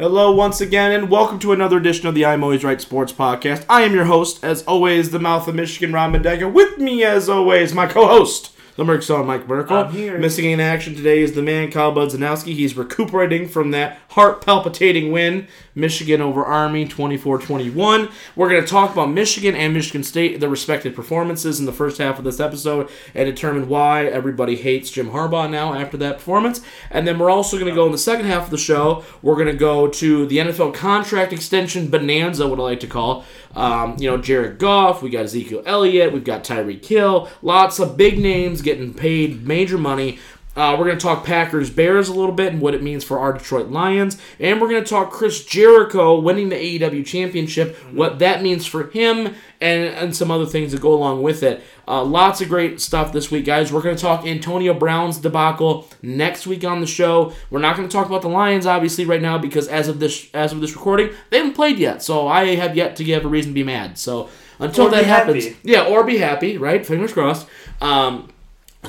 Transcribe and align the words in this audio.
Hello, 0.00 0.30
once 0.30 0.60
again, 0.60 0.92
and 0.92 1.10
welcome 1.10 1.40
to 1.40 1.50
another 1.50 1.76
edition 1.76 2.06
of 2.06 2.14
the 2.14 2.24
I'm 2.24 2.44
Always 2.44 2.62
Right 2.62 2.80
Sports 2.80 3.12
Podcast. 3.12 3.64
I 3.68 3.82
am 3.82 3.92
your 3.92 4.04
host, 4.04 4.44
as 4.44 4.62
always, 4.62 5.10
the 5.10 5.18
mouth 5.18 5.48
of 5.48 5.56
Michigan, 5.56 5.92
Ron 5.92 6.12
Mendeca. 6.12 6.52
With 6.52 6.78
me, 6.78 7.02
as 7.02 7.28
always, 7.28 7.74
my 7.74 7.88
co-host, 7.88 8.52
the 8.76 8.84
Merc 8.84 9.02
Son, 9.02 9.26
Mike 9.26 9.48
Merkel. 9.48 9.76
I'm 9.76 9.90
here. 9.90 10.16
Missing 10.16 10.52
in 10.52 10.60
action 10.60 10.94
today 10.94 11.18
is 11.18 11.32
the 11.32 11.42
man, 11.42 11.72
Kyle 11.72 11.92
Budzanowski. 11.92 12.54
He's 12.54 12.76
recuperating 12.76 13.48
from 13.48 13.72
that 13.72 13.98
heart-palpitating 14.10 15.10
win, 15.10 15.48
Michigan 15.78 16.20
over 16.20 16.44
Army, 16.44 16.86
24-21. 16.86 18.10
We're 18.36 18.48
going 18.48 18.60
to 18.60 18.66
talk 18.66 18.92
about 18.92 19.10
Michigan 19.10 19.54
and 19.54 19.72
Michigan 19.72 20.02
State, 20.02 20.40
their 20.40 20.48
respective 20.48 20.94
performances 20.94 21.60
in 21.60 21.66
the 21.66 21.72
first 21.72 21.98
half 21.98 22.18
of 22.18 22.24
this 22.24 22.40
episode, 22.40 22.90
and 23.14 23.26
determine 23.26 23.68
why 23.68 24.06
everybody 24.06 24.56
hates 24.56 24.90
Jim 24.90 25.10
Harbaugh 25.10 25.50
now 25.50 25.74
after 25.74 25.96
that 25.98 26.16
performance. 26.16 26.60
And 26.90 27.06
then 27.06 27.18
we're 27.18 27.30
also 27.30 27.58
going 27.58 27.70
to 27.70 27.74
go 27.74 27.86
in 27.86 27.92
the 27.92 27.98
second 27.98 28.26
half 28.26 28.44
of 28.44 28.50
the 28.50 28.58
show. 28.58 29.04
We're 29.22 29.36
going 29.36 29.46
to 29.46 29.52
go 29.54 29.88
to 29.88 30.26
the 30.26 30.38
NFL 30.38 30.74
contract 30.74 31.32
extension 31.32 31.88
bonanza, 31.88 32.46
what 32.48 32.58
I 32.58 32.62
like 32.62 32.80
to 32.80 32.86
call. 32.86 33.24
Um, 33.54 33.96
you 33.98 34.10
know, 34.10 34.18
Jared 34.18 34.58
Goff, 34.58 35.02
we 35.02 35.10
got 35.10 35.24
Ezekiel 35.24 35.62
Elliott, 35.64 36.12
we've 36.12 36.24
got 36.24 36.44
Tyreek 36.44 36.84
Hill, 36.84 37.28
lots 37.42 37.78
of 37.78 37.96
big 37.96 38.18
names 38.18 38.62
getting 38.62 38.94
paid 38.94 39.46
major 39.46 39.78
money. 39.78 40.18
Uh, 40.58 40.74
we're 40.76 40.86
going 40.86 40.98
to 40.98 41.02
talk 41.02 41.24
Packers 41.24 41.70
Bears 41.70 42.08
a 42.08 42.12
little 42.12 42.34
bit 42.34 42.52
and 42.52 42.60
what 42.60 42.74
it 42.74 42.82
means 42.82 43.04
for 43.04 43.20
our 43.20 43.32
Detroit 43.32 43.68
Lions. 43.68 44.18
And 44.40 44.60
we're 44.60 44.68
going 44.68 44.82
to 44.82 44.90
talk 44.90 45.12
Chris 45.12 45.44
Jericho 45.44 46.18
winning 46.18 46.48
the 46.48 46.56
AEW 46.56 47.06
championship, 47.06 47.76
what 47.92 48.18
that 48.18 48.42
means 48.42 48.66
for 48.66 48.88
him, 48.88 49.36
and, 49.60 49.84
and 49.84 50.16
some 50.16 50.32
other 50.32 50.46
things 50.46 50.72
that 50.72 50.80
go 50.80 50.92
along 50.92 51.22
with 51.22 51.44
it. 51.44 51.62
Uh, 51.86 52.02
lots 52.02 52.40
of 52.40 52.48
great 52.48 52.80
stuff 52.80 53.12
this 53.12 53.30
week, 53.30 53.44
guys. 53.44 53.72
We're 53.72 53.82
going 53.82 53.94
to 53.94 54.02
talk 54.02 54.26
Antonio 54.26 54.74
Brown's 54.74 55.18
debacle 55.18 55.88
next 56.02 56.44
week 56.46 56.64
on 56.64 56.80
the 56.80 56.86
show. 56.88 57.32
We're 57.50 57.60
not 57.60 57.76
going 57.76 57.88
to 57.88 57.92
talk 57.92 58.08
about 58.08 58.22
the 58.22 58.28
Lions, 58.28 58.66
obviously, 58.66 59.04
right 59.04 59.22
now 59.22 59.38
because 59.38 59.68
as 59.68 59.86
of 59.86 60.00
this 60.00 60.28
as 60.34 60.52
of 60.52 60.60
this 60.60 60.74
recording, 60.74 61.10
they 61.30 61.38
haven't 61.38 61.54
played 61.54 61.78
yet. 61.78 62.02
So 62.02 62.26
I 62.26 62.56
have 62.56 62.76
yet 62.76 62.96
to 62.96 63.04
give 63.04 63.24
a 63.24 63.28
reason 63.28 63.52
to 63.52 63.54
be 63.54 63.62
mad. 63.62 63.96
So 63.96 64.28
until 64.58 64.88
Or 64.88 64.90
that 64.90 65.04
happens, 65.04 65.46
happy. 65.46 65.56
yeah, 65.62 65.84
or 65.86 66.02
be 66.02 66.18
happy, 66.18 66.58
right? 66.58 66.84
Fingers 66.84 67.12
crossed. 67.12 67.46
Um, 67.80 68.28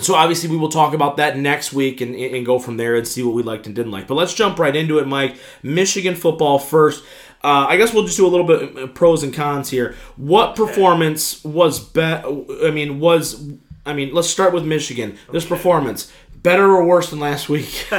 so 0.01 0.15
obviously 0.15 0.49
we 0.49 0.57
will 0.57 0.69
talk 0.69 0.93
about 0.93 1.17
that 1.17 1.37
next 1.37 1.73
week 1.73 1.99
and, 2.01 2.15
and 2.15 2.45
go 2.45 2.59
from 2.59 2.77
there 2.77 2.95
and 2.95 3.07
see 3.07 3.23
what 3.23 3.33
we 3.33 3.43
liked 3.43 3.65
and 3.65 3.75
didn't 3.75 3.91
like. 3.91 4.07
But 4.07 4.15
let's 4.15 4.33
jump 4.33 4.59
right 4.59 4.75
into 4.75 4.99
it, 4.99 5.07
Mike. 5.07 5.35
Michigan 5.63 6.15
football 6.15 6.59
first. 6.59 7.03
Uh, 7.43 7.65
I 7.69 7.77
guess 7.77 7.93
we'll 7.93 8.03
just 8.05 8.17
do 8.17 8.25
a 8.25 8.29
little 8.29 8.45
bit 8.45 8.75
of 8.77 8.93
pros 8.93 9.23
and 9.23 9.33
cons 9.33 9.69
here. 9.69 9.95
What 10.17 10.55
performance 10.55 11.43
was 11.43 11.79
bet? 11.79 12.25
I 12.25 12.69
mean, 12.71 12.99
was 12.99 13.49
I 13.85 13.93
mean, 13.93 14.13
let's 14.13 14.29
start 14.29 14.53
with 14.53 14.65
Michigan. 14.65 15.17
This 15.31 15.45
performance 15.45 16.11
better 16.35 16.65
or 16.65 16.83
worse 16.85 17.09
than 17.09 17.19
last 17.19 17.49
week? 17.49 17.87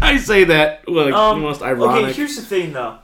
I 0.00 0.18
say 0.18 0.44
that 0.44 0.88
like 0.88 1.12
Um, 1.14 1.40
most 1.42 1.62
ironic. 1.62 2.04
Okay, 2.04 2.12
here's 2.12 2.36
the 2.36 2.42
thing 2.42 2.72
though, 2.72 2.98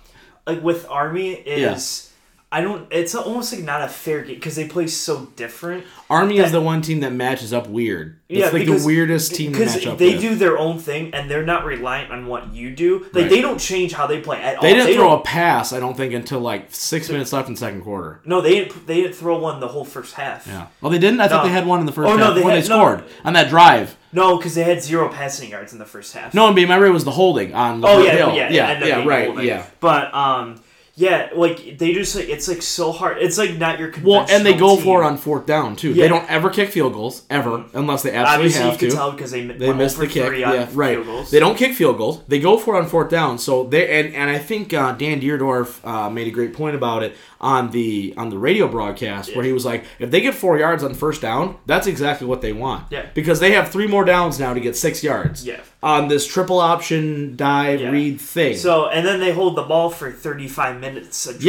like 0.46 0.62
with 0.62 0.86
Army 0.88 1.32
is, 1.32 2.12
I 2.56 2.60
don't. 2.60 2.86
It's 2.92 3.16
almost 3.16 3.52
like 3.52 3.64
not 3.64 3.82
a 3.82 3.88
fair 3.88 4.22
game 4.22 4.36
because 4.36 4.54
they 4.54 4.68
play 4.68 4.86
so 4.86 5.26
different. 5.34 5.84
Army 6.08 6.38
is 6.38 6.52
the 6.52 6.60
one 6.60 6.82
team 6.82 7.00
that 7.00 7.12
matches 7.12 7.52
up 7.52 7.66
weird. 7.66 8.20
It's 8.28 8.38
Yeah, 8.38 8.44
like 8.46 8.64
because- 8.64 8.82
the 8.82 8.86
weirdest 8.86 9.34
team 9.34 9.52
to 9.52 9.58
because 9.58 9.74
match 9.74 9.86
up 9.88 9.98
they 9.98 10.12
with. 10.12 10.20
do 10.20 10.34
their 10.36 10.56
own 10.56 10.78
thing 10.78 11.12
and 11.14 11.28
they're 11.28 11.44
not 11.44 11.64
reliant 11.64 12.12
on 12.12 12.26
what 12.28 12.54
you 12.54 12.70
do. 12.70 13.06
Like 13.12 13.22
Right. 13.24 13.30
they 13.30 13.40
don't 13.40 13.58
change 13.58 13.92
how 13.92 14.06
they 14.06 14.20
play 14.20 14.40
at 14.40 14.56
all. 14.56 14.62
They 14.62 14.72
didn't 14.74 14.94
throw 14.94 15.08
don't- 15.10 15.18
a 15.20 15.22
pass, 15.22 15.72
I 15.72 15.80
don't 15.80 15.96
think, 15.96 16.14
until 16.14 16.38
like 16.38 16.66
six 16.68 17.10
minutes 17.10 17.32
left 17.32 17.48
in 17.48 17.54
the 17.54 17.58
second 17.60 17.82
quarter. 17.82 18.20
No, 18.24 18.40
they 18.40 18.54
didn't. 18.60 18.86
They 18.86 19.02
didn't 19.02 19.16
throw 19.16 19.36
one 19.38 19.58
the 19.58 19.68
whole 19.68 19.84
first 19.84 20.14
half. 20.14 20.46
Yeah. 20.46 20.66
Well, 20.80 20.92
they 20.92 20.98
didn't. 21.00 21.20
I 21.20 21.26
thought 21.26 21.42
No. 21.42 21.48
they 21.48 21.54
had 21.54 21.66
one 21.66 21.80
in 21.80 21.86
the 21.86 21.92
first 21.92 22.08
Oh, 22.08 22.16
no, 22.16 22.32
they 22.32 22.40
when 22.42 22.54
had- 22.54 22.62
they 22.64 22.68
no. 22.68 22.76
scored 22.76 23.02
on 23.24 23.32
that 23.32 23.48
drive. 23.48 23.96
No, 24.12 24.36
because 24.36 24.54
they 24.54 24.62
had 24.62 24.80
zero 24.80 25.08
passing 25.08 25.50
yards 25.50 25.72
in 25.72 25.80
the 25.80 25.84
first 25.84 26.14
half. 26.14 26.32
No, 26.34 26.44
I 26.46 26.50
mean, 26.52 26.66
remember 26.66 26.86
it 26.86 26.92
was 26.92 27.02
the 27.04 27.10
holding 27.10 27.52
on 27.52 27.80
the 27.80 27.88
Oh 27.88 27.98
yeah, 28.00 28.14
yeah, 28.32 28.48
yeah, 28.48 28.70
it 28.78 28.86
yeah, 28.86 29.04
right, 29.04 29.26
holding. 29.26 29.44
yeah. 29.44 29.64
But 29.80 30.14
um, 30.14 30.60
yeah, 30.96 31.30
like 31.34 31.78
they 31.78 31.92
just 31.92 32.14
like 32.14 32.28
it's 32.28 32.46
like 32.46 32.62
so 32.62 32.92
hard. 32.92 33.18
It's 33.18 33.36
like 33.36 33.56
not 33.58 33.80
your 33.80 33.92
Well, 34.02 34.26
and 34.30 34.46
they 34.46 34.54
go 34.54 34.76
team. 34.76 34.84
for 34.84 35.02
it 35.02 35.06
on 35.06 35.16
fourth 35.16 35.44
down 35.44 35.74
too. 35.74 35.92
They 35.92 36.06
don't 36.06 36.28
ever 36.30 36.50
kick 36.50 36.68
field 36.70 36.92
goals 36.92 37.24
ever, 37.28 37.64
unless 37.74 38.02
they 38.04 38.12
absolutely 38.12 38.46
Obviously, 38.54 38.62
you 38.64 38.70
have 38.70 38.78
can 38.78 38.88
to. 38.90 38.94
tell 38.94 39.10
because 39.12 39.30
they 39.32 39.44
They 39.46 39.72
missed 39.72 39.98
the 39.98 40.06
kick. 40.06 40.38
Yeah, 40.38 40.68
right. 40.72 40.94
field 40.94 41.06
goals. 41.06 41.30
They 41.32 41.40
don't 41.40 41.56
kick 41.56 41.72
field 41.74 41.98
goals. 41.98 42.22
They 42.28 42.38
go 42.38 42.58
for 42.58 42.76
it 42.76 42.78
on 42.78 42.86
fourth 42.88 43.10
down. 43.10 43.38
So 43.38 43.64
they 43.64 44.00
and, 44.00 44.14
and 44.14 44.30
I 44.30 44.38
think 44.38 44.72
uh, 44.72 44.92
Dan 44.92 45.20
Dierdorf 45.20 45.84
uh, 45.84 46.10
made 46.10 46.28
a 46.28 46.30
great 46.30 46.54
point 46.54 46.76
about 46.76 47.02
it 47.02 47.16
on 47.44 47.70
the 47.72 48.14
on 48.16 48.30
the 48.30 48.38
radio 48.38 48.66
broadcast 48.66 49.36
where 49.36 49.44
he 49.44 49.52
was 49.52 49.66
like, 49.66 49.84
if 49.98 50.10
they 50.10 50.22
get 50.22 50.34
four 50.34 50.58
yards 50.58 50.82
on 50.82 50.94
first 50.94 51.20
down, 51.20 51.56
that's 51.66 51.86
exactly 51.86 52.26
what 52.26 52.40
they 52.40 52.54
want. 52.54 52.86
Yeah. 52.90 53.04
Because 53.12 53.38
they 53.38 53.52
have 53.52 53.68
three 53.68 53.86
more 53.86 54.04
downs 54.06 54.40
now 54.40 54.54
to 54.54 54.60
get 54.60 54.76
six 54.76 55.04
yards. 55.04 55.44
Yeah. 55.46 55.60
On 55.82 56.08
this 56.08 56.26
triple 56.26 56.58
option 56.58 57.36
dive 57.36 57.82
Yeah. 57.82 57.90
read 57.90 58.18
thing. 58.18 58.56
So 58.56 58.86
and 58.88 59.06
then 59.06 59.20
they 59.20 59.32
hold 59.32 59.56
the 59.56 59.62
ball 59.62 59.90
for 59.90 60.10
35 60.10 60.80
minutes 60.80 61.26
a 61.26 61.32
drive. 61.38 61.42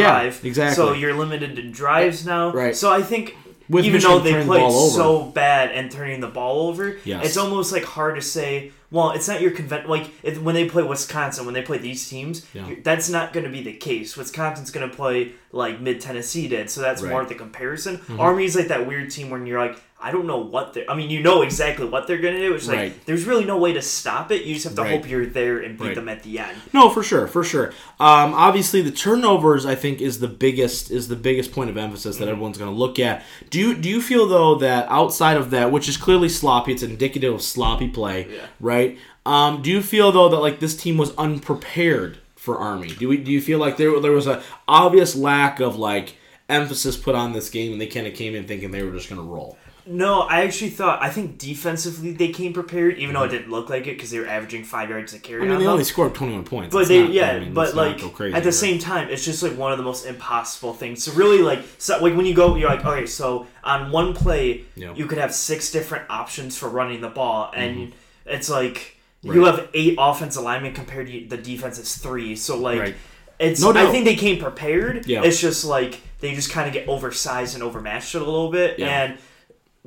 Yeah, 0.44 0.48
exactly. 0.50 0.76
So 0.76 0.92
you're 0.94 1.14
limited 1.14 1.56
to 1.56 1.62
drives 1.64 2.26
now. 2.26 2.52
Right. 2.52 2.76
So 2.76 2.92
I 2.92 3.02
think 3.02 3.38
With 3.70 3.86
even 3.86 3.94
Michigan 3.96 4.18
though 4.18 4.24
they 4.24 4.32
turning 4.32 4.48
the 4.48 4.54
played 4.54 4.72
so 4.92 5.24
bad 5.24 5.72
and 5.72 5.90
turning 5.90 6.20
the 6.20 6.28
ball 6.28 6.68
over, 6.68 6.98
Yes. 7.06 7.26
it's 7.26 7.38
almost 7.38 7.72
like 7.72 7.86
hard 7.86 8.16
to 8.16 8.22
say. 8.22 8.72
Well, 8.92 9.12
it's 9.12 9.28
not 9.28 9.42
your 9.42 9.52
convent 9.52 9.90
like 9.90 10.06
when 10.42 10.56
they 10.56 10.70
play 10.70 10.84
Wisconsin, 10.84 11.46
when 11.46 11.54
they 11.54 11.62
play 11.64 11.78
these 11.80 12.08
teams, 12.08 12.46
Yeah. 12.54 12.76
that's 12.84 13.10
not 13.10 13.34
going 13.34 13.44
to 13.46 13.50
be 13.52 13.62
the 13.64 13.74
case. 13.74 14.16
Wisconsin's 14.16 14.72
going 14.72 14.90
to 14.90 14.96
play 14.96 15.34
like 15.52 15.82
mid 15.82 16.00
Tennessee 16.02 16.48
did, 16.48 16.70
so 16.70 16.82
that's 16.82 17.02
Right. 17.02 17.10
more 17.12 17.22
of 17.22 17.30
the 17.30 17.36
comparison. 17.36 17.98
Mm-hmm. 17.98 18.20
Army's 18.20 18.56
like 18.56 18.68
that 18.68 18.88
weird 18.88 19.10
team 19.12 19.30
when 19.30 19.46
you're 19.46 19.60
like, 19.60 19.78
I 20.00 20.12
don't 20.12 20.28
know 20.28 20.38
what 20.40 20.74
they're. 20.74 20.90
I 20.92 20.96
mean, 20.96 21.10
you 21.10 21.24
know 21.24 21.42
exactly 21.42 21.86
what 21.88 22.06
they're 22.06 22.18
going 22.20 22.36
to 22.36 22.40
do. 22.42 22.54
It's 22.54 22.68
like 22.68 22.78
Right. 22.78 23.06
there's 23.06 23.24
really 23.26 23.46
no 23.46 23.58
way 23.58 23.74
to 23.74 23.82
stop 23.82 24.30
it. 24.32 24.44
You 24.44 24.54
just 24.54 24.66
have 24.66 24.76
to 24.76 24.82
Right. 24.84 24.92
hope 24.92 25.10
you're 25.10 25.26
there 25.26 25.60
and 25.60 25.78
beat 25.80 25.86
Right. 25.86 25.96
them 25.96 26.10
at 26.10 26.22
the 26.22 26.38
end. 26.40 26.56
No, 26.74 26.90
for 26.90 27.02
sure, 27.02 27.28
for 27.28 27.44
sure. 27.44 27.70
Um, 28.00 28.34
obviously, 28.34 28.82
the 28.82 28.92
turnovers 28.92 29.66
I 29.66 29.74
think 29.74 30.02
is 30.02 30.20
the 30.20 30.28
biggest 30.28 30.92
is 30.92 31.08
the 31.08 31.16
biggest 31.16 31.54
point 31.54 31.70
of 31.70 31.78
emphasis 31.78 32.16
Mm-hmm. 32.18 32.26
that 32.26 32.30
everyone's 32.32 32.58
going 32.58 32.72
to 32.72 32.78
look 32.78 33.00
at. 33.00 33.24
Do 33.50 33.58
you 33.58 33.74
do 33.74 33.90
you 33.90 34.02
feel 34.02 34.28
though 34.28 34.56
that 34.56 34.86
outside 34.90 35.38
of 35.38 35.50
that, 35.52 35.72
which 35.72 35.88
is 35.90 35.98
clearly 35.98 36.30
sloppy, 36.30 36.74
it's 36.74 36.84
indicative 36.84 37.34
of 37.34 37.42
sloppy 37.42 37.88
play, 37.88 38.28
Yeah. 38.30 38.42
right? 38.60 38.98
Um, 39.26 39.62
do 39.64 39.72
you 39.72 39.82
feel 39.82 40.12
though 40.12 40.30
that 40.30 40.38
like 40.40 40.60
this 40.60 40.76
team 40.76 40.98
was 40.98 41.14
unprepared 41.18 42.18
for 42.36 42.58
Army? 42.60 42.90
Do 42.90 43.08
we 43.08 43.18
do 43.18 43.32
you 43.32 43.42
feel 43.42 43.60
like 43.60 43.78
there 43.78 43.98
there 44.00 44.12
was 44.12 44.28
a 44.28 44.44
obvious 44.68 45.16
lack 45.16 45.60
of 45.60 45.78
like 45.78 46.16
emphasis 46.50 46.96
put 46.98 47.16
on 47.16 47.34
this 47.34 47.50
game 47.50 47.72
and 47.72 47.82
they 47.82 47.88
kind 47.88 48.06
of 48.06 48.14
came 48.14 48.36
in 48.36 48.44
thinking 48.46 48.70
they 48.72 48.84
were 48.84 48.92
just 48.92 49.10
going 49.10 49.22
to 49.22 49.28
roll? 49.28 49.58
No, 49.88 50.22
I 50.22 50.42
actually 50.44 50.72
thought 50.72 51.02
I 51.04 51.10
think 51.10 51.38
defensively 51.38 52.12
they 52.12 52.30
came 52.30 52.54
prepared, 52.54 52.98
even 52.98 53.14
though 53.14 53.24
it 53.24 53.30
didn't 53.30 53.52
look 53.52 53.70
like 53.70 53.84
it 53.86 53.96
because 53.98 54.10
they 54.10 54.20
were 54.20 54.26
averaging 54.28 54.64
five 54.64 54.90
yards 54.90 55.14
a 55.14 55.20
carry. 55.20 55.42
Mm-hmm. 55.42 55.44
I 55.44 55.46
mean, 55.46 55.52
on 55.54 55.60
they 55.60 55.66
them. 55.66 55.72
only 55.74 55.84
scored 55.84 56.16
twenty 56.16 56.34
one 56.34 56.44
points. 56.44 56.74
But 56.74 56.80
It's 56.80 56.90
they, 56.90 57.04
not- 57.04 57.12
yeah, 57.14 57.32
I 57.32 57.40
mean, 57.40 57.54
but 57.54 57.76
like 57.76 58.00
crazy 58.14 58.36
at 58.36 58.44
the 58.44 58.52
same 58.52 58.80
time, 58.80 59.10
it's 59.10 59.24
just 59.24 59.44
like 59.44 59.56
one 59.58 59.72
of 59.72 59.78
the 59.78 59.84
most 59.84 60.06
impossible 60.06 60.74
things. 60.74 61.04
So 61.04 61.12
really, 61.14 61.40
like, 61.40 61.64
so 61.78 62.00
like 62.02 62.16
when 62.16 62.26
you 62.26 62.34
go, 62.34 62.56
you're 62.56 62.70
like, 62.70 62.84
okay, 62.84 63.06
so 63.06 63.46
on 63.64 63.92
one 63.92 64.14
play, 64.16 64.66
Yeah. 64.76 64.94
you 64.96 65.06
could 65.06 65.20
have 65.20 65.34
six 65.36 65.72
different 65.72 66.10
options 66.10 66.58
for 66.58 66.68
running 66.68 67.02
the 67.02 67.10
ball, 67.10 67.52
and 67.56 67.94
it's 68.26 68.50
like 68.50 68.98
you 69.22 69.32
Mm-hmm. 69.34 69.44
Have 69.46 69.70
eight 69.74 69.96
offensive 70.00 70.44
linemen 70.44 70.74
compared 70.74 71.08
to 71.08 71.26
the 71.28 71.38
defense 71.38 71.80
is 71.80 71.96
three. 71.98 72.36
So 72.36 72.58
like, 72.58 72.80
Right. 72.80 72.96
it's 73.40 73.60
No 73.62 73.72
I 73.72 73.92
think 73.92 74.06
they 74.06 74.16
came 74.16 74.40
prepared. 74.40 75.08
Yeah. 75.08 75.24
It's 75.24 75.40
just 75.42 75.66
like 75.66 76.00
they 76.20 76.34
just 76.36 76.52
kind 76.52 76.68
of 76.68 76.74
get 76.74 76.88
oversized 76.88 77.56
and 77.56 77.64
overmatched 77.64 78.14
it 78.16 78.22
a 78.22 78.26
little 78.26 78.52
bit, 78.52 78.78
Yeah. 78.80 79.04
and 79.04 79.18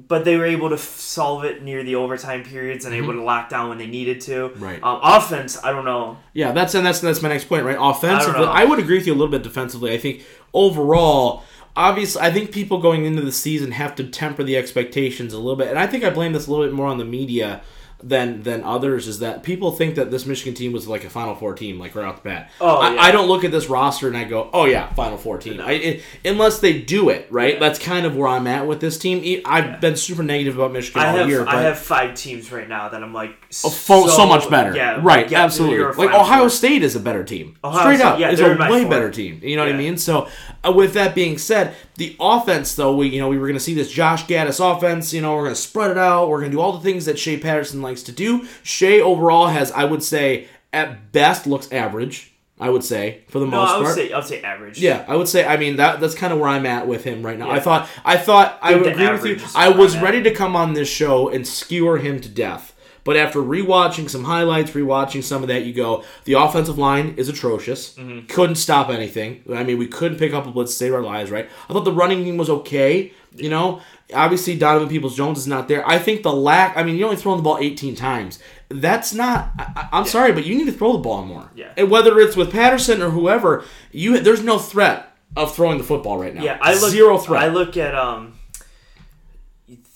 but 0.06 0.24
they 0.24 0.36
were 0.36 0.44
able 0.44 0.68
to 0.68 0.76
f- 0.76 0.80
solve 0.80 1.44
it 1.44 1.62
near 1.62 1.82
the 1.82 1.96
overtime 1.96 2.44
periods 2.44 2.84
and 2.84 2.94
able 2.94 3.12
to 3.12 3.22
lock 3.22 3.48
down 3.48 3.68
when 3.68 3.78
they 3.78 3.86
needed 3.86 4.20
to. 4.22 4.50
Mm-hmm. 4.50 4.64
Right. 4.64 4.82
Um, 4.82 5.00
offense, 5.02 5.62
I 5.64 5.72
don't 5.72 5.84
know. 5.84 6.18
Yeah, 6.34 6.52
that's 6.52 6.74
and 6.74 6.86
that's 6.86 7.00
that's 7.00 7.20
my 7.20 7.28
next 7.28 7.46
point, 7.46 7.64
right? 7.64 7.76
Offensively, 7.78 8.40
know. 8.42 8.52
I, 8.52 8.64
would 8.64 8.78
agree 8.78 8.98
with 8.98 9.06
you 9.06 9.12
a 9.12 9.16
little 9.16 9.30
bit 9.30 9.42
defensively. 9.42 9.92
I 9.92 9.98
think 9.98 10.24
overall, 10.54 11.42
obviously, 11.74 12.22
I 12.22 12.30
think 12.30 12.52
people 12.52 12.78
going 12.78 13.06
into 13.06 13.22
the 13.22 13.32
season 13.32 13.72
have 13.72 13.96
to 13.96 14.04
temper 14.04 14.44
the 14.44 14.56
expectations 14.56 15.32
a 15.32 15.38
little 15.38 15.56
bit, 15.56 15.68
and 15.68 15.78
I 15.78 15.88
think 15.88 16.04
I 16.04 16.10
blame 16.10 16.32
this 16.32 16.46
a 16.46 16.50
little 16.50 16.66
bit 16.66 16.74
more 16.74 16.86
on 16.86 16.98
the 16.98 17.04
media 17.04 17.62
than 18.02 18.42
than 18.42 18.62
others. 18.62 19.08
Is 19.08 19.18
that 19.18 19.42
people 19.42 19.72
think 19.72 19.96
that 19.96 20.10
this 20.10 20.24
Michigan 20.26 20.54
team 20.54 20.72
was 20.72 20.86
like 20.86 21.04
a 21.04 21.10
Final 21.10 21.34
Four 21.34 21.54
team, 21.54 21.78
like 21.78 21.94
right 21.94 22.04
off 22.06 22.22
the 22.22 22.28
bat. 22.28 22.50
Oh, 22.60 22.76
I, 22.76 22.94
yeah. 22.94 23.00
I 23.02 23.10
don't 23.10 23.28
look 23.28 23.44
at 23.44 23.50
this 23.50 23.68
roster 23.68 24.06
and 24.08 24.16
I 24.16 24.24
go, 24.24 24.50
oh 24.52 24.66
yeah, 24.66 24.92
Final 24.94 25.18
Four 25.18 25.38
team. 25.38 25.60
I, 25.60 25.72
it, 25.72 26.02
unless 26.24 26.60
they 26.60 26.80
do 26.80 27.08
it 27.10 27.26
right, 27.30 27.54
Yeah. 27.54 27.60
that's 27.60 27.78
kind 27.78 28.06
of 28.06 28.16
where 28.16 28.28
I'm 28.28 28.46
at 28.46 28.66
with 28.66 28.80
this 28.80 28.98
team. 28.98 29.42
I've 29.44 29.80
been 29.80 29.96
super 29.96 30.22
negative 30.22 30.56
about 30.56 30.72
Michigan 30.72 31.02
I 31.02 31.08
all 31.10 31.16
have 31.16 31.28
year, 31.28 31.44
but 31.44 31.54
I 31.54 31.62
have 31.62 31.78
five 31.78 32.14
teams 32.14 32.52
right 32.52 32.68
now 32.68 32.88
that 32.88 33.02
I'm 33.02 33.12
like 33.12 33.30
Oh, 33.64 33.70
fo- 33.70 34.06
so, 34.08 34.26
much 34.26 34.48
better. 34.50 34.76
Yeah, 34.76 35.00
right, 35.02 35.28
yeah, 35.30 35.42
absolutely. 35.44 35.78
Like 36.04 36.14
Ohio 36.14 36.40
Four. 36.42 36.50
State 36.50 36.82
is 36.82 36.94
a 36.94 37.00
better 37.00 37.24
team. 37.24 37.56
Ohio 37.64 37.80
Straight 37.80 37.96
State, 37.96 38.06
up, 38.06 38.18
yeah, 38.20 38.30
is 38.30 38.38
they're 38.38 38.54
a 38.54 38.70
way 38.70 38.82
four. 38.82 38.90
better 38.90 39.10
team. 39.10 39.40
You 39.42 39.56
know 39.56 39.64
what 39.64 39.74
I 39.74 39.76
mean? 39.76 39.96
So, 39.96 40.28
uh, 40.64 40.70
with 40.72 40.92
that 40.94 41.14
being 41.14 41.38
said, 41.38 41.74
the 41.96 42.14
offense 42.20 42.74
though, 42.74 42.94
we 42.94 43.08
you 43.08 43.20
know 43.20 43.28
we 43.28 43.38
were 43.38 43.46
going 43.46 43.56
to 43.58 43.64
see 43.64 43.74
this 43.74 43.90
Josh 43.90 44.24
Gattis 44.26 44.60
offense. 44.60 45.12
You 45.12 45.22
know, 45.22 45.34
we're 45.34 45.44
going 45.44 45.54
to 45.54 45.60
spread 45.60 45.90
it 45.90 45.98
out. 45.98 46.28
We're 46.28 46.40
going 46.40 46.50
to 46.50 46.56
do 46.56 46.60
all 46.60 46.72
the 46.72 46.80
things 46.80 47.06
that 47.06 47.18
Shea 47.18 47.38
Patterson 47.38 47.80
likes 47.88 48.02
to 48.04 48.12
do. 48.12 48.46
Shea 48.62 49.00
overall 49.00 49.48
has, 49.48 49.72
I 49.72 49.84
would 49.84 50.02
say, 50.02 50.48
at 50.72 51.12
best 51.12 51.46
looks 51.46 51.70
average. 51.72 52.32
I 52.60 52.70
would 52.70 52.82
say 52.82 53.20
for 53.28 53.38
the 53.38 53.46
No, 53.46 53.52
most 53.60 53.70
I 53.70 53.76
would 53.78 53.84
part. 53.84 53.94
say 53.96 54.12
I 54.12 54.18
would 54.18 54.26
say 54.26 54.42
average. 54.42 54.80
Yeah, 54.80 55.04
I 55.06 55.14
would 55.14 55.28
say. 55.28 55.46
I 55.46 55.56
mean, 55.56 55.76
that 55.76 56.00
that's 56.00 56.16
kind 56.16 56.32
of 56.32 56.40
where 56.40 56.48
I'm 56.48 56.66
at 56.66 56.88
with 56.88 57.04
him 57.04 57.22
right 57.24 57.38
now. 57.38 57.48
I 57.50 57.60
thought, 57.60 57.88
I 58.04 58.16
thought, 58.16 58.58
I 58.60 58.72
Good 58.72 58.82
would 58.82 58.92
agree 58.94 59.12
with 59.12 59.24
you. 59.42 59.46
I 59.54 59.68
was 59.68 59.92
I'm 59.94 59.98
at. 60.00 60.04
ready 60.04 60.22
to 60.24 60.32
come 60.34 60.56
on 60.56 60.72
this 60.72 60.88
show 60.88 61.28
and 61.28 61.46
skewer 61.46 61.98
him 61.98 62.20
to 62.20 62.28
death, 62.28 62.74
But 63.04 63.16
after 63.16 63.38
rewatching 63.38 64.10
some 64.10 64.24
highlights, 64.24 64.72
rewatching 64.72 65.22
some 65.22 65.42
of 65.42 65.48
that, 65.48 65.64
you 65.66 65.72
go, 65.72 66.02
the 66.24 66.32
offensive 66.34 66.76
line 66.78 67.14
is 67.16 67.28
atrocious. 67.28 67.94
Mm-hmm. 67.94 68.26
Couldn't 68.26 68.56
stop 68.56 68.90
anything. 68.90 69.30
I 69.54 69.62
mean, 69.62 69.78
we 69.78 69.86
couldn't 69.86 70.18
pick 70.18 70.34
up 70.34 70.44
a 70.46 70.50
blitz 70.50 70.72
to 70.72 70.76
save 70.78 70.94
our 70.94 71.00
lives, 71.14 71.30
right? 71.30 71.48
I 71.68 71.72
thought 71.72 71.84
the 71.84 71.92
running 72.02 72.24
game 72.24 72.36
was 72.38 72.50
okay. 72.50 73.12
You 73.36 73.50
know, 73.50 73.80
obviously 74.14 74.56
Donovan 74.56 74.88
Peoples 74.88 75.16
Jones 75.16 75.38
is 75.38 75.46
not 75.46 75.68
there. 75.68 75.86
I 75.88 75.98
think 75.98 76.22
the 76.22 76.32
lack. 76.32 76.76
I 76.76 76.82
mean, 76.82 76.96
you 76.96 77.04
only 77.04 77.16
thrown 77.16 77.36
the 77.36 77.42
ball 77.42 77.58
18 77.60 77.94
times. 77.94 78.38
That's 78.68 79.12
not. 79.14 79.50
I, 79.58 79.88
I'm 79.92 80.04
sorry, 80.06 80.32
but 80.32 80.44
you 80.44 80.54
need 80.56 80.66
to 80.66 80.72
throw 80.72 80.92
the 80.92 80.98
ball 80.98 81.24
more. 81.24 81.50
Yeah. 81.54 81.72
And 81.76 81.90
whether 81.90 82.18
it's 82.20 82.36
with 82.36 82.52
Patterson 82.52 83.00
or 83.02 83.10
whoever, 83.10 83.64
you 83.92 84.20
there's 84.20 84.42
no 84.42 84.58
threat 84.58 85.12
of 85.36 85.54
throwing 85.54 85.78
the 85.78 85.84
football 85.84 86.18
right 86.18 86.34
now. 86.34 86.42
Yeah, 86.42 86.58
I 86.60 86.74
look 86.74 86.90
zero 86.90 87.18
threat. 87.18 87.42
I 87.42 87.48
look 87.48 87.76
at 87.76 87.94
um. 87.94 88.34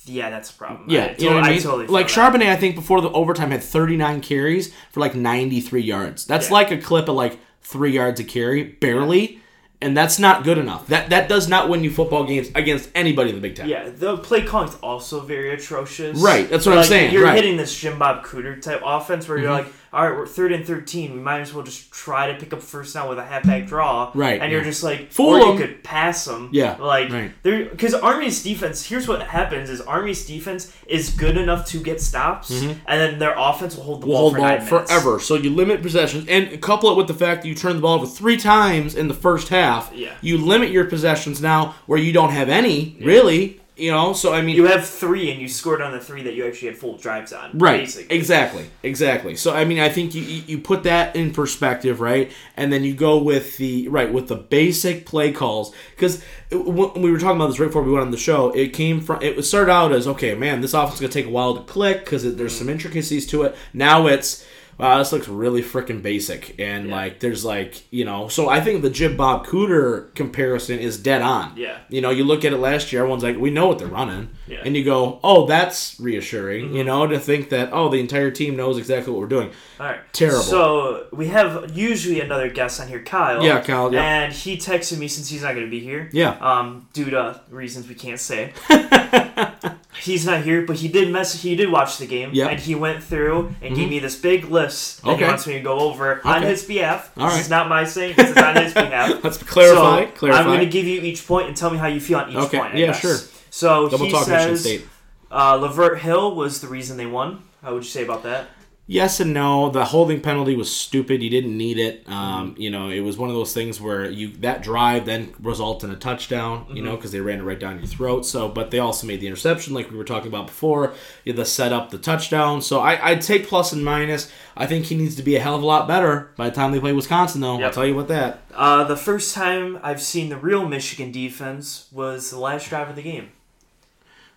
Yeah, 0.05 0.31
that's 0.31 0.51
a 0.51 0.55
problem. 0.55 0.91
Yeah, 0.91 1.05
I, 1.05 1.15
you 1.17 1.31
know 1.31 1.37
what 1.37 1.45
I 1.45 1.51
mean. 1.51 1.63
totally 1.63 1.87
like. 1.87 2.09
Charbonnet, 2.09 2.49
I 2.49 2.57
think 2.57 2.75
before 2.75 3.01
the 3.01 3.11
overtime 3.11 3.53
had 3.53 3.63
39 3.63 4.21
carries 4.21 4.75
for 4.91 4.99
like 4.99 5.15
93 5.15 5.81
yards. 5.81 6.27
That's 6.27 6.49
Yeah. 6.49 6.55
like 6.55 6.71
a 6.73 6.79
clip 6.79 7.09
of 7.09 7.15
like 7.15 7.39
three 7.63 7.93
yards 7.93 8.19
a 8.19 8.25
carry, 8.25 8.65
barely, 8.65 9.41
and 9.83 9.97
that's 9.97 10.19
not 10.19 10.45
good 10.45 10.59
enough. 10.59 10.87
That 10.87 11.11
that 11.11 11.29
does 11.29 11.49
not 11.49 11.69
win 11.69 11.83
you 11.85 11.91
football 11.91 12.25
games 12.25 12.51
against 12.55 12.91
anybody 12.95 13.31
in 13.31 13.37
the 13.37 13.43
Big 13.43 13.57
Ten. 13.57 13.69
Yeah, 13.69 13.91
the 13.91 14.17
play 14.19 14.43
calling's 14.43 14.77
also 14.77 15.21
very 15.21 15.53
atrocious. 15.53 16.19
Right, 16.19 16.49
that's 16.49 16.65
what 16.65 16.79
I'm 16.79 16.85
saying, 16.85 17.13
You're 17.13 17.25
right. 17.25 17.31
Mm-hmm. 17.31 17.37
hitting 17.37 17.57
this 17.57 17.79
Jim 17.79 17.99
Bob 17.99 18.25
Cooter 18.25 18.61
type 18.61 18.81
offense 18.85 19.29
where 19.29 19.39
you're 19.39 19.51
like, 19.51 19.67
all 19.93 20.09
right, 20.09 20.17
we're 20.17 20.27
third 20.27 20.53
and 20.53 20.67
thirteen. 20.67 21.15
We 21.15 21.21
might 21.21 21.41
as 21.41 21.53
well 21.53 21.65
just 21.65 21.91
try 21.91 22.33
to 22.33 22.39
pick 22.39 22.53
up 22.53 22.63
first 22.63 22.95
down 22.95 23.09
with 23.09 23.19
a 23.19 23.25
halfback 23.25 23.67
draw. 23.67 24.11
Right, 24.15 24.41
and 24.41 24.53
you're 24.53 24.61
yeah. 24.61 24.67
just 24.67 24.83
like, 24.83 25.13
Fool 25.13 25.43
or 25.43 25.53
you 25.53 25.59
could 25.59 25.83
pass 25.83 26.25
them. 26.25 26.51
Yeah, 26.53 26.77
like 26.77 27.11
right. 27.11 27.33
there 27.43 27.67
because 27.67 27.95
Army's 27.95 28.43
defense. 28.43 28.87
Here's 28.87 29.09
what 29.09 29.23
happens: 29.23 29.69
is 29.71 29.81
Army's 29.81 30.25
defense 30.27 30.75
is 30.87 31.11
good 31.11 31.37
enough 31.37 31.67
to 31.67 31.83
get 31.83 32.01
stops, 32.01 32.51
and 32.51 32.81
then 32.87 33.19
their 33.19 33.35
offense 33.37 33.77
will 33.77 33.85
hold 33.85 34.03
the 34.03 34.07
Mm-hmm. 34.07 34.11
We'll 34.11 34.33
ball 34.33 34.49
hold 34.49 34.63
for 34.63 34.79
ball 34.79 34.87
forever. 34.87 35.21
So 35.21 35.35
you 35.35 35.51
limit 35.51 35.83
possessions 35.83 36.27
and 36.29 36.61
couple 36.61 36.91
it 36.91 36.97
with 36.97 37.07
the 37.07 37.15
fact 37.15 37.43
that 37.43 37.49
you 37.49 37.55
turn 37.55 37.77
the 37.77 37.83
ball 37.83 37.97
over 37.97 38.07
three 38.07 38.37
times 38.37 38.95
in 38.95 39.09
the 39.09 39.15
first 39.15 39.49
half. 39.49 39.93
Yeah. 39.95 40.15
You 40.21 40.39
limit 40.39 40.71
your 40.71 40.85
possessions 40.85 41.41
now 41.41 41.75
where 41.87 41.99
you 41.99 42.13
don't 42.13 42.31
have 42.31 42.49
any, 42.49 42.97
really. 43.01 43.62
You 43.75 43.91
know, 43.91 44.13
so 44.13 44.35
I 44.35 44.43
mean 44.43 44.55
You 44.55 44.67
have 44.67 44.87
three, 44.87 45.31
and 45.31 45.41
you 45.41 45.49
scored 45.49 45.81
on 45.81 45.93
the 45.93 46.01
three 46.01 46.23
that 46.25 46.35
you 46.35 46.47
actually 46.47 46.69
had 46.69 46.77
full 46.77 46.99
drives 46.99 47.33
on. 47.33 47.57
Right. 47.57 47.81
Basically. 47.81 48.15
Exactly. 48.15 48.71
Exactly. 48.83 49.35
So 49.35 49.55
I 49.55 49.65
mean, 49.65 49.79
I 49.79 49.89
think 49.89 50.15
you, 50.15 50.23
you 50.23 50.59
put 50.59 50.83
that 50.83 51.17
in 51.17 51.33
perspective, 51.33 52.01
right? 52.01 52.31
And 52.57 52.71
then 52.71 52.85
you 52.85 52.95
go 52.95 53.17
with 53.17 53.57
the 53.57 53.89
right 53.89 54.13
with 54.13 54.29
the 54.29 54.37
basic 54.37 55.07
play 55.07 55.33
calls 55.33 55.75
because 55.97 56.23
when 56.51 57.01
we 57.01 57.11
were 57.11 57.19
talking 57.19 57.37
about 57.37 57.49
this 57.49 57.59
right 57.59 57.67
before 57.67 57.83
we 57.83 57.93
went 57.93 58.05
on 58.05 58.11
the 58.11 58.19
show, 58.19 58.51
it 58.51 58.75
came 58.75 59.01
from 59.01 59.23
it 59.23 59.37
was 59.37 59.49
started 59.49 59.73
out 59.73 59.93
as 59.93 60.07
okay, 60.07 60.35
man, 60.35 60.61
this 60.61 60.75
offense 60.75 60.95
is 60.97 61.01
gonna 61.01 61.13
take 61.13 61.27
a 61.27 61.31
while 61.31 61.57
to 61.57 61.63
click 61.63 62.05
because 62.05 62.37
there's 62.37 62.57
some 62.57 62.69
intricacies 62.69 63.27
to 63.29 63.43
it. 63.45 63.57
Now 63.73 64.07
it's 64.07 64.45
wow, 64.79 64.99
this 64.99 65.13
looks 65.13 65.29
really 65.29 65.63
freaking 65.63 66.03
basic, 66.03 66.55
and 66.59 66.89
Yeah. 66.89 66.95
like 66.97 67.21
there's 67.21 67.45
like 67.45 67.85
you 67.91 68.05
know, 68.05 68.29
so 68.29 68.49
I 68.49 68.61
think 68.61 68.83
the 68.83 68.91
Jim 68.91 69.17
Bob 69.17 69.47
Cooter 69.47 70.15
comparison 70.15 70.79
is 70.79 70.97
dead 70.99 71.23
on. 71.23 71.53
Yeah. 71.57 71.79
You 71.89 72.01
know, 72.01 72.11
you 72.11 72.25
look 72.25 72.45
at 72.45 72.53
it 72.53 72.59
last 72.59 72.93
year, 72.93 73.03
everyone's 73.03 73.23
like, 73.23 73.37
we 73.39 73.51
know 73.51 73.67
what 73.69 73.79
they're 73.79 73.89
running. 73.89 74.31
Yeah. 74.47 74.63
And 74.65 74.77
you 74.77 74.85
go, 74.85 75.21
oh, 75.23 75.47
that's 75.47 75.99
reassuring, 76.01 76.75
you 76.75 76.85
know, 76.85 77.07
to 77.07 77.19
think 77.19 77.49
that, 77.51 77.71
oh, 77.73 77.89
the 77.89 78.01
entire 78.01 78.31
team 78.31 78.57
knows 78.57 78.77
exactly 78.79 79.13
what 79.13 79.21
we're 79.21 79.27
doing. 79.29 79.51
All 79.81 79.87
right. 79.87 80.01
Terrible. 80.13 80.43
So 80.43 81.07
we 81.13 81.29
have 81.29 81.77
usually 81.77 82.21
another 82.21 82.49
guest 82.51 82.81
on 82.81 82.89
here, 82.89 83.03
Kyle. 83.03 83.43
Yeah, 83.45 83.61
Kyle, 83.61 83.93
yeah. 83.93 84.03
And 84.25 84.33
he 84.33 84.57
texted 84.57 84.99
me 84.99 85.09
since 85.09 85.29
he's 85.29 85.43
not 85.43 85.55
going 85.55 85.67
to 85.67 85.71
be 85.71 85.81
here. 85.81 86.09
Yeah. 86.13 86.31
Um, 86.41 86.89
due 86.93 87.11
to 87.11 87.41
reasons 87.51 87.89
we 87.89 87.95
can't 87.95 88.21
say. 88.21 88.53
he's 90.03 90.27
not 90.27 90.43
here, 90.43 90.63
but 90.67 90.77
he 90.77 90.89
did 90.89 91.11
mess. 91.13 91.41
He 91.43 91.57
did 91.57 91.71
watch 91.71 91.99
the 91.99 92.07
game. 92.07 92.33
Mm-hmm. 92.33 92.49
And 92.51 92.61
he 92.61 92.75
went 92.75 93.03
through 93.03 93.55
and 93.63 93.75
gave 93.77 93.89
me 93.89 93.99
this 94.01 94.17
big 94.19 94.45
list 94.47 95.03
that 95.03 95.11
Okay. 95.13 95.25
he 95.25 95.29
wants 95.31 95.47
me 95.47 95.55
to 95.55 95.61
go 95.61 95.79
over 95.79 96.21
on 96.27 96.43
his 96.43 96.65
behalf. 96.65 97.11
All 97.17 97.27
this 97.27 97.35
right. 97.35 97.41
is 97.41 97.51
not 97.51 97.69
my 97.69 97.85
saying. 97.85 98.15
This 98.17 98.31
is 98.31 98.37
on 98.37 98.57
his 98.57 98.75
behalf. 98.85 99.23
Let's 99.25 99.39
clarify. 99.39 100.05
So 100.07 100.11
clarify. 100.13 100.41
I'm 100.41 100.47
going 100.47 100.61
to 100.61 100.67
give 100.67 100.87
you 100.87 101.01
each 101.01 101.27
point 101.27 101.49
and 101.49 101.57
tell 101.57 101.71
me 101.71 101.79
how 101.79 101.87
you 101.87 102.01
feel 102.01 102.19
on 102.19 102.31
each 102.31 102.37
Okay, 102.37 102.59
point. 102.59 102.75
I 102.75 102.79
yeah, 102.79 102.87
guess. 102.89 103.01
sure. 103.01 103.17
So 103.51 103.89
Double 103.89 104.07
he 104.07 104.11
says 104.25 104.83
uh, 105.31 105.59
Lavert 105.59 105.99
Hill 105.99 106.35
was 106.35 106.61
the 106.61 106.69
reason 106.69 106.97
they 106.97 107.07
won. 107.07 107.43
How 107.63 107.75
would 107.75 107.85
you 107.85 107.91
say 107.91 108.03
about 108.05 108.23
that? 108.25 108.49
Yes 108.89 109.21
and 109.21 109.33
no. 109.33 109.71
The 109.71 109.85
holding 109.87 110.21
penalty 110.21 110.57
was 110.57 110.71
stupid. 110.75 111.23
You 111.23 111.31
didn't 111.31 111.57
need 111.57 111.79
it. 111.79 112.07
Um, 112.09 112.55
you 112.59 112.69
know, 112.69 112.91
it 112.91 113.01
was 113.01 113.17
one 113.17 113.31
of 113.31 113.35
those 113.35 113.55
things 113.55 113.81
where 113.81 114.11
you 114.11 114.29
that 114.39 114.63
drive 114.63 115.07
then 115.07 115.33
resulted 115.41 115.89
in 115.89 115.97
a 115.97 115.99
touchdown. 115.99 116.67
You 116.69 116.75
Mm-hmm. 116.75 116.85
know, 116.85 116.97
because 116.97 117.13
they 117.13 117.21
ran 117.21 117.39
it 117.39 117.43
right 117.45 117.59
down 117.59 117.79
your 117.79 117.87
throat. 117.87 118.27
So, 118.27 118.49
but 118.49 118.71
they 118.73 118.81
also 118.81 119.07
made 119.07 119.21
the 119.21 119.29
interception, 119.29 119.73
like 119.73 119.91
we 119.91 119.97
were 119.97 120.05
talking 120.05 120.29
about 120.29 120.49
before. 120.49 120.95
The 121.25 121.45
setup, 121.45 121.91
the 121.91 121.99
touchdown. 121.99 122.61
So 122.61 122.81
I, 122.81 123.11
I'd 123.11 123.23
take 123.23 123.47
plus 123.47 123.73
and 123.73 123.85
minus. 123.85 124.31
I 124.57 124.67
think 124.67 124.87
he 124.87 124.97
needs 124.97 125.15
to 125.17 125.23
be 125.23 125.37
a 125.37 125.41
hell 125.41 125.55
of 125.55 125.63
a 125.63 125.67
lot 125.67 125.87
better 125.87 126.33
by 126.37 126.51
the 126.51 126.55
time 126.55 126.73
they 126.73 126.81
play 126.81 126.93
Wisconsin, 126.93 127.41
though. 127.41 127.61
I'll 127.63 127.71
tell 127.71 127.87
you 127.87 127.95
what 127.95 128.09
that. 128.09 128.41
Uh, 128.53 128.83
the 128.85 128.97
first 128.97 129.33
time 129.35 129.79
I've 129.83 130.03
seen 130.03 130.29
the 130.29 130.37
real 130.37 130.69
Michigan 130.69 131.13
defense 131.13 131.87
was 131.93 132.31
the 132.31 132.39
last 132.39 132.69
drive 132.69 132.91
of 132.91 132.97
the 132.97 133.03
game. 133.03 133.31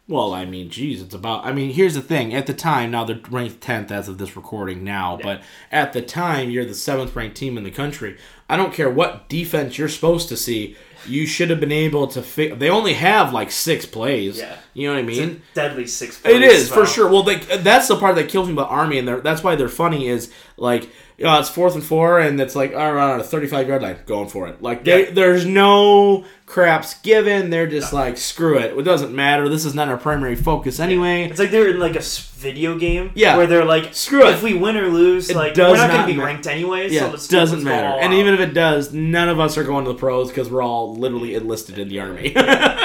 Well, 0.07 0.35
I 0.35 0.45
mean, 0.45 0.69
geez, 0.69 1.01
it's 1.01 1.15
about. 1.15 1.45
I 1.45 1.51
mean, 1.51 1.71
here's 1.73 1.95
the 1.95 2.01
thing. 2.01 2.35
At 2.35 2.45
the 2.45 2.53
time, 2.53 2.91
now 2.91 3.05
they're 3.05 3.19
ranked 3.31 3.59
tenth 3.61 3.91
as 3.91 4.07
of 4.07 4.19
this 4.19 4.35
recording 4.35 4.83
now, 4.83 5.17
but 5.21 5.41
at 5.71 5.93
the 5.93 6.01
time, 6.03 6.51
you're 6.51 6.65
the 6.65 6.75
seventh 6.75 7.15
ranked 7.15 7.37
team 7.37 7.57
in 7.57 7.63
the 7.63 7.71
country. 7.71 8.17
I 8.47 8.55
don't 8.55 8.71
care 8.71 8.89
what 8.89 9.27
defense 9.29 9.79
you're 9.79 9.89
supposed 9.89 10.29
to 10.29 10.37
see. 10.37 10.77
You 11.07 11.25
should 11.25 11.49
have 11.49 11.59
been 11.59 11.71
able 11.71 12.05
to. 12.09 12.21
Fi- 12.21 12.53
they 12.53 12.69
only 12.69 12.93
have 12.93 13.33
like 13.33 13.49
six 13.49 13.87
plays. 13.87 14.37
Yeah. 14.37 14.57
You 14.75 14.87
know 14.87 14.93
what 14.93 14.99
I 14.99 15.07
mean? 15.07 15.41
deadly 15.55 15.87
six. 15.87 16.17
It 16.19 16.23
plays 16.23 16.51
is 16.51 16.61
as 16.63 16.69
for 16.69 16.85
sure. 16.85 17.09
Well, 17.09 17.23
like 17.23 17.47
that's 17.63 17.87
the 17.87 17.95
part 17.95 18.15
that 18.15 18.29
kills 18.29 18.47
me 18.47 18.53
about 18.53 18.69
Army, 18.69 18.99
and 18.99 19.07
they're, 19.07 19.21
that's 19.21 19.43
why 19.43 19.55
they're 19.55 19.69
funny. 19.69 20.07
Is 20.07 20.31
like, 20.57 20.87
you 21.17 21.25
know, 21.25 21.39
it's 21.39 21.49
fourth 21.49 21.75
and 21.75 21.83
four, 21.83 22.19
and 22.19 22.39
it's 22.41 22.55
like 22.55 22.73
all 22.75 22.93
right, 22.93 23.13
on 23.13 23.19
a 23.19 23.23
thirty-five 23.23 23.67
yard 23.67 23.81
line, 23.81 23.97
going 24.05 24.27
for 24.29 24.47
it. 24.47 24.61
Like, 24.61 24.83
they, 24.83 25.05
Yeah. 25.07 25.13
there's 25.13 25.45
no 25.45 26.25
craps 26.45 26.95
given. 27.01 27.49
They're 27.49 27.67
just 27.67 27.91
like, 27.93 28.17
screw 28.17 28.59
it. 28.59 28.77
It 28.77 28.81
doesn't 28.83 29.15
matter. 29.15 29.49
This 29.49 29.65
is 29.65 29.73
not 29.73 29.87
our 29.87 29.97
primary 29.97 30.35
focus 30.35 30.79
anyway. 30.79 31.23
It's 31.23 31.39
like 31.39 31.51
they're 31.51 31.69
in 31.69 31.79
like 31.79 31.95
a 31.95 32.01
video 32.01 32.77
game. 32.77 33.11
Yeah. 33.15 33.37
Where 33.37 33.47
they're 33.47 33.65
like, 33.65 33.95
Screw 33.95 34.27
it. 34.27 34.35
If 34.35 34.43
we 34.43 34.53
win 34.53 34.77
or 34.77 34.87
lose, 34.89 35.29
It 35.29 35.35
like 35.35 35.55
we're 35.55 35.75
not, 35.75 35.89
going 35.89 36.01
to 36.01 36.07
be 36.07 36.13
ma- 36.17 36.25
ranked 36.25 36.45
anyway. 36.47 36.89
Yeah, 36.91 36.99
so 37.01 37.05
it 37.07 37.11
let's 37.11 37.27
doesn't 37.27 37.59
let's 37.59 37.65
matter. 37.65 37.87
And 37.99 38.13
even 38.13 38.33
if 38.35 38.39
it 38.41 38.53
does, 38.53 38.93
none 38.93 39.29
of 39.29 39.39
us 39.39 39.57
are 39.57 39.63
going 39.63 39.85
to 39.85 39.91
the 39.93 39.97
pros 39.97 40.27
because 40.29 40.49
we're 40.49 40.61
all 40.61 40.95
literally 40.95 41.33
enlisted 41.33 41.79
in 41.79 41.87
the 41.89 41.99
army. 41.99 42.33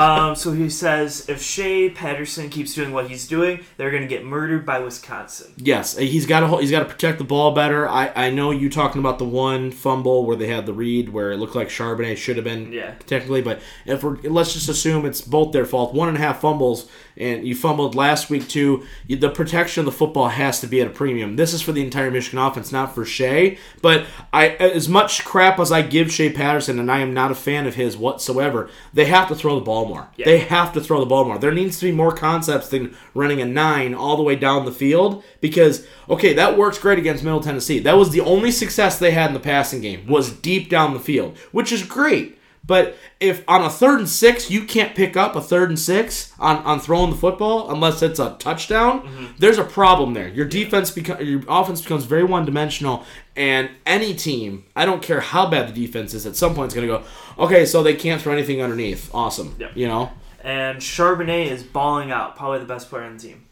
um, 0.00 0.34
so 0.34 0.52
he 0.52 0.70
says 0.70 1.28
if 1.28 1.42
Shea 1.42 1.90
Patterson 1.90 2.48
keeps 2.48 2.74
doing 2.74 2.92
what 2.92 3.08
he's 3.08 3.28
doing, 3.28 3.64
they're 3.76 3.90
going 3.90 4.02
to 4.02 4.08
get 4.08 4.24
murdered 4.24 4.64
by 4.64 4.78
Wisconsin. 4.78 5.52
yes, 5.56 5.96
he's 5.96 6.26
got 6.26 6.40
to 6.40 6.56
he's 6.58 6.70
got 6.70 6.80
to 6.80 6.84
protect 6.86 7.18
the 7.18 7.24
ball 7.24 7.52
better. 7.52 7.88
I, 7.88 8.10
I 8.16 8.30
know 8.30 8.50
you 8.50 8.70
talking 8.70 8.98
about 9.00 9.18
the 9.18 9.24
one 9.26 9.70
fumble 9.70 10.24
where 10.24 10.36
they 10.36 10.46
had 10.48 10.66
the 10.66 10.72
read 10.72 11.10
where 11.10 11.32
it 11.32 11.36
looked 11.36 11.54
like 11.54 11.68
Charbonnet 11.68 12.16
should 12.16 12.36
have 12.36 12.44
been 12.44 12.72
Yeah. 12.72 12.94
technically, 13.06 13.42
but 13.42 13.60
if 13.86 14.02
we're 14.02 14.16
let's 14.22 14.52
just 14.54 14.68
assume 14.68 15.04
it's 15.04 15.20
both 15.20 15.52
their 15.52 15.66
fault. 15.66 15.94
One 15.94 16.08
and 16.08 16.16
a 16.16 16.20
half 16.20 16.40
fumbles, 16.40 16.88
and 17.20 17.46
you 17.46 17.54
fumbled 17.54 17.94
last 17.94 18.30
week 18.30 18.48
too. 18.48 18.84
The 19.08 19.30
protection 19.30 19.80
of 19.80 19.86
the 19.86 19.92
football 19.92 20.28
has 20.28 20.60
to 20.60 20.66
be 20.66 20.80
at 20.80 20.86
a 20.86 20.90
premium. 20.90 21.36
This 21.36 21.52
is 21.52 21.62
for 21.62 21.72
the 21.72 21.84
entire 21.84 22.10
Michigan 22.10 22.38
offense, 22.38 22.72
not 22.72 22.94
for 22.94 23.04
Shea. 23.04 23.58
But 23.82 24.06
I, 24.32 24.48
as 24.50 24.88
much 24.88 25.24
crap 25.24 25.58
as 25.58 25.70
I 25.70 25.82
give 25.82 26.10
Shea 26.10 26.32
Patterson, 26.32 26.78
and 26.78 26.90
I 26.90 27.00
am 27.00 27.14
not 27.14 27.30
a 27.30 27.34
fan 27.34 27.66
of 27.66 27.74
his 27.74 27.96
whatsoever, 27.96 28.70
they 28.92 29.04
have 29.06 29.28
to 29.28 29.34
throw 29.34 29.54
the 29.56 29.64
ball 29.64 29.86
more. 29.86 30.08
Yeah. 30.16 30.24
They 30.24 30.38
have 30.38 30.72
to 30.72 30.80
throw 30.80 31.00
the 31.00 31.06
ball 31.06 31.24
more. 31.24 31.38
There 31.38 31.52
needs 31.52 31.78
to 31.78 31.86
be 31.86 31.92
more 31.92 32.14
concepts 32.14 32.68
than 32.68 32.96
running 33.14 33.40
a 33.40 33.46
nine 33.46 33.94
all 33.94 34.16
the 34.16 34.22
way 34.22 34.36
down 34.36 34.64
the 34.64 34.72
field 34.72 35.22
because 35.40 35.86
okay, 36.08 36.32
that 36.34 36.56
works 36.56 36.78
great 36.78 36.98
against 36.98 37.24
Middle 37.24 37.40
Tennessee. 37.40 37.78
That 37.78 37.96
was 37.96 38.10
the 38.10 38.20
only 38.20 38.50
success 38.50 38.98
they 38.98 39.12
had 39.12 39.28
in 39.28 39.34
the 39.34 39.40
passing 39.40 39.80
game 39.80 40.06
was 40.06 40.32
deep 40.32 40.68
down 40.68 40.94
the 40.94 41.00
field, 41.00 41.36
which 41.52 41.72
is 41.72 41.82
great. 41.82 42.36
But 42.70 42.94
if 43.18 43.42
on 43.48 43.64
a 43.64 43.68
third 43.68 43.98
and 43.98 44.08
six 44.08 44.48
you 44.48 44.64
can't 44.64 44.94
pick 44.94 45.16
up 45.16 45.34
a 45.34 45.40
third 45.40 45.70
and 45.70 45.78
six 45.78 46.32
on, 46.38 46.58
on 46.58 46.78
throwing 46.78 47.10
the 47.10 47.16
football 47.16 47.68
unless 47.68 48.00
it's 48.00 48.20
a 48.20 48.36
touchdown, 48.38 49.02
mm-hmm. 49.02 49.26
there's 49.40 49.58
a 49.58 49.64
problem 49.64 50.14
there. 50.14 50.28
Your 50.28 50.44
defense 50.44 50.92
become 50.92 51.20
your 51.20 51.42
offense 51.48 51.82
becomes 51.82 52.04
very 52.04 52.22
one 52.22 52.44
dimensional, 52.44 53.04
and 53.34 53.70
any 53.84 54.14
team, 54.14 54.66
I 54.76 54.86
don't 54.86 55.02
care 55.02 55.18
how 55.18 55.50
bad 55.50 55.68
the 55.68 55.84
defense 55.84 56.14
is, 56.14 56.26
at 56.26 56.36
some 56.36 56.54
point 56.54 56.72
going 56.72 56.86
to 56.86 56.98
go, 56.98 57.02
okay, 57.44 57.66
so 57.66 57.82
they 57.82 57.94
can't 57.94 58.22
throw 58.22 58.32
anything 58.32 58.62
underneath. 58.62 59.12
Awesome, 59.12 59.56
Yep. 59.58 59.72
you 59.74 59.88
know. 59.88 60.12
And 60.44 60.78
Charbonnet 60.78 61.48
is 61.50 61.64
balling 61.64 62.12
out, 62.12 62.36
probably 62.36 62.60
the 62.60 62.66
best 62.66 62.88
player 62.88 63.02
on 63.02 63.16
the 63.16 63.20
team. 63.20 63.46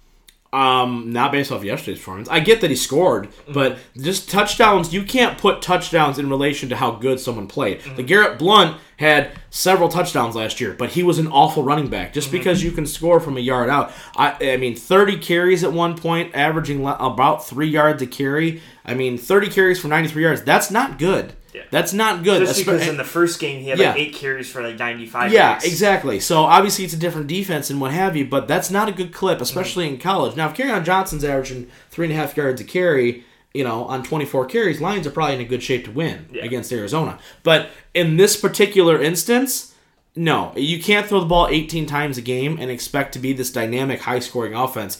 Um, 0.50 1.12
not 1.12 1.30
based 1.30 1.52
off 1.52 1.62
yesterday's 1.62 1.98
performance. 1.98 2.26
I 2.30 2.40
get 2.40 2.62
that 2.62 2.70
he 2.70 2.76
scored, 2.76 3.28
mm-hmm. 3.28 3.52
but 3.52 3.76
just 3.98 4.30
touchdowns. 4.30 4.94
You 4.94 5.02
can't 5.04 5.36
put 5.36 5.60
touchdowns 5.60 6.18
in 6.18 6.30
relation 6.30 6.70
to 6.70 6.76
how 6.76 6.92
good 6.92 7.20
someone 7.20 7.46
played. 7.46 7.82
The 7.82 7.90
mm-hmm. 7.90 8.06
Garrett 8.06 8.38
Blount 8.38 8.80
had 8.96 9.32
several 9.50 9.90
touchdowns 9.90 10.34
last 10.34 10.58
year, 10.58 10.72
but 10.72 10.88
he 10.92 11.02
was 11.02 11.18
an 11.18 11.28
awful 11.28 11.62
running 11.64 11.88
back. 11.88 12.14
Just 12.14 12.28
mm-hmm. 12.28 12.38
because 12.38 12.62
you 12.62 12.72
can 12.72 12.86
score 12.86 13.20
from 13.20 13.36
a 13.36 13.40
yard 13.40 13.68
out, 13.68 13.92
I, 14.16 14.54
I 14.54 14.56
mean, 14.56 14.74
thirty 14.74 15.18
carries 15.18 15.64
at 15.64 15.72
one 15.74 15.98
point, 15.98 16.34
averaging 16.34 16.82
about 16.86 17.46
three 17.46 17.68
yards 17.68 18.00
a 18.00 18.06
carry. 18.06 18.62
I 18.86 18.94
mean, 18.94 19.18
thirty 19.18 19.50
carries 19.50 19.78
for 19.78 19.88
ninety-three 19.88 20.22
yards. 20.22 20.40
That's 20.44 20.70
not 20.70 20.98
good. 20.98 21.34
Yeah. 21.58 21.64
That's 21.70 21.92
not 21.92 22.22
good. 22.24 22.40
Just 22.46 22.60
Espe- 22.60 22.64
because 22.66 22.88
in 22.88 22.96
the 22.96 23.04
first 23.04 23.40
game 23.40 23.60
he 23.62 23.68
had 23.68 23.78
Yeah. 23.78 23.90
like 23.90 24.00
eight 24.00 24.14
carries 24.14 24.50
for 24.50 24.62
like 24.62 24.78
95 24.78 25.32
Yeah, 25.32 25.50
yards. 25.50 25.64
exactly. 25.64 26.20
So 26.20 26.42
obviously 26.44 26.84
it's 26.84 26.94
a 26.94 26.98
different 26.98 27.26
defense 27.26 27.70
and 27.70 27.80
what 27.80 27.92
have 27.92 28.16
you, 28.16 28.24
but 28.24 28.46
that's 28.48 28.70
not 28.70 28.88
a 28.88 28.92
good 28.92 29.12
clip, 29.12 29.40
especially 29.40 29.88
in 29.88 29.98
college. 29.98 30.36
Now, 30.36 30.48
if 30.48 30.54
Kerryon 30.54 30.84
Johnson's 30.84 31.24
averaging 31.24 31.68
three 31.90 32.06
and 32.06 32.12
a 32.12 32.16
half 32.16 32.36
yards 32.36 32.60
a 32.60 32.64
carry, 32.64 33.24
you 33.54 33.64
know, 33.64 33.84
on 33.84 34.02
24 34.02 34.46
carries, 34.46 34.80
Lions 34.80 35.06
are 35.06 35.10
probably 35.10 35.34
in 35.34 35.40
a 35.40 35.44
good 35.44 35.62
shape 35.62 35.84
to 35.86 35.90
win 35.90 36.26
Yeah. 36.32 36.44
against 36.44 36.72
Arizona. 36.72 37.18
But 37.42 37.70
in 37.94 38.16
this 38.16 38.36
particular 38.36 39.02
instance, 39.02 39.72
no, 40.16 40.52
you 40.56 40.82
can't 40.82 41.06
throw 41.06 41.20
the 41.20 41.26
ball 41.26 41.46
18 41.48 41.86
times 41.86 42.18
a 42.18 42.20
game 42.22 42.58
and 42.60 42.70
expect 42.70 43.12
to 43.12 43.18
be 43.20 43.32
this 43.32 43.50
dynamic, 43.50 44.00
high-scoring 44.00 44.52
offense. 44.54 44.98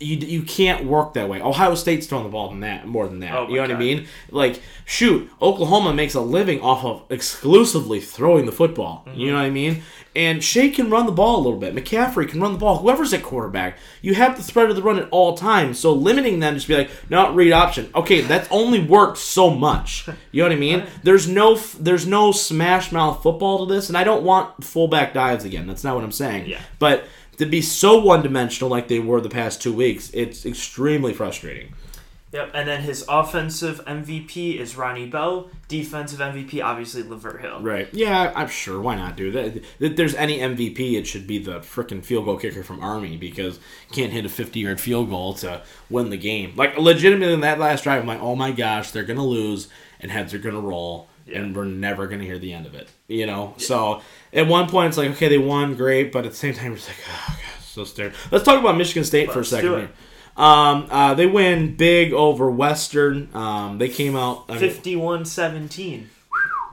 You, 0.00 0.16
you 0.16 0.42
can't 0.42 0.86
work 0.86 1.14
that 1.14 1.28
way. 1.28 1.42
Ohio 1.42 1.74
State's 1.74 2.06
throwing 2.06 2.24
the 2.24 2.30
ball 2.30 2.48
than 2.48 2.60
that, 2.60 2.86
more 2.86 3.06
than 3.06 3.20
that. 3.20 3.34
Oh 3.34 3.48
you 3.48 3.56
know 3.56 3.62
what 3.62 3.70
I 3.70 3.78
mean? 3.78 4.06
Like, 4.30 4.62
shoot, 4.86 5.30
Oklahoma 5.42 5.92
makes 5.92 6.14
a 6.14 6.20
living 6.20 6.62
off 6.62 6.84
of 6.84 7.04
exclusively 7.10 8.00
throwing 8.00 8.46
the 8.46 8.52
football. 8.52 9.04
Mm-hmm. 9.06 9.20
You 9.20 9.30
know 9.32 9.36
what 9.36 9.44
I 9.44 9.50
mean? 9.50 9.82
And 10.16 10.42
Shea 10.42 10.70
can 10.70 10.88
run 10.88 11.04
the 11.04 11.12
ball 11.12 11.36
a 11.36 11.42
little 11.42 11.58
bit. 11.58 11.74
McCaffrey 11.74 12.26
can 12.26 12.40
run 12.40 12.54
the 12.54 12.58
ball. 12.58 12.78
Whoever's 12.78 13.12
at 13.12 13.22
quarterback, 13.22 13.76
you 14.00 14.14
have 14.14 14.38
the 14.38 14.42
threat 14.42 14.70
of 14.70 14.76
the 14.76 14.82
run 14.82 14.98
at 14.98 15.10
all 15.10 15.36
times. 15.36 15.78
So 15.78 15.92
limiting 15.92 16.40
them, 16.40 16.54
just 16.54 16.66
be 16.66 16.74
like, 16.74 16.90
not 17.10 17.34
read 17.34 17.52
option. 17.52 17.90
Okay, 17.94 18.22
that 18.22 18.48
only 18.50 18.82
works 18.82 19.20
so 19.20 19.50
much. 19.50 20.08
You 20.32 20.42
know 20.42 20.48
what 20.48 20.56
I 20.56 20.58
mean? 20.58 20.86
There's 21.02 21.28
no, 21.28 21.56
there's 21.78 22.06
no 22.06 22.32
smash 22.32 22.92
mouth 22.92 23.22
football 23.22 23.66
to 23.66 23.74
this, 23.74 23.88
and 23.88 23.98
I 23.98 24.04
don't 24.04 24.24
want 24.24 24.64
fullback 24.64 25.12
dives 25.12 25.44
again. 25.44 25.66
That's 25.66 25.84
not 25.84 25.94
what 25.94 26.02
I'm 26.02 26.12
saying. 26.12 26.46
Yeah. 26.46 26.60
But 26.78 27.04
to 27.38 27.46
be 27.46 27.62
so 27.62 27.98
one 27.98 28.22
dimensional 28.22 28.70
like 28.70 28.88
they 28.88 29.00
were 29.00 29.20
the 29.20 29.28
past 29.28 29.62
two 29.62 29.72
weeks, 29.72 30.10
it's 30.12 30.46
extremely 30.46 31.12
frustrating. 31.12 31.74
Yep. 32.32 32.50
And 32.54 32.68
then 32.68 32.82
his 32.82 33.04
offensive 33.08 33.82
MVP 33.86 34.58
is 34.58 34.76
Ronnie 34.76 35.06
Bell. 35.06 35.48
Defensive 35.68 36.18
MVP, 36.18 36.62
obviously, 36.62 37.02
Lavert 37.02 37.40
Hill. 37.40 37.62
Right. 37.62 37.88
Yeah, 37.92 38.32
I'm 38.34 38.48
sure. 38.48 38.80
Why 38.80 38.96
not 38.96 39.16
do 39.16 39.30
that? 39.30 39.62
If 39.78 39.96
there's 39.96 40.14
any 40.14 40.40
MVP, 40.40 40.98
it 40.98 41.06
should 41.06 41.26
be 41.26 41.38
the 41.38 41.60
freaking 41.60 42.04
field 42.04 42.26
goal 42.26 42.36
kicker 42.36 42.62
from 42.62 42.80
Army 42.80 43.16
because 43.16 43.58
can't 43.92 44.12
hit 44.12 44.26
a 44.26 44.28
50 44.28 44.60
yard 44.60 44.80
field 44.80 45.08
goal 45.08 45.34
to 45.34 45.62
win 45.88 46.10
the 46.10 46.18
game. 46.18 46.52
Like, 46.56 46.76
legitimately, 46.76 47.32
in 47.32 47.40
that 47.40 47.58
last 47.58 47.84
drive, 47.84 48.02
I'm 48.02 48.08
like, 48.08 48.20
oh 48.20 48.34
my 48.34 48.50
gosh, 48.50 48.90
they're 48.90 49.04
going 49.04 49.18
to 49.18 49.22
lose 49.24 49.68
and 50.00 50.10
heads 50.10 50.34
are 50.34 50.38
going 50.38 50.54
to 50.54 50.60
roll. 50.60 51.08
And 51.32 51.56
we're 51.56 51.64
never 51.64 52.06
going 52.06 52.20
to 52.20 52.26
hear 52.26 52.38
the 52.38 52.52
end 52.52 52.66
of 52.66 52.74
it, 52.74 52.88
you 53.08 53.26
know. 53.26 53.54
So 53.58 54.00
at 54.32 54.46
one 54.46 54.68
point 54.68 54.88
it's 54.88 54.96
like, 54.96 55.10
okay, 55.10 55.28
they 55.28 55.38
won, 55.38 55.74
great, 55.74 56.12
but 56.12 56.24
at 56.24 56.30
the 56.32 56.36
same 56.36 56.54
time 56.54 56.72
it's 56.74 56.86
like, 56.86 56.96
oh 57.08 57.26
god, 57.28 57.62
so 57.62 57.84
stern. 57.84 58.12
Let's 58.30 58.44
talk 58.44 58.60
about 58.60 58.76
Michigan 58.76 59.04
State 59.04 59.26
for 59.26 59.34
a 59.34 59.36
Let's 59.38 59.50
second 59.50 59.70
here. 59.70 59.90
Um, 60.36 60.86
uh, 60.90 61.14
they 61.14 61.26
win 61.26 61.76
big 61.76 62.12
over 62.12 62.50
Western. 62.50 63.34
Um, 63.34 63.78
they 63.78 63.88
came 63.88 64.14
out 64.14 64.44
I 64.48 64.52
mean, 64.52 64.60
51 64.60 65.24
17. 65.24 66.10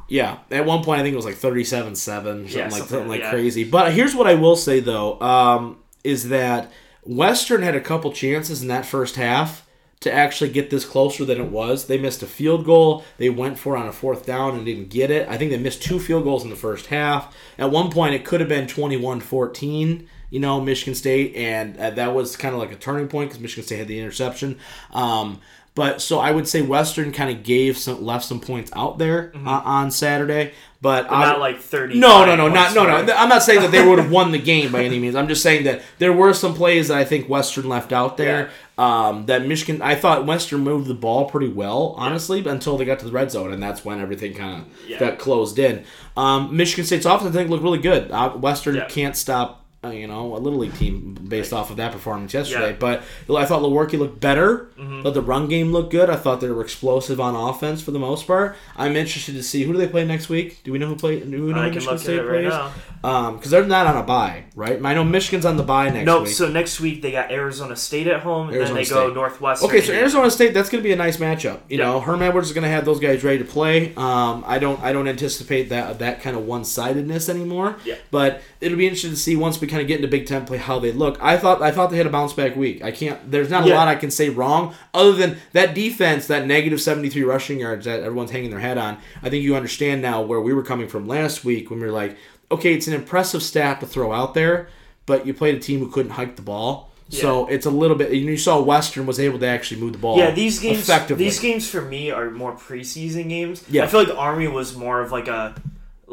yeah, 0.10 0.40
at 0.52 0.66
one 0.66 0.84
point 0.84 1.00
I 1.00 1.04
think 1.04 1.14
it 1.14 1.16
was 1.16 1.26
like 1.26 1.36
37-7, 1.36 1.96
something 1.96 2.48
Yeah, 2.48 2.64
like 2.64 2.72
something, 2.72 2.88
something 2.88 3.08
like 3.08 3.22
yeah. 3.22 3.30
crazy. 3.32 3.64
But 3.64 3.94
here's 3.94 4.14
what 4.16 4.28
I 4.28 4.36
will 4.36 4.56
say 4.58 4.80
though, 4.82 5.20
um, 5.22 5.78
is 6.04 6.30
that 6.30 6.72
Western 7.04 7.62
had 7.62 7.76
a 7.76 7.82
couple 7.82 8.12
chances 8.12 8.62
in 8.62 8.68
that 8.68 8.86
first 8.86 9.16
half 9.16 9.63
to 10.04 10.12
actually 10.12 10.50
get 10.50 10.70
this 10.70 10.86
closer 10.86 11.26
than 11.26 11.40
it 11.40 11.50
was. 11.50 11.88
They 11.88 11.98
missed 11.98 12.24
a 12.24 12.28
field 12.28 12.66
goal. 12.66 13.04
They 13.18 13.30
went 13.30 13.58
for 13.58 13.76
it 13.76 13.80
on 13.80 13.88
a 13.88 13.94
fourth 13.94 14.26
down 14.26 14.56
and 14.56 14.66
didn't 14.66 14.90
get 14.90 15.12
it. 15.12 15.28
I 15.28 15.38
think 15.38 15.52
they 15.52 15.58
missed 15.58 15.82
two 15.82 16.00
field 16.00 16.24
goals 16.24 16.44
in 16.44 16.50
the 16.50 16.56
first 16.56 16.88
half. 16.88 17.36
At 17.58 17.72
one 17.72 17.92
point 17.92 18.16
it 18.16 18.26
could 18.26 18.40
have 18.40 18.50
been 18.50 18.66
21-14, 18.68 20.06
you 20.30 20.40
know, 20.40 20.62
Michigan 20.62 20.96
State, 20.96 21.36
and 21.36 21.78
uh, 21.78 21.92
that 21.92 22.14
was 22.14 22.36
kind 22.36 22.54
of 22.54 22.60
like 22.60 22.72
a 22.72 22.76
turning 22.76 23.08
point 23.08 23.30
because 23.30 23.42
Michigan 23.42 23.66
State 23.66 23.80
had 23.80 23.88
the 23.88 24.00
interception. 24.00 24.60
Um, 24.92 25.40
but 25.76 26.02
so 26.02 26.20
I 26.20 26.32
would 26.32 26.48
say 26.48 26.62
Western 26.62 27.12
kind 27.12 27.36
of 27.36 27.44
gave 27.44 27.78
some 27.78 28.04
left 28.04 28.26
some 28.26 28.40
points 28.40 28.72
out 28.76 29.00
there 29.00 29.32
uh, 29.36 29.62
on 29.66 29.90
Saturday, 29.90 30.54
but. 30.84 31.08
But 31.10 31.20
not 31.20 31.40
like 31.40 31.60
30. 31.60 31.98
no, 31.98 32.24
no, 32.26 32.36
no, 32.36 32.48
not 32.50 32.76
no, 32.76 32.84
no. 32.86 33.14
I'm 33.16 33.30
not 33.30 33.42
saying 33.42 33.62
that 33.62 33.72
they 33.72 33.84
would 33.84 33.98
have 33.98 34.12
won 34.18 34.32
the 34.32 34.38
game 34.38 34.72
by 34.72 34.84
any 34.84 35.00
means. 35.00 35.16
I'm 35.16 35.28
just 35.28 35.42
saying 35.42 35.64
that 35.64 35.82
there 35.98 36.14
were 36.14 36.34
some 36.34 36.54
plays 36.54 36.90
that 36.90 36.98
I 37.00 37.06
think 37.06 37.28
Western 37.28 37.68
left 37.68 37.92
out 37.92 38.18
there. 38.18 38.52
Um, 38.78 39.28
that 39.28 39.46
Michigan, 39.48 39.82
I 39.84 39.94
thought 39.96 40.26
Western 40.26 40.62
moved 40.62 40.88
the 40.88 40.94
ball 40.96 41.30
pretty 41.30 41.48
well, 41.48 41.94
honestly, 41.98 42.46
until 42.48 42.76
they 42.78 42.86
got 42.86 43.00
to 43.00 43.06
the 43.06 43.12
red 43.12 43.32
zone, 43.32 43.54
and 43.54 43.62
that's 43.62 43.86
when 43.86 44.00
everything 44.02 44.34
kind 44.34 44.62
of 44.62 44.90
Yeah. 44.90 45.00
got 45.00 45.20
closed 45.20 45.58
in. 45.60 45.84
Um, 46.18 46.56
Michigan 46.58 46.84
State's 46.86 47.06
offense, 47.06 47.30
I 47.36 47.38
think, 47.40 47.50
looked 47.50 47.64
really 47.64 47.78
good. 47.80 48.12
Uh, 48.12 48.32
Western 48.32 48.76
Yeah. 48.76 48.86
can't 48.86 49.16
stop. 49.16 49.63
Uh, 49.86 49.90
you 49.90 50.08
know, 50.08 50.38
a 50.38 50.40
little 50.40 50.60
league 50.60 50.74
team 50.76 51.14
based 51.28 51.52
off 51.52 51.70
of 51.70 51.76
that 51.76 51.92
performance 51.92 52.34
yesterday, 52.34 52.70
Yeah. 52.70 52.76
but 52.80 53.04
I 53.30 53.44
thought 53.46 53.62
Lewerke 53.64 54.00
looked 54.00 54.22
better. 54.22 54.70
Mm-hmm. 54.80 55.02
Thought 55.04 55.14
the 55.14 55.22
run 55.22 55.50
game 55.50 55.74
looked 55.74 55.92
good. 55.92 56.10
I 56.10 56.16
thought 56.16 56.40
they 56.40 56.50
were 56.50 56.62
explosive 56.62 57.20
on 57.20 57.36
offense 57.36 57.82
for 57.82 57.92
the 57.92 58.00
most 58.00 58.26
part. 58.26 58.56
I'm 58.78 58.96
interested 58.96 59.34
to 59.36 59.44
see 59.44 59.64
who 59.64 59.74
do 59.74 59.80
they 59.80 59.88
play 59.90 60.06
next 60.06 60.30
week. 60.30 60.64
Do 60.64 60.72
we 60.72 60.80
know 60.80 60.88
who 60.88 60.96
play? 60.96 61.20
Do 61.20 61.46
we 61.46 61.52
know 61.52 61.60
I 61.60 61.68
who 61.68 61.76
Michigan 61.76 61.98
State 61.98 62.20
right 62.20 62.46
plays? 62.46 62.50
now. 62.54 62.72
Um, 63.04 63.36
because 63.36 63.52
they're 63.52 63.66
not 63.66 63.86
on 63.86 63.98
a 63.98 64.04
bye, 64.04 64.46
right? 64.56 64.80
I 64.86 64.94
know 64.94 65.04
Michigan's 65.04 65.46
on 65.46 65.58
the 65.58 65.64
bye 65.64 65.86
next 65.90 65.98
week. 65.98 66.06
No, 66.06 66.22
week. 66.22 66.32
so 66.32 66.48
next 66.48 66.80
week 66.80 67.02
they 67.02 67.12
got 67.12 67.30
Arizona 67.30 67.76
State 67.76 68.08
at 68.08 68.22
home, 68.22 68.48
and 68.48 68.56
Arizona 68.56 68.76
then 68.80 68.84
they 68.86 68.90
go 68.90 69.06
State. 69.08 69.16
Northwestern. 69.16 69.70
Okay, 69.70 69.82
so 69.82 69.92
Arizona 69.92 70.32
State, 70.32 70.54
that's 70.54 70.70
going 70.70 70.82
to 70.82 70.88
be 70.88 70.94
a 70.94 70.96
nice 70.96 71.18
matchup. 71.18 71.60
You 71.68 71.80
Yeah. 71.80 71.86
know, 71.86 72.00
Herm 72.00 72.22
Edwards 72.22 72.48
is 72.48 72.54
going 72.54 72.64
to 72.64 72.70
have 72.70 72.86
those 72.86 73.02
guys 73.02 73.22
ready 73.26 73.40
to 73.40 73.44
play. 73.46 73.94
Um, 73.98 74.46
I 74.48 74.60
don't, 74.60 74.82
I 74.82 74.94
don't 74.94 75.10
anticipate 75.10 75.68
that 75.70 76.00
that 76.00 76.22
kind 76.22 76.38
of 76.38 76.46
one 76.46 76.64
sidedness 76.64 77.28
anymore. 77.28 77.76
Yeah. 77.84 77.96
But 78.12 78.42
it'll 78.62 78.78
be 78.78 78.86
interesting 78.86 79.12
to 79.12 79.18
see 79.18 79.36
once 79.36 79.60
we 79.60 79.68
kind 79.74 79.82
of 79.82 79.88
get 79.88 79.98
into 79.98 80.08
Big 80.08 80.26
Ten 80.28 80.46
play 80.46 80.58
how 80.58 80.80
they 80.80 80.92
look. 80.92 81.18
I 81.22 81.38
thought, 81.38 81.62
I 81.62 81.72
thought 81.72 81.90
they 81.90 81.98
had 81.98 82.06
a 82.06 82.10
bounce 82.12 82.32
back 82.34 82.56
week. 82.56 82.84
I 82.84 82.92
can't. 82.92 83.20
There's 83.30 83.50
not 83.50 83.66
a 83.66 83.70
Yeah. 83.70 83.76
lot 83.76 83.88
I 83.88 83.96
can 83.96 84.12
say 84.12 84.30
wrong 84.30 84.74
other 84.94 85.14
than 85.14 85.38
that 85.54 85.74
defense, 85.74 86.28
that 86.28 86.46
negative 86.48 86.80
73 86.80 87.24
rushing 87.24 87.60
yards 87.60 87.86
that 87.86 88.02
everyone's 88.02 88.32
hanging 88.32 88.52
their 88.52 88.60
head 88.60 88.78
on. 88.78 88.98
I 89.22 89.30
think 89.30 89.44
you 89.44 89.56
understand 89.56 90.02
now 90.02 90.22
where 90.22 90.40
we 90.40 90.54
were 90.54 90.64
coming 90.64 90.88
from 90.88 91.08
last 91.08 91.44
week 91.44 91.70
when 91.70 91.80
we 91.80 91.86
were 91.88 91.92
like, 91.92 92.16
okay, 92.52 92.74
it's 92.74 92.88
an 92.88 92.94
impressive 92.94 93.42
stat 93.42 93.80
to 93.80 93.86
throw 93.88 94.12
out 94.14 94.34
there, 94.36 94.68
but 95.06 95.26
you 95.26 95.34
played 95.34 95.56
a 95.56 95.60
team 95.60 95.80
who 95.80 95.90
couldn't 95.90 96.12
hike 96.12 96.36
the 96.36 96.42
ball. 96.44 96.92
So 97.10 97.46
it's 97.46 97.68
a 97.68 97.70
little 97.70 97.96
bit. 97.96 98.12
You 98.12 98.38
saw 98.38 98.60
Western 98.60 99.06
was 99.06 99.20
able 99.20 99.38
to 99.38 99.46
actually 99.46 99.80
move 99.82 99.92
the 99.94 100.00
ball. 100.00 100.18
Yeah, 100.18 100.32
these 100.32 100.58
games. 100.60 100.80
effectively. 100.80 101.24
These 101.26 101.40
games 101.40 101.70
for 101.70 101.82
me 101.82 102.10
are 102.10 102.32
more 102.32 102.54
preseason 102.54 103.30
games. 103.30 103.64
Yeah. 103.70 103.84
I 103.84 103.88
feel 103.88 104.04
like 104.04 104.18
Army 104.18 104.48
was 104.48 104.76
more 104.76 105.00
of 105.02 105.12
like 105.12 105.28
a 105.28 105.54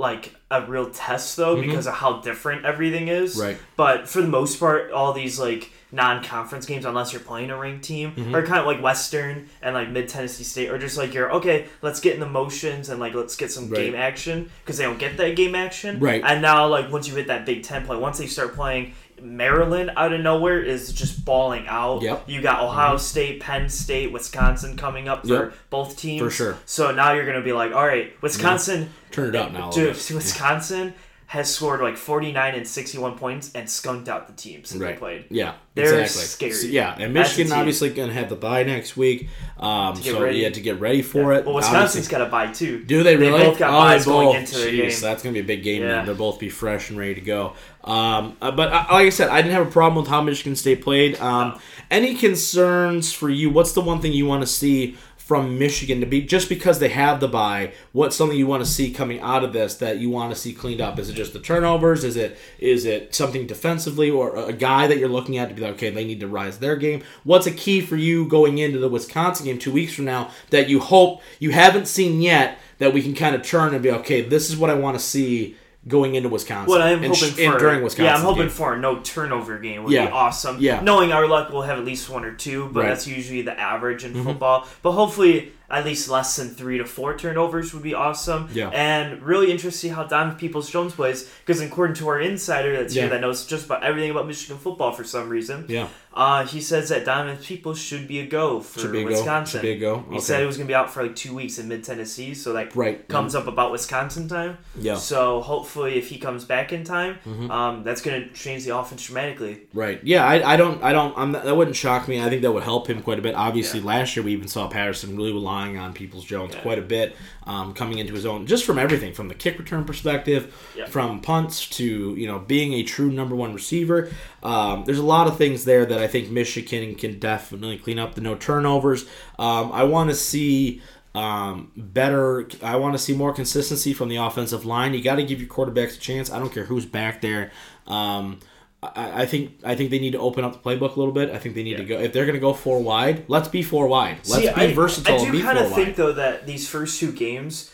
like 0.01 0.35
a 0.51 0.67
real 0.67 0.91
test 0.91 1.37
though 1.37 1.61
because 1.61 1.87
of 1.87 1.95
how 1.95 2.21
different 2.21 2.65
everything 2.65 3.07
is. 3.09 3.37
Mm-hmm. 3.37 3.43
Right. 3.47 3.59
But 3.77 4.09
for 4.09 4.21
the 4.21 4.29
most 4.29 4.59
part, 4.59 4.91
all 4.91 5.13
these 5.13 5.39
like 5.39 5.71
non-conference 5.93 6.67
games, 6.67 6.85
unless 6.85 7.13
you're 7.13 7.21
playing 7.23 7.51
a 7.51 7.57
ranked 7.59 7.85
team, 7.85 8.13
Mm-hmm. 8.13 8.35
are 8.35 8.45
kind 8.47 8.59
of 8.61 8.67
like 8.67 8.83
Western 8.83 9.49
and 9.63 9.75
like 9.75 9.91
Mid 9.91 10.09
Tennessee 10.09 10.45
State, 10.45 10.71
or 10.71 10.79
just 10.79 10.97
like 10.97 11.15
you're 11.15 11.33
okay. 11.35 11.67
Let's 11.83 12.01
get 12.01 12.15
in 12.15 12.21
the 12.21 12.29
motions 12.29 12.89
and 12.89 12.99
like 12.99 13.15
let's 13.15 13.37
get 13.37 13.51
some 13.53 13.69
Right. 13.69 13.77
game 13.87 13.95
action 13.95 14.51
because 14.65 14.79
they 14.79 14.85
don't 14.85 14.99
get 14.99 15.17
that 15.19 15.37
game 15.37 15.55
action. 15.55 16.01
Right. 16.01 16.23
And 16.25 16.43
now 16.43 16.67
like 16.69 16.91
once 16.91 17.07
you 17.09 17.15
hit 17.15 17.27
that 17.29 17.45
Big 17.47 17.63
Ten 17.63 17.85
play, 17.87 17.97
once 17.97 18.19
they 18.19 18.27
start 18.27 18.55
playing. 18.55 18.95
Maryland 19.23 19.91
out 19.97 20.13
of 20.13 20.21
nowhere 20.21 20.63
is 20.63 20.93
just 20.93 21.25
balling 21.25 21.67
out. 21.69 22.03
Yep. 22.03 22.25
You 22.29 22.43
got 22.43 22.59
mm-hmm. 22.59 22.67
Ohio 22.67 22.97
State, 22.97 23.41
Penn 23.41 23.69
State, 23.69 24.13
Wisconsin 24.13 24.77
coming 24.77 25.09
up 25.09 25.27
for 25.27 25.45
Yep. 25.45 25.53
both 25.71 25.97
teams. 25.97 26.21
For 26.23 26.31
sure. 26.31 26.57
So 26.65 26.91
now 26.91 27.13
you're 27.13 27.25
going 27.25 27.39
to 27.39 27.45
be 27.45 27.53
like, 27.53 27.75
all 27.75 27.87
right, 27.87 28.13
Wisconsin. 28.23 28.91
Turn 29.11 29.31
it 29.31 29.37
up 29.37 29.53
now 29.53 29.71
Dude. 29.71 29.97
Wisconsin 30.13 30.95
has 31.31 31.55
scored 31.55 31.81
like 31.81 31.97
49 31.97 32.57
and 32.57 32.67
61 32.67 33.17
points 33.17 33.53
and 33.55 33.71
skunked 33.71 34.09
out 34.09 34.27
the 34.27 34.33
teams 34.33 34.71
that 34.71 34.81
they 34.81 34.95
played. 34.95 35.27
Yeah, 35.31 35.55
They're 35.77 36.01
exactly. 36.01 36.51
scary. 36.51 36.53
So, 36.53 36.67
yeah, 36.67 36.97
and 36.99 37.15
Michigan 37.15 37.53
obviously 37.53 37.91
gonna 37.91 38.13
have 38.13 38.29
the 38.29 38.35
bye 38.35 38.65
next 38.65 38.97
week. 38.97 39.29
Um, 39.57 39.95
so 39.95 40.21
ready. 40.21 40.39
you 40.39 40.45
had 40.45 40.55
to 40.55 40.61
get 40.61 40.81
ready 40.81 41.03
for 41.03 41.33
it. 41.35 41.47
Well, 41.47 41.55
Obviously- 41.59 41.77
Wisconsin's 41.77 42.09
got 42.09 42.23
a 42.23 42.27
bye 42.27 42.49
too. 42.49 42.83
Do 42.83 43.05
they 43.05 43.15
really? 43.15 43.45
both 43.45 43.61
got 43.61 43.71
oh, 43.71 43.79
buys 43.79 44.07
they 44.07 44.11
going 44.11 44.27
both. 44.27 44.37
into 44.39 44.57
Jeez, 44.57 44.77
game. 44.91 45.01
that's 45.03 45.23
gonna 45.23 45.35
be 45.35 45.39
a 45.39 45.45
big 45.45 45.63
game. 45.63 45.83
Yeah. 45.83 46.05
They'll 46.05 46.17
both 46.17 46.41
be 46.41 46.49
fresh 46.49 46.91
and 46.91 46.99
ready 46.99 47.15
to 47.15 47.21
go. 47.21 47.53
Um, 47.85 48.37
uh, 48.43 48.51
but 48.51 48.73
uh, 48.73 48.87
like 48.91 49.07
I 49.07 49.11
said, 49.11 49.29
I 49.29 49.41
didn't 49.41 49.55
have 49.55 49.69
a 49.69 49.71
problem 49.71 50.03
with 50.03 50.11
how 50.11 50.21
Michigan 50.23 50.57
State 50.57 50.83
played. 50.83 51.17
Um, 51.21 51.61
any 51.93 52.17
concerns 52.17 53.13
for 53.13 53.31
you? 53.31 53.51
What's 53.51 53.73
the 53.73 53.83
one 53.83 54.01
thing 54.01 54.13
you 54.13 54.27
want 54.27 54.43
to 54.43 54.49
see 54.49 54.97
from 55.31 55.61
Michigan 55.61 56.01
to 56.01 56.07
be 56.07 56.21
just 56.21 56.49
because 56.49 56.81
they 56.81 56.89
have 56.89 57.21
the 57.21 57.29
bye? 57.29 57.73
What's 57.93 58.17
something 58.17 58.37
you 58.37 58.49
want 58.49 58.65
to 58.65 58.69
see 58.69 58.91
coming 58.91 59.21
out 59.21 59.45
of 59.45 59.53
this 59.53 59.77
that 59.77 59.99
you 59.99 60.11
want 60.11 60.35
to 60.35 60.41
see 60.41 60.53
cleaned 60.53 60.81
up? 60.81 60.99
Is 60.99 61.09
it 61.09 61.13
just 61.13 61.33
the 61.33 61.39
turnovers? 61.39 62.03
Is 62.03 62.17
it 62.17 62.37
is 62.59 62.85
it 62.85 63.15
something 63.15 63.47
defensively 63.47 64.11
or 64.11 64.35
a 64.35 64.53
guy 64.53 64.89
that 64.89 64.99
you're 64.99 65.09
looking 65.09 65.39
at 65.39 65.49
to 65.49 65.55
be 65.55 65.63
like, 65.63 65.75
okay, 65.75 65.91
they 65.91 66.05
need 66.05 66.19
to 66.19 66.27
rise 66.27 66.59
their 66.59 66.75
game? 66.75 67.05
What's 67.23 67.47
a 67.47 67.53
key 67.53 67.81
for 67.81 67.95
you 67.95 68.27
going 68.27 68.59
into 68.59 68.81
the 68.81 68.89
Wisconsin 68.89 69.47
game 69.47 69.61
two 69.61 69.71
weeks 69.71 69.95
from 69.95 70.07
now 70.07 70.33
that 70.49 70.69
you 70.69 70.81
hope 70.81 71.23
you 71.39 71.53
haven't 71.53 71.87
seen 71.87 72.21
yet 72.21 72.59
that 72.79 72.93
we 72.93 73.01
can 73.01 73.15
kind 73.15 73.37
of 73.37 73.45
turn 73.45 73.73
and 73.73 73.85
be 73.85 73.93
okay, 73.93 74.23
this 74.23 74.51
is 74.51 74.57
what 74.57 74.69
I 74.69 74.75
want 74.75 74.99
to 74.99 75.05
see 75.05 75.57
going 75.89 76.15
into 76.15 76.29
Wisconsin. 76.29 76.69
What 76.69 76.83
I'm 76.83 77.03
and 77.03 77.15
hoping 77.15 77.35
sh- 77.35 77.47
for, 77.51 77.59
during 77.59 77.83
Wisconsin. 77.83 78.05
yeah, 78.05 78.15
I'm 78.17 78.21
hoping 78.25 78.43
game. 78.45 78.51
for 78.51 78.75
a 78.75 78.79
no 78.79 79.01
turnover 79.01 79.59
game 79.59 79.83
would 79.85 79.93
Yeah. 79.93 80.07
be 80.07 80.13
awesome. 80.13 80.59
Yeah. 80.61 80.81
knowing 80.83 81.11
our 81.13 81.27
luck, 81.27 81.51
we'll 81.51 81.63
have 81.63 81.79
at 81.79 81.85
least 81.85 82.11
one 82.11 82.25
or 82.25 82.33
two, 82.35 82.67
but 82.73 82.81
Right. 82.81 82.83
Mm-hmm. 82.85 82.89
that's 82.91 83.07
usually 83.07 83.43
the 83.43 83.59
average 83.59 84.05
in 84.05 84.23
football. 84.23 84.67
But 84.83 84.93
hopefully, 84.93 85.53
at 85.71 85.85
least 85.85 86.09
less 86.09 86.37
than 86.37 86.49
three 86.49 86.79
to 86.79 86.85
four 86.85 87.17
turnovers 87.17 87.73
would 87.73 87.83
be 87.83 87.95
awesome. 87.95 88.49
Yeah. 88.53 88.69
And 88.71 89.23
really 89.23 89.51
interested 89.51 89.71
to 89.71 89.77
see 89.79 89.89
how 89.89 90.05
Donovan 90.05 90.39
Peoples 90.39 90.69
Jones 90.71 90.95
plays 90.95 91.31
because 91.47 91.61
according 91.61 91.97
to 91.97 92.09
our 92.09 92.21
insider 92.21 92.77
that's 92.77 92.95
Yeah. 92.95 93.03
here 93.03 93.11
that 93.11 93.21
knows 93.21 93.47
just 93.47 93.67
about 93.67 93.85
everything 93.85 94.11
about 94.11 94.27
Michigan 94.27 94.59
football 94.59 94.93
for 94.93 95.05
some 95.05 95.29
reason, 95.29 95.67
Yeah. 95.69 95.87
uh, 96.15 96.45
he 96.47 96.61
says 96.61 96.89
that 96.89 97.05
Diamond 97.05 97.41
Peoples 97.43 97.79
should 97.79 98.09
be 98.09 98.19
a 98.21 98.27
go 98.27 98.61
for 98.61 98.81
Should 98.81 98.93
be 98.93 99.01
a 99.03 99.05
go. 99.05 99.11
Wisconsin. 99.11 99.61
Should 99.61 99.63
be 99.63 99.71
a 99.73 99.79
go. 99.79 100.05
He 100.11 100.21
said 100.21 100.43
it 100.43 100.47
was 100.47 100.57
gonna 100.57 100.67
be 100.67 100.75
out 100.75 100.91
for 100.93 101.03
like 101.05 101.15
two 101.15 101.35
weeks 101.35 101.59
in 101.59 101.69
mid 101.69 101.85
Tennessee, 101.85 102.35
so 102.35 102.53
that 102.55 102.75
Right. 102.75 103.07
comes 103.09 103.35
up 103.35 103.47
about 103.47 103.71
Wisconsin 103.73 104.29
time. 104.29 104.59
Yeah. 104.79 104.93
Mm-hmm. 104.95 105.01
So 105.01 105.41
hopefully, 105.41 105.97
if 105.99 106.09
he 106.09 106.19
comes 106.19 106.45
back 106.45 106.73
in 106.73 106.83
time, 106.85 107.19
um, 107.51 107.85
that's 107.85 108.01
gonna 108.01 108.29
change 108.35 108.65
the 108.65 108.77
offense 108.77 109.05
dramatically. 109.07 109.61
Right. 109.73 110.01
Yeah. 110.03 110.27
I, 110.27 110.55
I 110.55 110.57
don't. 110.57 110.83
I 110.83 110.93
don't. 110.93 111.15
I'm 111.17 111.33
that 111.33 111.57
wouldn't 111.57 111.77
shock 111.77 112.09
me. 112.09 112.21
I 112.21 112.29
think 112.29 112.43
that 112.43 112.51
would 112.53 112.65
help 112.65 112.89
him 112.89 113.03
quite 113.03 113.19
a 113.19 113.23
bit. 113.23 113.35
Obviously, 113.35 113.81
Yeah. 113.81 113.87
last 113.87 114.17
year 114.17 114.25
we 114.25 114.33
even 114.33 114.49
saw 114.49 114.67
Patterson 114.69 115.17
really 115.17 115.33
relying 115.61 115.79
on 115.79 115.93
Peoples 115.93 116.25
Jones 116.25 116.55
Yeah. 116.55 116.61
quite 116.63 116.79
a 116.79 116.83
bit, 116.83 117.17
um, 117.47 117.73
coming 117.75 117.99
into 117.99 118.15
his 118.15 118.27
own, 118.27 118.47
just 118.47 118.65
from 118.65 118.79
everything, 118.79 119.13
from 119.13 119.29
the 119.29 119.35
kick 119.35 119.59
return 119.59 119.85
perspective, 119.85 120.55
Yeah. 120.77 120.87
from 120.87 121.21
punts 121.21 121.67
to 121.71 122.15
you 122.17 122.27
know 122.27 122.39
being 122.39 122.73
a 122.75 122.83
true 122.83 123.11
number 123.11 123.35
one 123.37 123.55
receiver. 123.55 124.11
Um, 124.43 124.85
there's 124.87 124.99
a 124.99 125.05
lot 125.05 125.27
of 125.27 125.37
things 125.37 125.65
there 125.65 125.85
that 125.87 125.99
I 125.99 126.07
think 126.07 126.31
Michigan 126.31 126.95
can 126.95 127.19
definitely 127.19 127.79
clean 127.79 127.99
up. 127.99 128.15
The 128.15 128.21
no 128.21 128.35
turnovers. 128.35 129.05
Um, 129.39 129.71
I 129.73 129.85
want 129.85 130.11
to 130.11 130.17
see 130.17 130.81
um, 131.15 131.73
better. 131.77 132.49
I 132.63 132.77
want 132.77 132.95
to 132.95 132.99
see 132.99 133.15
more 133.15 133.33
consistency 133.33 133.93
from 133.93 134.09
the 134.09 134.17
offensive 134.17 134.65
line. 134.65 134.95
You 134.95 135.03
got 135.03 135.17
to 135.17 135.25
give 135.25 135.41
your 135.41 135.49
quarterbacks 135.49 135.97
a 135.97 136.01
chance. 136.01 136.31
I 136.31 136.39
don't 136.39 136.53
care 136.55 136.65
who's 136.67 136.87
back 136.87 137.21
there. 137.21 137.51
Um, 137.89 138.39
I, 138.83 139.23
I 139.23 139.27
think 139.27 139.59
I 139.63 139.75
think 139.75 139.91
they 139.91 139.99
need 139.99 140.13
to 140.13 140.19
open 140.19 140.43
up 140.45 140.53
the 140.55 140.59
playbook 140.59 140.97
a 140.97 140.99
little 140.99 141.13
bit. 141.13 141.31
I 141.31 141.39
think 141.39 141.55
they 141.55 141.63
need 141.63 141.77
to 141.77 141.85
go 141.85 141.99
if 141.99 142.13
they're 142.13 142.25
going 142.25 142.35
to 142.35 142.41
go 142.41 142.55
four 142.55 142.83
wide. 142.83 143.25
Let's 143.29 143.49
be 143.49 143.63
four 143.63 143.87
wide. 143.89 144.17
Let's 144.27 144.35
See, 144.35 144.41
be 144.43 144.49
I, 144.49 144.73
versatile 144.73 145.21
I 145.21 145.31
do 145.31 145.43
kind 145.43 145.59
of 145.59 145.73
think 145.73 145.89
wide. 145.89 145.97
though 145.97 146.13
that 146.13 146.47
these 146.47 146.67
first 146.69 146.99
two 146.99 147.13
games, 147.13 147.71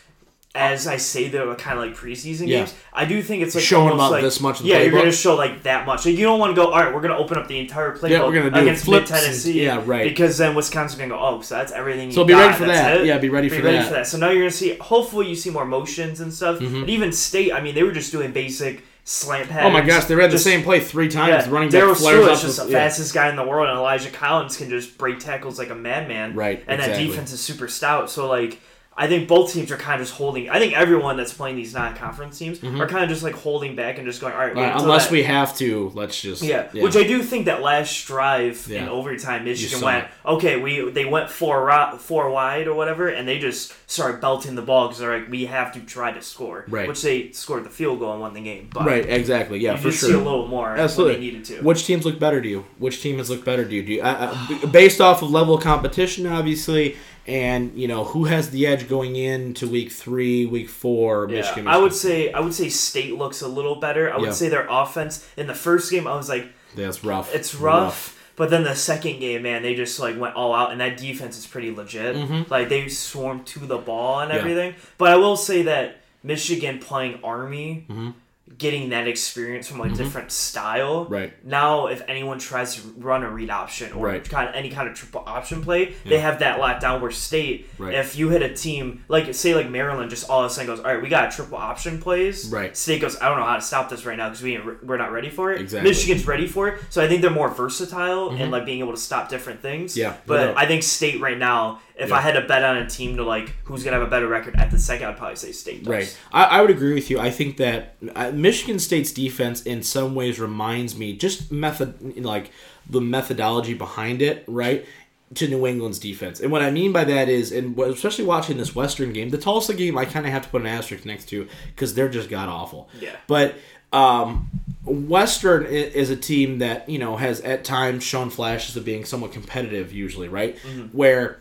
as 0.53 0.85
I 0.85 0.97
say, 0.97 1.29
they're 1.29 1.53
kind 1.55 1.79
of 1.79 1.85
like 1.85 1.95
preseason 1.95 2.47
Yeah. 2.47 2.57
games. 2.59 2.73
I 2.91 3.05
do 3.05 3.21
think 3.21 3.41
it's 3.43 3.55
like 3.55 3.63
Showing 3.63 3.93
about 3.93 4.11
like, 4.11 4.21
this 4.23 4.41
much 4.41 4.59
yeah, 4.61 4.79
you're 4.81 4.91
going 4.91 5.05
to 5.05 5.11
show 5.13 5.35
like 5.35 5.63
that 5.63 5.85
much. 5.85 6.05
Like, 6.05 6.15
you 6.15 6.25
don't 6.25 6.39
want 6.39 6.53
to 6.53 6.61
go. 6.61 6.71
All 6.71 6.79
right, 6.83 6.93
we're 6.93 6.99
going 7.01 7.13
to 7.13 7.17
open 7.17 7.37
up 7.37 7.47
the 7.47 7.57
entire 7.59 7.95
playbook 7.95 8.09
Yeah, 8.09 8.23
we're 8.25 8.33
gonna 8.33 8.51
do 8.51 8.59
against 8.59 8.85
mid 8.85 8.97
and- 8.97 9.07
Tennessee. 9.07 9.63
yeah, 9.63 9.81
right. 9.85 10.03
Because 10.03 10.37
then 10.37 10.55
Wisconsin's 10.55 10.97
going 10.97 11.09
to 11.09 11.15
go. 11.15 11.21
Oh, 11.21 11.39
so 11.41 11.55
that's 11.55 11.71
everything. 11.71 12.09
You 12.09 12.15
got. 12.15 12.21
So 12.21 12.25
be 12.25 12.33
ready 12.33 12.53
for 12.53 12.65
that's 12.65 12.79
that. 12.79 12.97
it? 13.01 13.05
Yeah, 13.05 13.17
be 13.17 13.29
ready 13.29 13.47
for 13.47 13.61
that. 13.61 13.93
Mm-hmm. 13.93 14.03
So 14.03 14.17
now 14.17 14.27
you're 14.29 14.41
going 14.41 14.51
to 14.51 14.57
see. 14.57 14.75
Hopefully, 14.77 15.29
you 15.29 15.35
see 15.35 15.51
more 15.51 15.63
motions 15.65 16.19
and 16.19 16.33
stuff. 16.33 16.59
And 16.59 16.89
even 16.89 17.13
state. 17.13 17.53
I 17.53 17.61
mean, 17.61 17.75
they 17.75 17.83
were 17.83 17.91
just 17.93 18.11
doing 18.11 18.31
basic 18.33 18.83
slant 19.07 19.49
patterns. 19.49 19.69
Oh 19.69 19.71
my 19.71 19.85
gosh, 19.85 20.03
they 20.05 20.15
read 20.15 20.31
the 20.31 20.37
same 20.37 20.63
play 20.63 20.81
three 20.81 21.07
times. 21.07 21.45
yeah, 21.45 21.51
running 21.51 21.69
back 21.69 21.81
flares 21.95 21.99
Stewart's 21.99 22.39
up. 22.39 22.41
just 22.41 22.57
the 22.57 22.69
yeah. 22.69 22.79
fastest 22.79 23.13
guy 23.13 23.29
in 23.29 23.37
the 23.37 23.45
world, 23.45 23.69
and 23.69 23.77
Elijah 23.77 24.09
Collins 24.11 24.57
can 24.57 24.69
just 24.69 24.97
break 24.97 25.19
tackles 25.19 25.57
like 25.57 25.69
a 25.69 25.75
madman. 25.75 26.35
Right, 26.35 26.61
And 26.67 26.81
exactly. 26.81 27.05
that 27.05 27.11
defense 27.11 27.31
is 27.31 27.39
super 27.39 27.69
stout. 27.69 28.09
So 28.09 28.27
like, 28.27 28.59
I 28.99 29.07
think 29.07 29.27
both 29.27 29.53
teams 29.53 29.71
are 29.71 29.77
kind 29.77 30.01
of 30.01 30.07
just 30.07 30.17
holding. 30.17 30.49
I 30.49 30.57
think 30.57 30.73
everyone 30.73 31.17
that's 31.17 31.31
playing 31.33 31.55
these 31.55 31.73
non-conference 31.75 32.39
teams 32.39 32.63
are 32.63 32.87
kind 32.87 33.03
of 33.03 33.09
just 33.09 33.21
like 33.21 33.35
holding 33.35 33.75
back 33.75 33.99
and 33.99 34.07
just 34.07 34.19
going, 34.19 34.33
all 34.33 34.39
right, 34.39 34.55
Mm-hmm. 34.55 34.79
Unless 34.79 35.05
that- 35.05 35.11
we 35.11 35.21
have 35.23 35.55
to, 35.57 35.91
let's 35.93 36.19
just 36.19 36.41
Yeah. 36.41 36.67
which 36.73 36.95
I 36.95 37.03
do 37.03 37.21
think 37.21 37.45
that 37.45 37.61
last 37.61 38.07
drive 38.07 38.67
in 38.71 38.87
overtime, 38.89 39.45
Michigan 39.45 39.81
went 39.81 40.05
it. 40.05 40.09
okay. 40.25 40.59
We 40.59 40.89
they 40.89 41.05
went 41.05 41.29
four 41.29 41.69
four 41.99 42.31
wide 42.31 42.67
or 42.67 42.73
whatever, 42.73 43.07
and 43.07 43.27
they 43.27 43.37
just 43.37 43.73
started 43.89 44.19
belting 44.19 44.55
the 44.55 44.61
ball 44.63 44.87
because 44.87 44.99
they're 44.99 45.19
like, 45.19 45.29
we 45.29 45.45
have 45.45 45.71
to 45.73 45.79
try 45.81 46.11
to 46.11 46.21
score. 46.21 46.65
Right. 46.67 46.87
Which 46.87 47.01
they 47.03 47.31
scored 47.33 47.65
the 47.65 47.69
field 47.69 47.99
goal 47.99 48.13
and 48.13 48.21
won 48.21 48.33
the 48.33 48.41
game. 48.41 48.69
But 48.73 48.85
Right, 48.87 49.05
exactly. 49.07 49.59
Yeah, 49.59 49.75
for 49.75 49.91
sure. 49.91 50.09
see 50.09 50.13
a 50.15 50.17
little 50.17 50.47
more 50.47 50.69
Absolutely. 50.75 51.19
needed 51.19 51.45
to. 51.45 51.61
Which 51.61 51.85
teams 51.85 52.03
look 52.05 52.17
better 52.19 52.41
to 52.41 52.47
you? 52.49 52.65
Which 52.79 53.01
team 53.01 53.19
has 53.19 53.29
looked 53.29 53.45
better 53.45 53.63
to 53.63 53.73
you? 53.75 53.83
Do 53.83 53.93
you 53.93 54.67
based 54.71 55.01
off 55.01 55.21
of 55.21 55.29
level 55.29 55.55
of 55.55 55.63
competition, 55.63 56.25
obviously, 56.25 56.95
and 57.27 57.77
you 57.77 57.87
know 57.87 58.03
who 58.05 58.25
has 58.25 58.49
the 58.51 58.65
edge 58.67 58.87
going 58.87 59.15
into 59.15 59.67
week 59.67 59.91
three, 59.91 60.45
week 60.45 60.69
four? 60.69 61.27
Yeah, 61.29 61.37
Michigan. 61.41 61.67
I 61.67 61.77
would 61.77 61.93
say 61.93 62.31
I 62.31 62.39
would 62.39 62.53
say 62.53 62.69
State 62.69 63.15
looks 63.15 63.41
a 63.41 63.47
little 63.47 63.75
better. 63.75 64.11
I 64.13 64.17
would 64.17 64.27
Yeah. 64.27 64.31
say 64.33 64.49
their 64.49 64.67
offense 64.69 65.27
in 65.37 65.47
the 65.47 65.53
first 65.55 65.91
game, 65.91 66.07
I 66.07 66.15
was 66.15 66.29
like, 66.29 66.47
that's 66.75 67.03
rough. 67.03 67.33
it's 67.35 67.53
rough. 67.55 68.13
But 68.35 68.51
then 68.51 68.63
the 68.63 68.75
second 68.75 69.19
game, 69.19 69.41
man, 69.41 69.63
they 69.63 69.73
just 69.73 69.99
like 69.99 70.19
went 70.19 70.35
all 70.35 70.53
out, 70.53 70.71
and 70.71 70.79
that 70.79 70.97
defense 70.97 71.37
is 71.39 71.47
pretty 71.47 71.71
legit. 71.71 72.49
Like 72.51 72.69
they 72.69 72.87
swarmed 72.87 73.45
to 73.47 73.59
the 73.59 73.77
ball 73.77 74.19
and 74.19 74.29
Mm-hmm. 74.31 74.35
Yeah. 74.35 74.51
everything. 74.53 74.75
But 74.99 75.09
I 75.09 75.15
will 75.15 75.35
say 75.37 75.63
that 75.63 76.01
Michigan 76.23 76.77
playing 76.79 77.19
Army, 77.23 77.85
Mm-hmm. 77.89 78.09
Getting 78.57 78.89
that 78.89 79.07
experience 79.07 79.67
from 79.67 79.81
a 79.81 79.89
different 79.89 80.31
style. 80.31 81.05
Right. 81.05 81.31
Now, 81.45 81.87
if 81.87 82.01
anyone 82.07 82.39
tries 82.39 82.75
to 82.75 82.81
run 82.97 83.23
a 83.23 83.29
read 83.29 83.49
option 83.49 83.93
or 83.93 84.05
Right. 84.07 84.27
kind 84.27 84.49
of 84.49 84.55
any 84.55 84.69
kind 84.69 84.89
of 84.89 84.95
triple 84.95 85.23
option 85.27 85.61
play, 85.63 85.93
they 86.05 86.19
have 86.19 86.39
that 86.39 86.59
locked 86.59 86.81
down. 86.81 87.01
Where 87.01 87.11
State, 87.11 87.69
Right. 87.77 87.93
if 87.93 88.15
you 88.17 88.29
hit 88.29 88.41
a 88.41 88.49
team 88.53 89.03
like 89.09 89.33
say 89.35 89.53
like 89.53 89.69
Maryland, 89.69 90.09
just 90.09 90.29
all 90.29 90.43
of 90.43 90.49
a 90.49 90.53
sudden 90.53 90.67
goes, 90.67 90.79
all 90.79 90.91
right, 90.93 91.01
we 91.01 91.09
got 91.09 91.31
triple 91.31 91.57
option 91.57 91.99
plays. 92.01 92.49
Right. 92.51 92.75
State 92.75 93.01
goes, 93.01 93.15
I 93.21 93.29
don't 93.29 93.37
know 93.37 93.45
how 93.45 93.55
to 93.57 93.61
stop 93.61 93.89
this 93.89 94.05
right 94.05 94.17
now 94.17 94.29
because 94.29 94.41
we 94.41 94.57
we're 94.83 94.97
not 94.97 95.11
ready 95.11 95.29
for 95.29 95.51
it. 95.53 95.61
Exactly. 95.61 95.89
Michigan's 95.91 96.25
ready 96.25 96.47
for 96.47 96.67
it, 96.69 96.81
so 96.89 97.03
I 97.03 97.07
think 97.07 97.21
they're 97.21 97.29
more 97.29 97.49
versatile 97.49 98.29
and 98.31 98.51
like 98.51 98.65
being 98.65 98.79
able 98.79 98.93
to 98.93 98.97
stop 98.99 99.29
different 99.29 99.61
things. 99.61 99.91
Mm-hmm. 99.91 99.99
Yeah, 100.01 100.09
no 100.09 100.15
but 100.25 100.45
doubt. 100.47 100.57
I 100.57 100.65
think 100.65 100.81
State 100.83 101.21
right 101.21 101.37
now, 101.37 101.79
if 101.99 102.09
Yeah. 102.09 102.15
I 102.15 102.21
had 102.21 102.33
to 102.33 102.41
bet 102.41 102.63
on 102.63 102.77
a 102.77 102.87
team 102.89 103.17
to 103.17 103.23
like 103.23 103.55
who's 103.63 103.83
gonna 103.83 103.97
have 103.97 104.05
a 104.07 104.09
better 104.09 104.27
record 104.27 104.55
at 104.55 104.71
the 104.71 104.79
second, 104.79 105.07
I'd 105.07 105.17
probably 105.17 105.35
say 105.35 105.51
State. 105.51 105.83
Does. 105.83 105.91
Right. 105.91 106.17
I, 106.31 106.43
I 106.43 106.61
would 106.61 106.69
agree 106.71 106.93
with 106.93 107.09
you. 107.09 107.19
I 107.19 107.29
think 107.29 107.57
that 107.57 107.95
uh, 108.15 108.31
Michigan 108.31 108.79
State's 108.79 109.11
defense, 109.11 109.63
in 109.63 109.83
some 109.83 110.13
ways, 110.15 110.39
reminds 110.39 110.95
me 110.97 111.13
just 111.15 111.51
method, 111.51 112.17
like 112.23 112.51
the 112.89 113.01
methodology 113.01 113.73
behind 113.73 114.21
it, 114.21 114.43
right? 114.47 114.85
To 115.33 115.47
New 115.49 115.67
England's 115.67 115.99
defense, 115.99 116.39
and 116.39 116.53
what 116.53 116.61
I 116.61 116.71
mean 116.71 116.93
by 116.93 117.03
that 117.03 117.27
is, 117.27 117.51
and 117.51 117.77
especially 117.77 118.23
watching 118.23 118.55
this 118.57 118.73
Western 118.73 119.11
game, 119.11 119.29
the 119.29 119.37
Tulsa 119.37 119.73
game, 119.73 119.97
I 119.97 120.05
kind 120.05 120.25
of 120.25 120.31
have 120.31 120.43
to 120.43 120.47
put 120.49 120.61
an 120.61 120.67
asterisk 120.67 121.03
next 121.05 121.25
to 121.29 121.49
because 121.75 121.93
they're 121.95 122.07
just 122.07 122.29
god 122.29 122.47
awful. 122.47 122.87
Yeah. 123.01 123.13
But 123.27 123.55
um, 123.91 124.49
Western 124.85 125.65
is 125.65 126.09
a 126.09 126.15
team 126.15 126.59
that 126.59 126.87
you 126.87 126.97
know 126.97 127.17
has 127.17 127.41
at 127.41 127.65
times 127.65 128.05
shown 128.05 128.29
flashes 128.29 128.77
of 128.77 128.85
being 128.85 129.03
somewhat 129.03 129.33
competitive, 129.33 129.91
usually, 129.91 130.29
right? 130.29 130.57
Where 130.93 131.39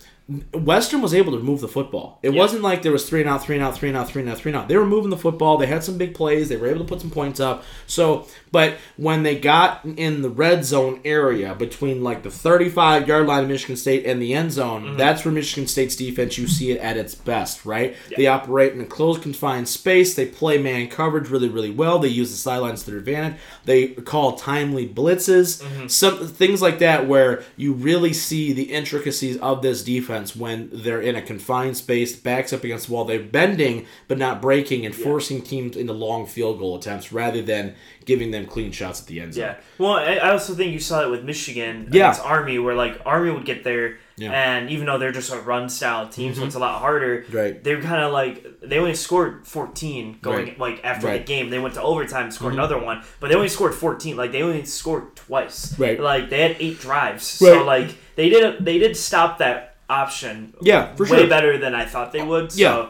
Western 0.53 1.03
was 1.03 1.15
able 1.15 1.33
to 1.33 1.39
move 1.39 1.61
the 1.61 1.69
football. 1.69 2.19
It 2.21 2.33
Yeah. 2.33 2.41
wasn't 2.41 2.63
like 2.63 2.83
there 2.83 2.91
was 2.91 3.09
three 3.09 3.21
and 3.21 3.29
out, 3.29 3.45
three 3.45 3.55
and 3.55 3.65
out, 3.65 3.77
three 3.77 3.91
and 3.91 3.97
out, 3.97 4.11
three 4.11 4.23
and 4.23 4.29
out, 4.29 4.39
three 4.39 4.51
and 4.51 4.61
out. 4.61 4.69
They 4.69 4.77
were 4.77 4.85
moving 4.85 5.11
the 5.11 5.17
football. 5.17 5.57
They 5.57 5.69
had 5.69 5.85
some 5.85 5.99
big 5.99 6.15
plays. 6.15 6.49
They 6.49 6.57
were 6.57 6.67
able 6.67 6.81
to 6.81 6.85
put 6.85 7.01
some 7.01 7.11
points 7.11 7.39
up. 7.39 7.63
So, 7.87 8.27
but 8.51 8.75
when 8.97 9.23
they 9.23 9.39
got 9.39 9.85
in 9.85 10.23
the 10.23 10.29
red 10.29 10.65
zone 10.65 11.01
area 11.05 11.55
between 11.55 12.03
like 12.03 12.25
the 12.25 12.31
35 12.31 13.07
yard 13.07 13.29
line 13.29 13.45
of 13.45 13.49
Michigan 13.49 13.77
State 13.77 14.05
and 14.05 14.21
the 14.21 14.35
end 14.35 14.51
zone, 14.51 14.85
mm-hmm. 14.85 14.97
that's 14.97 15.25
where 15.25 15.33
Michigan 15.33 15.69
State's 15.69 15.95
defense 15.95 16.37
you 16.37 16.49
see 16.49 16.73
it 16.73 16.81
at 16.81 16.97
its 16.97 17.15
best, 17.15 17.65
right? 17.65 17.95
They 18.17 18.27
operate 18.27 18.73
in 18.73 18.81
a 18.81 18.85
closed, 18.85 19.23
confined 19.23 19.69
space. 19.69 20.15
They 20.15 20.27
play 20.27 20.59
man 20.59 20.89
coverage 20.89 21.29
really, 21.29 21.49
really 21.49 21.71
well. 21.71 22.01
They 22.01 22.09
use 22.09 22.33
the 22.33 22.37
sidelines 22.37 22.83
to 22.83 22.91
their 22.91 22.99
advantage. 22.99 23.39
They 23.65 23.89
call 23.89 24.33
timely 24.33 24.89
blitzes, 24.89 25.63
mm-hmm. 25.63 25.87
some 25.87 26.27
things 26.27 26.61
like 26.61 26.81
that, 26.81 27.07
where 27.07 27.45
you 27.57 27.75
really 27.75 28.13
see 28.13 28.53
the 28.53 28.73
intricacies 28.73 29.37
of 29.37 29.63
this 29.63 29.85
defense 29.85 30.16
when 30.37 30.71
they're 30.73 31.01
in 31.03 31.17
a 31.17 31.23
confined 31.23 31.77
space, 31.77 32.17
backs 32.17 32.53
up 32.53 32.65
against 32.65 32.87
the 32.87 32.93
wall. 32.95 33.05
They're 33.05 33.21
bending 33.21 33.87
but 34.09 34.17
not 34.19 34.41
breaking 34.41 34.87
and 34.87 34.95
forcing 34.95 35.43
teams 35.43 35.77
into 35.77 35.93
long 35.93 36.27
field 36.27 36.59
goal 36.59 36.77
attempts 36.77 37.13
rather 37.13 37.43
than 37.43 37.75
giving 38.07 38.31
them 38.31 38.47
clean 38.47 38.71
shots 38.73 39.01
at 39.01 39.07
the 39.09 39.21
end 39.21 39.35
zone. 39.35 39.43
Yeah. 39.45 39.55
Well, 39.79 39.95
I 39.95 40.19
also 40.31 40.55
think 40.55 40.73
you 40.73 40.79
saw 40.79 41.03
it 41.03 41.11
with 41.11 41.25
Michigan 41.25 41.89
Yeah. 41.93 42.05
against 42.11 42.25
Army, 42.25 42.59
where 42.59 42.75
like 42.75 43.01
Army 43.05 43.31
would 43.33 43.45
get 43.45 43.65
there, 43.65 43.99
Yeah. 44.17 44.31
and 44.31 44.71
even 44.71 44.87
though 44.87 44.97
they're 44.97 45.11
just 45.13 45.33
a 45.33 45.39
run 45.41 45.69
style 45.69 46.09
team, 46.09 46.33
so 46.33 46.45
it's 46.45 46.55
a 46.55 46.61
lot 46.61 46.79
harder. 46.81 47.23
Mm-hmm. 47.23 47.37
Right. 47.37 47.65
They're 47.65 47.83
kind 47.83 48.03
of 48.05 48.13
like 48.13 48.47
they 48.63 48.79
only 48.79 48.95
scored 48.95 49.47
14 49.47 50.19
going 50.23 50.47
Right. 50.47 50.59
like 50.59 50.81
after 50.85 51.07
Right. 51.09 51.15
Mm-hmm. 51.17 51.23
the 51.23 51.27
game. 51.27 51.51
They 51.51 51.59
went 51.59 51.75
to 51.75 51.83
overtime, 51.83 52.25
and 52.27 52.33
scored 52.35 52.55
another 52.55 52.79
one, 52.79 53.03
but 53.21 53.29
they 53.29 53.35
only 53.35 53.49
scored 53.49 53.75
14. 53.75 54.17
Like 54.17 54.31
they 54.33 54.43
only 54.43 54.65
scored 54.65 55.17
twice. 55.17 55.77
Right. 55.79 55.99
Like 56.01 56.31
they 56.31 56.41
had 56.43 56.57
eight 56.61 56.79
drives, 56.81 57.41
Right. 57.43 57.53
so 57.55 57.65
like 57.65 57.89
they 58.15 58.29
did 58.29 58.65
they 58.65 58.79
did 58.79 58.97
stop 58.97 59.39
that 59.39 59.76
option. 59.89 60.55
Yeah, 60.61 60.95
for 60.95 61.05
way 61.05 61.21
sure. 61.21 61.29
better 61.29 61.59
than 61.59 61.75
I 61.75 61.85
thought 61.87 62.13
they 62.13 62.23
would. 62.23 62.53
So, 62.53 62.61
Yeah. 62.61 62.89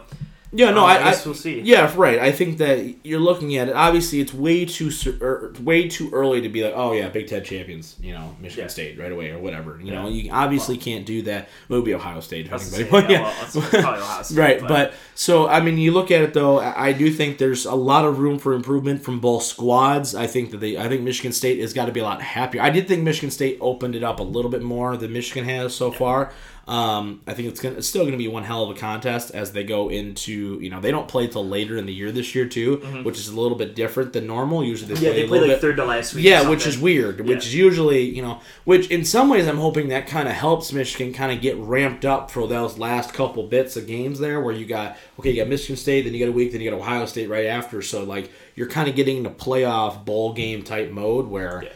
Yeah, 0.52 0.70
no, 0.70 0.84
um, 0.84 0.90
I, 0.90 0.98
I 0.98 1.02
guess 1.04 1.26
we'll 1.26 1.34
see. 1.34 1.60
Yeah, 1.60 1.92
right. 1.96 2.18
I 2.18 2.30
think 2.30 2.58
that 2.58 2.94
you're 3.04 3.20
looking 3.20 3.56
at 3.56 3.68
it. 3.68 3.74
Obviously, 3.74 4.20
it's 4.20 4.32
way 4.32 4.64
too 4.64 4.90
or 5.20 5.52
way 5.60 5.88
too 5.88 6.08
early 6.12 6.40
to 6.40 6.48
be 6.48 6.62
like, 6.62 6.72
oh 6.74 6.92
yeah, 6.92 7.08
Big 7.08 7.26
Ten 7.26 7.42
champions. 7.42 7.96
You 8.00 8.14
know, 8.14 8.34
Michigan 8.40 8.64
Yeah. 8.64 8.68
State 8.68 8.98
right 8.98 9.10
away 9.10 9.30
or 9.30 9.38
whatever. 9.38 9.78
You 9.82 9.92
know, 9.92 10.08
you 10.08 10.30
obviously 10.32 10.78
can't 10.78 11.04
do 11.04 11.22
that. 11.22 11.48
It 11.68 11.72
would 11.72 11.84
be 11.84 11.94
Ohio 11.94 12.20
State, 12.20 12.48
But 12.48 12.62
yeah, 13.10 13.10
yeah, 13.10 13.46
well, 13.54 13.66
Ohio 13.74 14.22
State, 14.22 14.38
right. 14.38 14.60
But 14.60 14.94
so 15.14 15.48
I 15.48 15.60
mean, 15.60 15.78
you 15.78 15.92
look 15.92 16.10
at 16.10 16.22
it 16.22 16.32
though. 16.32 16.60
I 16.60 16.86
I 16.86 16.92
do 16.92 17.10
think 17.10 17.38
there's 17.38 17.66
a 17.66 17.74
lot 17.74 18.04
of 18.04 18.20
room 18.20 18.38
for 18.38 18.54
improvement 18.54 19.02
from 19.02 19.18
both 19.18 19.42
squads. 19.42 20.14
I 20.14 20.28
think 20.28 20.52
that 20.52 20.58
they. 20.58 20.78
I 20.78 20.88
think 20.88 21.02
Michigan 21.02 21.32
State 21.32 21.60
has 21.60 21.74
got 21.74 21.86
to 21.86 21.92
be 21.92 22.00
a 22.00 22.04
lot 22.04 22.22
happier. 22.22 22.62
I 22.62 22.70
did 22.70 22.86
think 22.86 23.02
Michigan 23.02 23.32
State 23.32 23.58
opened 23.60 23.96
it 23.96 24.04
up 24.04 24.20
a 24.20 24.22
little 24.22 24.50
bit 24.50 24.62
more 24.62 24.96
than 24.96 25.12
Michigan 25.12 25.44
has 25.44 25.74
so 25.74 25.90
far. 25.90 26.32
Um, 26.68 27.20
I 27.28 27.32
think 27.34 27.48
it's 27.48 27.60
gonna 27.60 27.76
it's 27.76 27.86
still 27.86 28.04
gonna 28.04 28.16
be 28.16 28.26
one 28.26 28.42
hell 28.42 28.64
of 28.64 28.76
a 28.76 28.78
contest 28.80 29.30
as 29.30 29.52
they 29.52 29.62
go 29.62 29.88
into 29.88 30.58
you 30.60 30.68
know 30.68 30.80
they 30.80 30.90
don't 30.90 31.06
play 31.06 31.28
till 31.28 31.46
later 31.46 31.76
in 31.76 31.86
the 31.86 31.92
year 31.94 32.10
this 32.10 32.34
year 32.34 32.44
too, 32.46 32.78
which 33.04 33.18
is 33.18 33.28
a 33.28 33.40
little 33.40 33.56
bit 33.56 33.76
different 33.76 34.12
than 34.12 34.26
normal. 34.26 34.64
Usually 34.64 34.92
they 34.92 35.00
Yeah, 35.00 35.12
play 35.12 35.22
they 35.22 35.28
little 35.28 35.46
like 35.46 35.56
bit. 35.56 35.60
third 35.60 35.76
to 35.76 35.84
last 35.84 36.14
week. 36.14 36.24
Yeah, 36.24 36.48
which 36.48 36.66
is 36.66 36.76
weird. 36.76 37.20
Which 37.20 37.28
Yeah. 37.44 37.48
is 37.48 37.54
usually, 37.54 38.02
you 38.02 38.20
know, 38.20 38.40
which 38.64 38.88
in 38.90 39.04
some 39.04 39.28
ways 39.28 39.46
I'm 39.46 39.58
hoping 39.58 39.90
that 39.90 40.08
kind 40.08 40.26
of 40.28 40.34
helps 40.34 40.72
Michigan 40.72 41.12
kind 41.14 41.30
of 41.30 41.40
get 41.40 41.56
ramped 41.56 42.04
up 42.04 42.32
for 42.32 42.48
those 42.48 42.78
last 42.78 43.12
couple 43.14 43.44
bits 43.44 43.76
of 43.76 43.86
games 43.86 44.18
there, 44.18 44.40
where 44.40 44.52
you 44.54 44.66
got 44.66 44.96
okay, 45.20 45.30
you 45.30 45.36
got 45.36 45.48
Michigan 45.48 45.76
State, 45.76 46.02
then 46.02 46.14
you 46.14 46.18
got 46.18 46.30
a 46.30 46.32
week, 46.32 46.50
then 46.50 46.60
you 46.60 46.68
got 46.68 46.76
Ohio 46.76 47.06
State 47.06 47.28
right 47.28 47.46
after. 47.46 47.80
So 47.80 48.02
like 48.02 48.28
you're 48.56 48.66
kind 48.68 48.88
of 48.88 48.96
getting 48.96 49.18
into 49.18 49.30
playoff 49.30 50.04
bowl 50.04 50.32
game 50.32 50.62
type 50.64 50.90
mode 50.90 51.28
where 51.28 51.62
Yeah. 51.62 51.68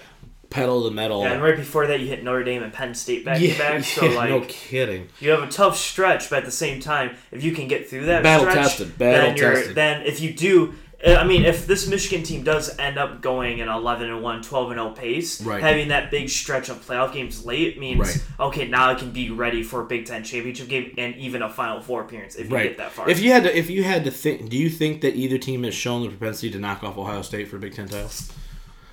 Pedal 0.50 0.82
to 0.82 0.88
the 0.90 0.94
metal. 0.94 1.22
Yeah, 1.22 1.32
and 1.32 1.42
right 1.42 1.56
before 1.56 1.86
that, 1.86 2.00
you 2.00 2.06
hit 2.08 2.22
Notre 2.24 2.44
Dame 2.44 2.62
and 2.62 2.72
Penn 2.72 2.94
State 2.94 3.24
back 3.24 3.40
Yeah, 3.40 3.52
to 3.54 3.58
back. 3.58 3.84
So 3.84 4.04
yeah, 4.08 4.16
like, 4.16 4.30
no 4.30 4.40
kidding. 4.48 5.08
you 5.20 5.30
have 5.30 5.42
a 5.42 5.48
tough 5.48 5.76
stretch, 5.76 6.28
but 6.28 6.40
at 6.40 6.44
the 6.44 6.50
same 6.50 6.80
time, 6.80 7.16
if 7.30 7.42
you 7.44 7.52
can 7.52 7.68
get 7.68 7.88
through 7.88 8.06
that 8.06 8.22
Battle 8.22 8.46
stretch, 8.50 8.66
tested, 8.66 8.98
battle 8.98 9.28
then 9.28 9.36
tested. 9.36 9.74
then 9.76 10.02
if 10.06 10.20
you 10.20 10.32
do. 10.32 10.74
uh, 11.06 11.14
I 11.14 11.24
mean, 11.24 11.44
if 11.46 11.66
this 11.66 11.86
Michigan 11.86 12.22
team 12.24 12.42
does 12.44 12.76
end 12.78 12.98
up 12.98 13.22
going 13.22 13.60
an 13.62 13.68
11 13.68 14.10
and 14.10 14.22
1, 14.22 14.42
12 14.42 14.70
and 14.72 14.78
0 14.80 14.90
pace, 14.90 15.40
Right. 15.40 15.62
having 15.62 15.88
that 15.88 16.10
big 16.10 16.28
stretch 16.28 16.68
of 16.68 16.84
playoff 16.86 17.14
games 17.14 17.46
late 17.46 17.78
means 17.80 18.00
Right. 18.00 18.48
okay, 18.48 18.68
now 18.68 18.90
I 18.90 18.94
can 18.96 19.10
be 19.10 19.30
ready 19.30 19.62
for 19.62 19.80
a 19.80 19.84
Big 19.86 20.04
Ten 20.04 20.24
championship 20.24 20.68
game 20.68 20.92
and 20.98 21.16
even 21.16 21.40
a 21.42 21.48
Final 21.48 21.80
Four 21.80 22.02
appearance 22.02 22.34
if 22.34 22.50
you 22.50 22.54
Right. 22.56 22.68
get 22.70 22.76
that 22.78 22.92
far. 22.92 23.08
If 23.08 23.20
you 23.22 23.30
had 23.32 23.44
to, 23.44 23.56
if 23.56 23.70
you 23.70 23.82
had 23.84 24.04
to 24.04 24.10
think, 24.10 24.50
do 24.50 24.58
you 24.58 24.68
think 24.68 25.00
that 25.00 25.14
either 25.16 25.38
team 25.38 25.62
has 25.62 25.74
shown 25.74 26.02
the 26.02 26.08
propensity 26.08 26.50
to 26.50 26.58
knock 26.58 26.82
off 26.84 26.98
Ohio 26.98 27.22
State 27.22 27.48
for 27.48 27.56
a 27.56 27.60
Big 27.60 27.74
Ten 27.74 27.88
title? 27.88 28.10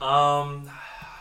um, 0.01 0.69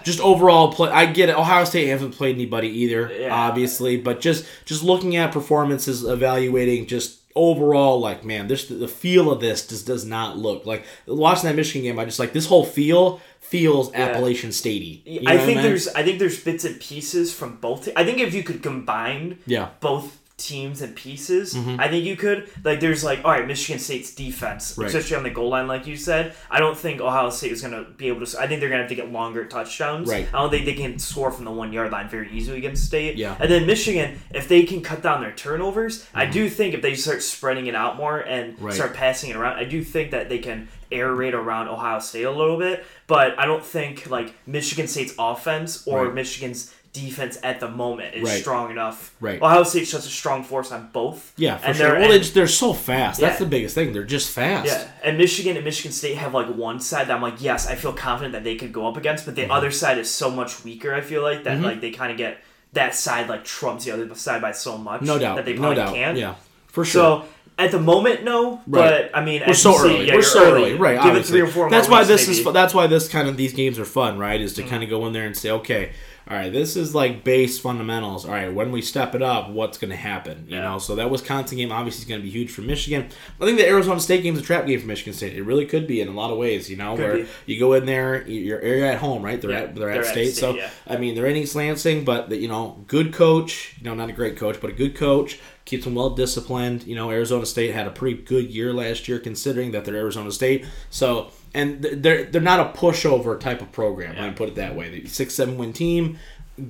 just 0.07 0.21
overall 0.21 0.73
play 0.73 0.89
i 0.91 1.05
get 1.05 1.29
it 1.29 1.37
ohio 1.37 1.65
state 1.65 1.89
hasn't 1.89 2.15
played 2.15 2.35
anybody 2.37 2.69
either 2.69 3.11
Yeah. 3.13 3.35
obviously 3.35 3.97
but 3.99 4.21
just 4.21 4.47
just 4.65 4.83
looking 4.83 5.17
at 5.17 5.33
performances 5.33 6.05
evaluating 6.05 6.87
just 6.87 7.21
overall 7.35 8.01
like 8.01 8.25
man 8.25 8.47
this 8.49 8.67
the 8.67 8.89
feel 8.89 9.31
of 9.31 9.41
this 9.41 9.67
just 9.67 9.87
does 9.87 10.05
not 10.07 10.39
look 10.39 10.65
like 10.65 10.85
watching 11.07 11.49
that 11.49 11.57
michigan 11.57 11.83
game 11.83 11.99
i 11.99 12.05
just 12.05 12.19
like 12.19 12.33
this 12.33 12.47
whole 12.47 12.65
feel 12.65 13.21
feels 13.41 13.93
appalachian 13.95 14.51
statey 14.51 15.03
You 15.05 15.21
know 15.23 15.31
I 15.33 15.37
think 15.39 15.59
mean? 15.59 15.63
there's 15.67 15.87
I 15.89 16.03
think 16.03 16.19
there's 16.19 16.43
bits 16.43 16.65
and 16.65 16.81
pieces 16.81 17.33
from 17.33 17.57
both. 17.57 17.89
I 17.95 18.05
think 18.05 18.19
if 18.19 18.35
you 18.35 18.43
could 18.43 18.61
combine 18.63 19.39
yeah 19.47 19.69
both 19.81 20.19
teams 20.39 20.83
and 20.83 20.95
pieces, 20.95 21.57
I 21.57 21.89
think 21.89 22.05
you 22.05 22.15
could. 22.15 22.51
Like, 22.63 22.81
there's 22.81 23.03
like, 23.03 23.25
all 23.25 23.31
right, 23.31 23.47
Michigan 23.47 23.79
State's 23.81 24.15
defense, 24.15 24.73
Mm-hmm. 24.73 24.83
Right. 24.83 24.89
especially 24.95 25.17
on 25.17 25.23
the 25.23 25.31
goal 25.31 25.49
line, 25.49 25.67
like 25.67 25.87
you 25.87 25.97
said. 25.97 26.35
I 26.51 26.59
don't 26.61 26.77
think 26.77 27.01
Ohio 27.01 27.31
State 27.31 27.53
is 27.53 27.63
going 27.63 27.73
to 27.73 27.91
be 27.93 28.09
able 28.09 28.25
to. 28.27 28.39
I 28.39 28.47
think 28.47 28.61
they're 28.61 28.69
going 28.69 28.79
to 28.81 28.83
have 28.85 28.89
to 28.91 28.95
get 28.95 29.11
longer 29.11 29.47
touchdowns. 29.47 30.09
Right. 30.11 30.29
I 30.35 30.39
don't 30.43 30.51
think 30.51 30.67
they 30.67 30.75
can 30.75 30.99
score 30.99 31.31
from 31.31 31.45
the 31.47 31.51
one 31.51 31.73
yard 31.73 31.91
line 31.91 32.09
very 32.09 32.31
easily 32.33 32.59
against 32.59 32.85
State. 32.85 33.17
Yeah. 33.17 33.37
And 33.41 33.51
then 33.51 33.67
Michigan, 33.67 34.19
if 34.35 34.47
they 34.49 34.65
can 34.65 34.83
cut 34.83 35.03
down 35.03 35.23
their 35.23 35.33
turnovers, 35.33 36.07
I 36.15 36.27
do 36.27 36.51
think 36.51 36.75
if 36.75 36.83
they 36.83 36.95
start 36.95 37.23
spreading 37.23 37.67
it 37.67 37.75
out 37.75 37.97
more 37.97 38.19
and 38.21 38.55
Mm-hmm. 38.57 38.65
Right. 38.67 38.75
start 38.75 38.95
passing 38.95 39.31
it 39.31 39.37
around, 39.37 39.57
I 39.57 39.65
do 39.65 39.83
think 39.83 40.11
that 40.11 40.29
they 40.29 40.39
can 40.39 40.69
air 40.93 41.13
raid 41.15 41.35
around 41.35 41.69
Ohio 41.69 41.99
State 41.99 42.23
a 42.25 42.31
little 42.31 42.59
bit. 42.59 42.85
But 43.07 43.39
I 43.39 43.47
don't 43.47 43.65
think 43.65 44.09
like 44.11 44.35
Michigan 44.47 44.87
State's 44.87 45.15
offense 45.19 45.87
or. 45.87 46.13
Michigan's 46.13 46.73
defense 47.01 47.39
at 47.43 47.61
the 47.61 47.69
moment 47.69 48.15
is 48.15 48.23
Right. 48.25 48.41
strong 48.41 48.71
enough. 48.71 49.13
Right. 49.21 49.41
Ohio 49.43 49.63
State's 49.63 49.91
just 49.93 50.07
a 50.07 50.11
strong 50.11 50.43
force 50.45 50.73
on 50.73 50.89
both. 50.93 51.33
yeah 51.37 51.59
for 51.59 51.67
and 51.67 51.77
sure 51.77 51.87
they're- 51.91 52.01
well 52.01 52.09
they 52.09 52.17
and- 52.17 52.25
they're 52.37 52.47
so 52.65 52.73
fast 52.73 53.21
that's 53.21 53.35
Yeah. 53.39 53.45
the 53.45 53.51
biggest 53.57 53.75
thing 53.75 53.93
they're 53.93 54.03
just 54.19 54.31
fast 54.31 54.67
yeah, 54.67 54.85
and 55.05 55.19
Michigan 55.19 55.57
and 55.57 55.65
Michigan 55.65 55.93
State 55.93 56.17
have 56.17 56.33
like 56.35 56.49
one 56.49 56.81
side 56.81 57.09
that 57.09 57.15
I'm 57.17 57.23
like, 57.23 57.41
yes, 57.41 57.67
I 57.69 57.75
feel 57.75 57.93
confident 57.93 58.33
that 58.33 58.45
they 58.45 58.57
could 58.57 58.73
go 58.73 58.87
up 58.89 58.97
against, 58.97 59.27
but 59.27 59.37
the 59.37 59.43
Mm-hmm. 59.43 59.51
other 59.53 59.71
side 59.71 59.99
is 59.99 60.11
so 60.11 60.31
much 60.31 60.65
weaker. 60.65 60.95
I 60.95 61.01
feel 61.03 61.23
like 61.23 61.45
that 61.45 61.61
like 61.61 61.81
they 61.81 61.91
kind 61.91 62.11
of 62.13 62.19
get 62.19 62.39
that 62.73 62.95
side 62.95 63.29
like 63.29 63.45
trumps 63.45 63.85
the 63.85 63.93
other 63.93 64.15
side 64.15 64.41
by 64.43 64.53
so 64.53 64.77
much. 64.77 65.03
no 65.03 65.19
doubt 65.19 65.37
that 65.37 65.45
they 65.45 65.53
no 65.55 65.61
probably 65.61 65.77
doubt 65.77 65.95
can. 65.95 66.17
yeah 66.17 66.35
for 66.69 66.85
sure 66.85 67.03
So 67.23 67.25
at 67.59 67.71
the 67.71 67.79
moment, 67.81 68.23
no. 68.23 68.61
Right. 68.67 69.09
But 69.11 69.11
I 69.19 69.25
mean, 69.25 69.43
We're 69.47 69.55
so 69.55 69.81
early. 69.81 70.07
yeah, 70.09 70.15
We're 70.17 70.21
so 70.21 70.53
early, 70.53 70.75
right? 70.75 70.97
Give 70.97 71.07
obviously. 71.07 71.39
it 71.39 71.41
three 71.41 71.49
or 71.49 71.53
four. 71.53 71.71
That's 71.71 71.89
why 71.89 72.05
this 72.05 72.29
maybe. 72.29 72.41
is. 72.47 72.53
That's 72.53 72.75
why 72.75 72.87
this 72.87 73.09
kind 73.09 73.29
of 73.31 73.39
these 73.39 73.55
games 73.55 73.79
are 73.79 73.87
fun, 73.87 74.19
right? 74.19 74.39
Is 74.43 74.53
to 74.55 74.61
Mm-hmm. 74.61 74.71
kind 74.71 74.83
of 74.83 74.91
go 74.91 75.07
in 75.07 75.15
there 75.15 75.25
and 75.25 75.35
say, 75.35 75.51
okay, 75.51 75.93
all 76.29 76.37
right, 76.37 76.53
this 76.53 76.75
is 76.77 76.93
like 76.95 77.23
base 77.23 77.59
fundamentals. 77.59 78.25
All 78.25 78.33
right, 78.33 78.53
when 78.53 78.73
we 78.73 78.83
step 78.83 79.15
it 79.15 79.23
up, 79.23 79.49
what's 79.51 79.79
going 79.79 79.91
to 79.91 79.97
happen? 79.97 80.47
You 80.49 80.57
Yeah. 80.57 80.63
know, 80.63 80.79
so 80.79 80.97
that 80.97 81.09
Wisconsin 81.09 81.57
game 81.59 81.71
obviously 81.71 82.01
is 82.03 82.09
going 82.09 82.21
to 82.21 82.25
be 82.25 82.31
huge 82.31 82.51
for 82.51 82.63
Michigan. 82.63 83.09
I 83.41 83.45
think 83.45 83.59
the 83.59 83.69
Arizona 83.69 84.01
State 84.01 84.25
game 84.25 84.35
is 84.35 84.41
a 84.41 84.45
trap 84.45 84.67
game 84.67 84.81
for 84.81 84.87
Michigan 84.89 85.13
State. 85.13 85.35
It 85.35 85.43
really 85.45 85.67
could 85.67 85.87
be 85.87 86.01
in 86.01 86.09
a 86.09 86.13
lot 86.13 86.33
of 86.33 86.39
ways. 86.39 86.69
You 86.69 86.77
know, 86.77 86.97
Could 86.97 87.05
where 87.05 87.17
be. 87.19 87.27
you 87.47 87.61
go 87.61 87.75
in 87.75 87.87
there, 87.87 88.27
you're, 88.27 88.65
you're 88.65 88.87
at 88.87 88.99
home, 88.99 89.23
right? 89.23 89.41
They're 89.41 89.51
Yeah, 89.53 89.59
at 89.61 89.75
they're, 89.77 89.87
they're 89.87 89.91
at 90.01 90.07
at 90.07 90.07
state, 90.07 90.33
State, 90.33 90.41
so 90.41 90.55
yeah. 90.57 90.71
I 90.87 90.97
mean 90.97 91.15
they're 91.15 91.27
in 91.27 91.37
East 91.37 91.55
Lansing, 91.55 92.05
but 92.05 92.31
you 92.33 92.49
know, 92.49 92.85
good 92.89 93.13
coach. 93.13 93.75
You 93.79 93.85
know, 93.85 93.95
not 93.95 94.09
a 94.09 94.13
great 94.13 94.37
coach, 94.37 94.61
but 94.61 94.71
a 94.71 94.73
good 94.75 94.97
coach 94.97 95.39
keeps 95.65 95.85
them 95.85 95.95
well 95.95 96.11
disciplined. 96.11 96.85
You 96.87 96.95
know, 96.97 97.11
Arizona 97.11 97.45
State 97.47 97.73
had 97.75 97.87
a 97.87 97.91
pretty 97.91 98.21
good 98.23 98.51
year 98.51 98.73
last 98.73 99.07
year, 99.09 99.19
considering 99.19 99.73
that 99.73 99.85
they're 99.85 99.97
Arizona 99.97 100.31
State. 100.33 100.65
So, 100.91 101.31
and 101.57 101.83
they're 101.83 102.25
they're 102.25 102.41
not 102.41 102.61
a 102.61 102.79
pushover 102.79 103.39
type 103.41 103.61
of 103.63 103.73
program. 103.73 104.15
I 104.19 104.31
put 104.31 104.49
it 104.51 104.55
that 104.57 104.77
way. 104.77 104.89
The 105.01 105.09
six 105.09 105.35
seven 105.35 105.57
win 105.59 105.73
team. 105.73 106.19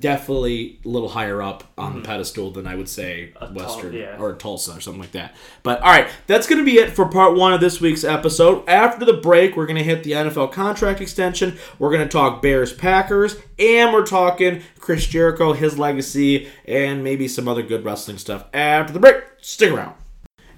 Definitely 0.01 0.81
a 0.85 0.89
little 0.89 1.09
higher 1.11 1.41
up 1.41 1.63
on 1.79 1.95
the 1.95 2.01
pedestal 2.03 2.51
than 2.51 2.67
I 2.67 2.75
would 2.75 2.89
say 2.89 3.33
Tul- 3.39 3.53
Western 3.53 3.93
Mm-hmm. 3.93 3.97
yeah. 3.99 4.17
or 4.19 4.35
Tulsa 4.35 4.73
or 4.73 4.81
something 4.81 5.01
like 5.01 5.13
that. 5.13 5.37
But 5.63 5.81
all 5.81 5.93
right, 5.93 6.09
that's 6.27 6.49
going 6.49 6.59
to 6.59 6.65
be 6.65 6.79
it 6.79 6.91
for 6.91 7.07
part 7.07 7.37
one 7.37 7.53
of 7.53 7.61
this 7.61 7.81
week's 7.81 8.03
episode. 8.03 8.69
After 8.69 9.05
the 9.05 9.13
break, 9.13 9.57
we're 9.57 9.67
going 9.67 9.77
to 9.79 9.85
hit 9.85 10.03
the 10.03 10.11
NFL 10.11 10.51
contract 10.51 11.01
extension. 11.01 11.57
We're 11.79 11.91
going 11.93 12.03
to 12.03 12.09
talk 12.09 12.43
Bears 12.43 12.73
Packers, 12.73 13.37
and 13.61 13.93
we're 13.93 14.05
talking 14.05 14.63
Chris 14.81 15.07
Jericho, 15.07 15.53
his 15.53 15.79
legacy, 15.79 16.49
and 16.65 17.05
maybe 17.05 17.29
some 17.29 17.47
other 17.47 17.63
good 17.63 17.85
wrestling 17.85 18.19
stuff 18.19 18.45
after 18.53 18.93
the 18.93 18.99
break. 18.99 19.23
Stick 19.41 19.71
around. 19.71 19.95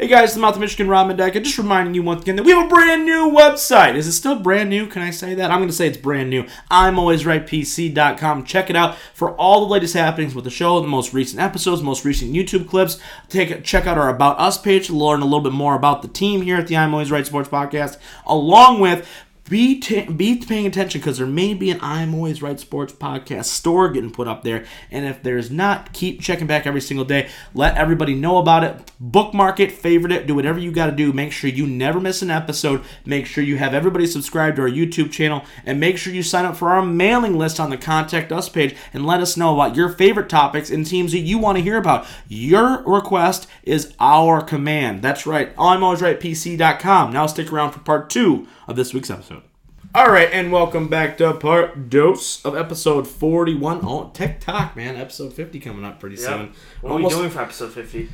Hey 0.01 0.07
guys, 0.07 0.27
it's 0.27 0.35
the 0.35 0.41
Mouth 0.41 0.55
of 0.55 0.61
Michigan 0.61 0.87
Ron 0.87 1.11
Mendeca. 1.11 1.43
Just 1.43 1.59
reminding 1.59 1.93
you 1.93 2.05
once 2.05 2.23
again 2.23 2.37
that 2.37 2.45
we 2.45 2.53
have 2.53 2.67
a 2.67 2.69
brand 2.69 3.05
new 3.05 3.33
website. 3.33 3.97
Is 3.97 4.07
it 4.07 4.13
still 4.13 4.39
brand 4.39 4.71
new? 4.71 4.87
Can 4.87 5.03
I 5.03 5.11
say 5.11 5.35
that? 5.35 5.51
I'm 5.51 5.59
going 5.59 5.69
to 5.69 5.75
say 5.75 5.89
it's 5.89 5.97
brand 5.97 6.31
new. 6.31 6.47
I'm 6.71 7.01
always 7.01 7.27
right 7.27 7.45
PC.com. 7.45 8.45
Check 8.45 8.71
it 8.71 8.77
out 8.77 8.95
for 9.13 9.33
all 9.33 9.59
the 9.59 9.73
latest 9.73 9.95
happenings 9.95 10.37
with 10.37 10.45
the 10.45 10.53
show, 10.53 10.79
the 10.79 10.87
most 10.87 11.13
recent 11.13 11.43
episodes, 11.43 11.83
most 11.83 12.05
recent 12.05 12.33
YouTube 12.33 12.69
clips. 12.69 13.01
Take 13.29 13.65
check 13.65 13.89
out 13.89 13.99
our 13.99 14.09
About 14.09 14.39
Us 14.39 14.57
page 14.57 14.87
to 14.87 14.97
learn 14.97 15.21
a 15.21 15.25
little 15.25 15.41
bit 15.41 15.53
more 15.53 15.75
about 15.75 16.03
the 16.03 16.09
team 16.09 16.43
here 16.43 16.59
at 16.59 16.69
the 16.69 16.77
I'm 16.77 16.95
Always 16.95 17.11
Right 17.11 17.27
Sports 17.27 17.49
Podcast, 17.49 17.97
along 18.25 18.79
with 18.79 19.05
be 19.49 19.81
ta 19.81 20.11
be 20.13 20.37
paying 20.37 20.67
attention 20.67 21.01
because 21.01 21.19
there 21.19 21.27
may 21.27 21.55
be 21.55 21.71
an 21.71 21.79
I'm 21.83 22.15
Always 22.15 22.43
Right 22.43 22.59
Sports 22.61 22.93
podcast 22.93 23.47
store 23.47 23.89
getting 23.91 24.11
put 24.11 24.29
up 24.29 24.43
there, 24.43 24.65
and 24.91 25.07
if 25.07 25.23
there's 25.23 25.51
not, 25.51 25.93
keep 25.93 26.21
checking 26.21 26.47
back 26.47 26.67
every 26.67 26.81
single 26.81 27.05
day. 27.05 27.29
Let 27.55 27.77
everybody 27.77 28.15
know 28.15 28.39
about 28.39 28.65
it. 28.65 28.93
Bookmark 29.01 29.61
it, 29.61 29.73
favorite 29.73 30.13
it, 30.13 30.27
do 30.27 30.35
whatever 30.35 30.59
you 30.59 30.71
got 30.71 30.87
to 30.87 30.93
do. 30.93 31.13
Make 31.13 31.33
sure 31.33 31.51
you 31.51 31.67
never 31.67 32.01
miss 32.01 32.23
an 32.23 32.31
episode. 32.31 32.83
Make 33.05 33.27
sure 33.27 33.43
you 33.43 33.57
have 33.59 33.75
everybody 33.75 34.07
subscribed 34.07 34.57
to 34.57 34.63
our 34.63 34.69
YouTube 34.69 35.11
channel, 35.11 35.45
and 35.65 35.81
make 35.81 35.99
sure 35.99 36.13
you 36.13 36.23
sign 36.23 36.45
up 36.45 36.57
for 36.57 36.71
our 36.71 36.83
mailing 36.83 37.37
list 37.39 37.59
on 37.59 37.71
the 37.71 37.77
Contact 37.77 38.33
Us 38.33 38.49
page 38.49 38.77
and 38.93 39.07
let 39.07 39.21
us 39.21 39.37
know 39.37 39.55
about 39.55 39.77
your 39.77 39.89
favorite 39.89 40.29
topics 40.29 40.71
and 40.71 40.87
teams 40.87 41.13
that 41.13 41.19
you 41.21 41.39
want 41.39 41.57
to 41.57 41.65
hear 41.65 41.79
about. 41.79 42.07
Your 42.29 42.83
request 42.85 43.47
is 43.63 43.95
our 43.99 44.43
command. 44.43 45.03
That's 45.03 45.27
right. 45.27 45.53
I'm 45.59 45.83
always 45.83 46.03
right. 46.03 46.19
PC.com. 46.21 47.13
Now 47.13 47.27
stick 47.27 47.53
around 47.53 47.73
for 47.73 47.81
part 47.81 48.11
two 48.11 48.47
of 48.69 48.77
this 48.77 48.95
week's 48.95 49.11
episode. 49.11 49.43
All 49.95 50.11
right, 50.11 50.29
and 50.33 50.53
welcome 50.53 50.89
back 50.89 51.17
to 51.19 51.33
part 51.35 51.89
dose 51.89 52.45
of 52.45 52.55
episode 52.57 53.09
41. 53.09 53.81
Oh, 53.83 54.11
TikTok, 54.13 54.77
man. 54.77 54.97
Episode 54.97 55.33
50 55.33 55.59
coming 55.61 55.85
up 55.85 55.99
pretty 55.99 56.17
Yep. 56.17 56.25
soon. 56.25 56.53
What 56.83 56.93
are 56.93 56.97
we 57.03 57.09
doing 57.09 57.31
for 57.31 57.41
episode 57.43 57.73
50? 57.73 58.09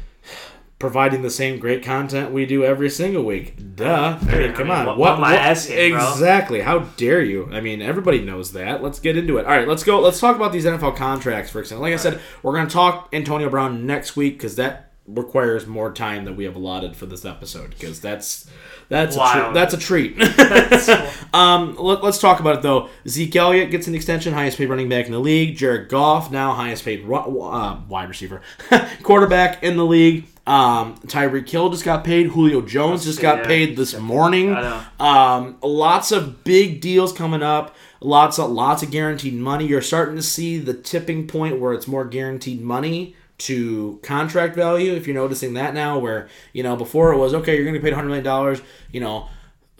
providing 0.80 1.22
the 1.22 1.30
same 1.30 1.58
great 1.58 1.82
content 1.82 2.30
we 2.30 2.44
do 2.44 2.62
every 2.62 2.90
single 2.90 3.22
week. 3.22 3.56
Duh. 3.76 4.18
I 4.20 4.24
mean, 4.38 4.50
I 4.50 4.52
come 4.52 4.68
mean, 4.68 4.76
on. 4.76 4.86
what- 4.86 4.98
what 4.98 5.12
am 5.16 5.24
I 5.24 5.34
asking, 5.36 5.92
bro? 5.94 6.10
Exactly. 6.12 6.60
How 6.60 6.80
dare 6.98 7.22
you? 7.22 7.48
I 7.52 7.60
mean, 7.60 7.80
everybody 7.80 8.20
knows 8.20 8.52
that. 8.52 8.82
Let's 8.82 8.98
get 8.98 9.16
into 9.16 9.38
it. 9.38 9.46
All 9.46 9.52
right, 9.56 9.66
let's 9.68 9.82
go. 9.82 10.00
Let's 10.00 10.20
talk 10.20 10.36
about 10.36 10.52
these 10.52 10.66
NFL 10.66 10.90
contracts 10.96 11.50
for 11.50 11.60
a 11.60 11.64
second. 11.64 11.80
Like 11.80 11.94
I 11.94 11.96
said, 11.96 12.20
we're 12.42 12.52
going 12.52 12.66
to 12.66 12.72
talk 12.72 13.08
Antonio 13.14 13.48
Brown 13.48 13.86
next 13.86 14.14
week 14.14 14.36
because 14.36 14.56
that 14.56 14.90
requires 15.06 15.66
more 15.66 15.92
time 15.92 16.24
than 16.24 16.34
we 16.36 16.44
have 16.44 16.56
allotted 16.56 16.96
for 16.96 17.04
this 17.06 17.24
episode 17.26 17.70
because 17.70 18.00
that's 18.00 18.48
that's 18.88 19.16
a 19.16 19.18
tre- 19.18 19.52
that's 19.52 19.74
a 19.74 19.78
treat. 19.78 20.16
um, 21.34 21.76
let, 21.76 22.02
us 22.04 22.20
talk 22.20 22.40
about 22.40 22.56
it 22.56 22.62
though. 22.62 22.88
Zeke 23.06 23.36
Elliott 23.36 23.70
gets 23.70 23.86
an 23.86 23.94
extension, 23.94 24.32
highest 24.32 24.56
paid 24.58 24.68
running 24.68 24.88
back 24.88 25.06
in 25.06 25.12
the 25.12 25.18
league. 25.18 25.56
Jared 25.56 25.88
Goff 25.88 26.30
now 26.30 26.52
highest 26.54 26.84
paid 26.84 27.04
ru- 27.04 27.42
uh, 27.42 27.80
wide 27.88 28.08
receiver, 28.08 28.40
quarterback 29.02 29.62
in 29.62 29.76
the 29.76 29.84
league. 29.84 30.26
Um, 30.46 30.96
Tyreek 31.06 31.48
Hill 31.48 31.70
just 31.70 31.84
got 31.84 32.04
paid. 32.04 32.28
Julio 32.28 32.60
Jones 32.60 33.04
just 33.04 33.20
got 33.20 33.38
Yeah. 33.38 33.46
paid 33.46 33.76
this 33.76 33.98
morning. 33.98 34.54
Um, 35.00 35.56
lots 35.62 36.12
of 36.12 36.44
big 36.44 36.80
deals 36.82 37.12
coming 37.14 37.42
up. 37.42 37.74
Lots 38.00 38.38
of 38.38 38.50
lots 38.50 38.82
of 38.82 38.90
guaranteed 38.90 39.32
money. 39.34 39.66
You're 39.66 39.80
starting 39.80 40.16
to 40.16 40.22
see 40.22 40.58
the 40.58 40.74
tipping 40.74 41.26
point 41.26 41.60
where 41.60 41.72
it's 41.72 41.88
more 41.88 42.04
guaranteed 42.04 42.60
money 42.60 43.16
to 43.44 43.98
contract 44.02 44.54
value. 44.56 44.92
If 44.92 45.06
you're 45.06 45.16
noticing 45.16 45.54
that 45.54 45.74
now, 45.74 45.98
where 45.98 46.28
you 46.52 46.62
know 46.62 46.76
before 46.76 47.12
it 47.12 47.18
was 47.18 47.32
okay, 47.34 47.54
you're 47.54 47.64
going 47.64 47.74
to 47.74 47.80
be 47.80 47.84
paid 47.84 47.92
100 47.92 48.08
million 48.08 48.24
dollars. 48.24 48.60
You 48.92 49.00
know. 49.00 49.28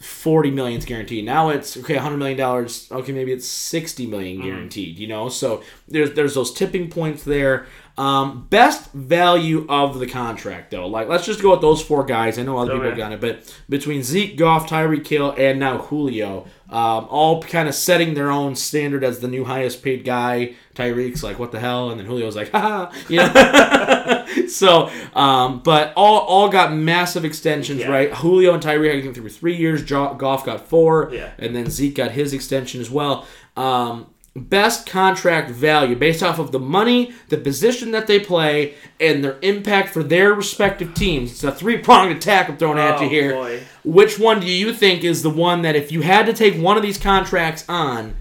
40 0.01 0.51
million 0.51 0.79
is 0.81 0.85
guaranteed. 0.85 1.25
Now 1.25 1.49
it's 1.51 1.77
okay, 1.79 1.95
100 1.95 2.17
million 2.19 2.37
dollars. 2.37 2.89
Okay, 2.91 3.13
maybe 3.13 3.33
it's 3.33 3.47
60 3.47 4.07
million 4.07 4.39
Mm-hmm. 4.39 4.47
guaranteed, 4.49 4.99
you 4.99 5.07
know? 5.07 5.29
So 5.31 5.63
there's 5.89 6.13
there's 6.13 6.35
those 6.35 6.53
tipping 6.53 6.91
points 6.91 7.23
there. 7.23 7.67
Um, 7.97 8.49
best 8.51 8.91
value 8.93 9.67
of 9.69 10.01
the 10.01 10.07
contract, 10.09 10.73
though. 10.73 10.89
Like, 10.89 11.09
let's 11.09 11.25
just 11.25 11.41
go 11.41 11.53
with 11.53 11.61
those 11.61 11.81
four 11.81 12.05
guys. 12.05 12.39
I 12.41 12.43
know 12.43 12.59
other 12.59 12.73
people 12.73 12.89
Okay. 12.89 12.97
got 12.97 13.13
it, 13.13 13.21
but 13.21 13.57
between 13.69 14.03
Zeke, 14.03 14.37
Goff, 14.37 14.69
Tyreek 14.69 15.07
Hill, 15.07 15.33
and 15.39 15.61
now 15.61 15.79
Julio, 15.79 16.47
um, 16.71 17.07
all 17.09 17.41
kind 17.41 17.69
of 17.69 17.75
setting 17.77 18.15
their 18.15 18.33
own 18.33 18.57
standard 18.57 19.05
as 19.05 19.21
the 19.21 19.29
new 19.29 19.45
highest 19.45 19.81
paid 19.85 20.05
guy. 20.05 20.55
Tyreek's 20.75 21.23
like, 21.23 21.39
what 21.39 21.53
the 21.53 21.61
hell? 21.61 21.91
And 21.91 22.01
then 22.01 22.07
Julio's 22.09 22.35
like, 22.35 22.51
haha. 22.51 22.91
You 23.09 23.19
know? 23.19 24.25
so, 24.49 24.91
um, 25.15 25.61
but 25.61 25.93
all 25.97 26.19
all 26.23 26.49
got 26.49 26.73
massive 26.75 27.25
extensions, 27.25 27.81
Yeah. 27.83 27.91
right? 27.91 28.13
Julio 28.13 28.55
and 28.55 28.63
Tyreek, 28.63 28.91
I 28.99 29.03
think, 29.03 29.15
through 29.15 29.29
three 29.29 29.55
years. 29.57 29.83
Goff 29.85 30.45
got 30.45 30.67
four. 30.69 31.11
Yeah. 31.13 31.31
And 31.39 31.55
then 31.55 31.71
Zeke 31.71 31.95
got 31.95 32.11
his 32.11 32.33
extension 32.33 32.81
as 32.81 32.91
well. 32.91 33.25
Um, 33.57 34.07
best 34.37 34.87
contract 34.87 35.49
value 35.51 35.95
based 35.95 36.23
off 36.23 36.39
of 36.41 36.51
the 36.51 36.59
money, 36.59 37.13
the 37.29 37.37
position 37.39 37.93
that 37.93 38.07
they 38.09 38.19
play, 38.19 38.75
and 38.99 39.23
their 39.23 39.39
impact 39.43 39.91
for 39.91 40.03
their 40.03 40.35
respective 40.35 40.93
teams. 40.95 41.31
It's 41.31 41.45
a 41.45 41.53
three 41.53 41.79
pronged 41.79 42.17
attack 42.17 42.49
I'm 42.49 42.57
throwing 42.57 42.79
at 42.79 43.01
you 43.01 43.07
Oh, 43.07 43.09
here. 43.11 43.33
boy. 43.33 43.61
Which 43.85 44.19
one 44.19 44.41
do 44.41 44.47
you 44.47 44.73
think 44.73 45.05
is 45.05 45.23
the 45.23 45.31
one 45.31 45.63
that 45.63 45.77
if 45.77 45.93
you 45.93 46.01
had 46.03 46.27
to 46.27 46.33
take 46.33 46.61
one 46.61 46.77
of 46.77 46.83
these 46.83 46.99
contracts 46.99 47.65
on, 47.69 48.17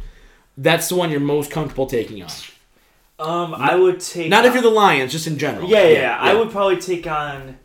that's 0.57 0.87
the 0.89 0.95
one 0.95 1.09
you're 1.09 1.19
most 1.19 1.49
comfortable 1.49 1.87
taking 1.87 2.21
on? 2.21 2.29
Um, 3.19 3.53
I 3.55 3.75
would 3.75 3.99
take. 3.99 4.29
Not 4.29 4.45
if 4.45 4.53
you're 4.53 4.61
the 4.61 4.69
Lions, 4.69 5.11
just 5.11 5.25
in 5.27 5.37
general. 5.37 5.67
Yeah, 5.69 5.83
yeah, 5.83 5.89
yeah. 5.99 6.17
I 6.19 6.33
would 6.35 6.51
probably 6.51 6.77
take 6.77 7.07
on 7.07 7.57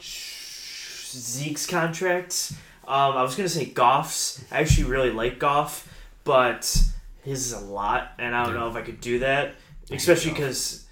Zeke's 0.00 1.66
contract. 1.66 2.52
Um, 2.86 3.16
I 3.16 3.22
was 3.22 3.34
gonna 3.34 3.48
say 3.48 3.66
Goff's. 3.66 4.42
I 4.50 4.60
actually 4.60 4.84
really 4.88 5.10
like 5.10 5.38
Goff, 5.38 5.86
but 6.24 6.82
his 7.28 7.46
is 7.46 7.52
a 7.52 7.60
lot, 7.60 8.12
and 8.18 8.34
I 8.34 8.44
don't 8.44 8.54
know 8.54 8.68
if 8.68 8.76
I 8.76 8.82
could 8.82 9.00
do 9.00 9.20
that, 9.20 9.54
especially 9.90 10.32
because 10.32 10.86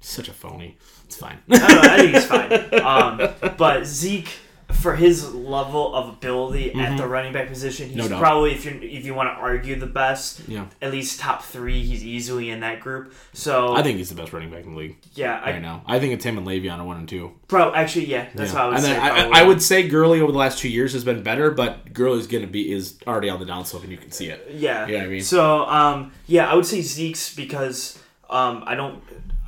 Such 0.00 0.28
a 0.28 0.32
phony. 0.32 0.76
It's 1.04 1.16
fine. 1.16 1.38
I 1.50 1.58
don't 1.58 1.68
know. 1.74 1.90
I 1.90 1.96
think 1.98 2.14
he's 2.14 2.24
fine. 2.72 2.80
Um, 2.80 3.54
but 3.58 3.84
Zeke, 3.84 4.30
for 4.72 4.96
his 4.96 5.32
level 5.34 5.94
of 5.94 6.08
ability 6.08 6.74
at 6.74 6.96
the 6.96 7.06
running 7.06 7.32
back 7.32 7.48
position, 7.48 7.88
he's 7.88 7.98
Mm-hmm. 8.02 8.12
No 8.12 8.18
probably 8.18 8.52
if 8.52 8.64
you 8.64 8.78
if 8.82 9.04
you 9.04 9.14
want 9.14 9.28
to 9.28 9.40
argue 9.40 9.76
the 9.78 9.86
best, 9.86 10.48
yeah. 10.48 10.66
at 10.80 10.90
least 10.90 11.20
top 11.20 11.42
three. 11.42 11.82
He's 11.84 12.04
easily 12.04 12.50
in 12.50 12.60
that 12.60 12.80
group. 12.80 13.12
So 13.32 13.74
I 13.74 13.82
think 13.82 13.98
he's 13.98 14.08
the 14.08 14.14
best 14.14 14.32
running 14.32 14.50
back 14.50 14.64
in 14.64 14.72
the 14.72 14.76
league 14.78 14.96
yeah, 15.14 15.40
I 15.44 15.52
right 15.52 15.62
now. 15.62 15.82
I 15.86 15.98
think 16.00 16.14
it's 16.14 16.24
him 16.24 16.38
and 16.38 16.46
Le'Veon 16.46 16.78
are 16.78 16.84
one 16.84 16.96
and 16.98 17.08
two. 17.08 17.32
Pro, 17.48 17.72
actually, 17.74 18.06
yeah, 18.06 18.28
that's 18.34 18.52
Yeah. 18.52 18.56
what 18.58 18.62
I 18.64 18.68
would 18.68 18.76
and 18.76 18.84
say. 18.84 18.96
I. 18.98 19.40
I 19.40 19.42
would 19.44 19.62
say 19.62 19.86
Gurley 19.88 20.20
over 20.20 20.32
the 20.32 20.38
last 20.38 20.58
two 20.58 20.68
years 20.68 20.92
has 20.94 21.04
been 21.04 21.22
better, 21.22 21.50
but 21.50 21.92
Gurley's 21.92 22.26
gonna 22.26 22.46
be 22.46 22.72
is 22.72 22.98
already 23.06 23.28
on 23.28 23.38
the 23.40 23.46
downslope 23.46 23.82
and 23.82 23.92
you 23.92 23.98
can 23.98 24.10
see 24.10 24.26
it. 24.28 24.46
yeah, 24.52 24.86
You 24.86 24.98
know 24.98 25.04
I 25.04 25.08
mean? 25.08 25.22
So, 25.22 25.64
um, 25.66 26.12
yeah, 26.26 26.50
I 26.50 26.54
would 26.54 26.66
say 26.66 26.80
Zeke's 26.82 27.34
because 27.34 27.98
um, 28.30 28.64
I 28.66 28.74
don't. 28.74 29.02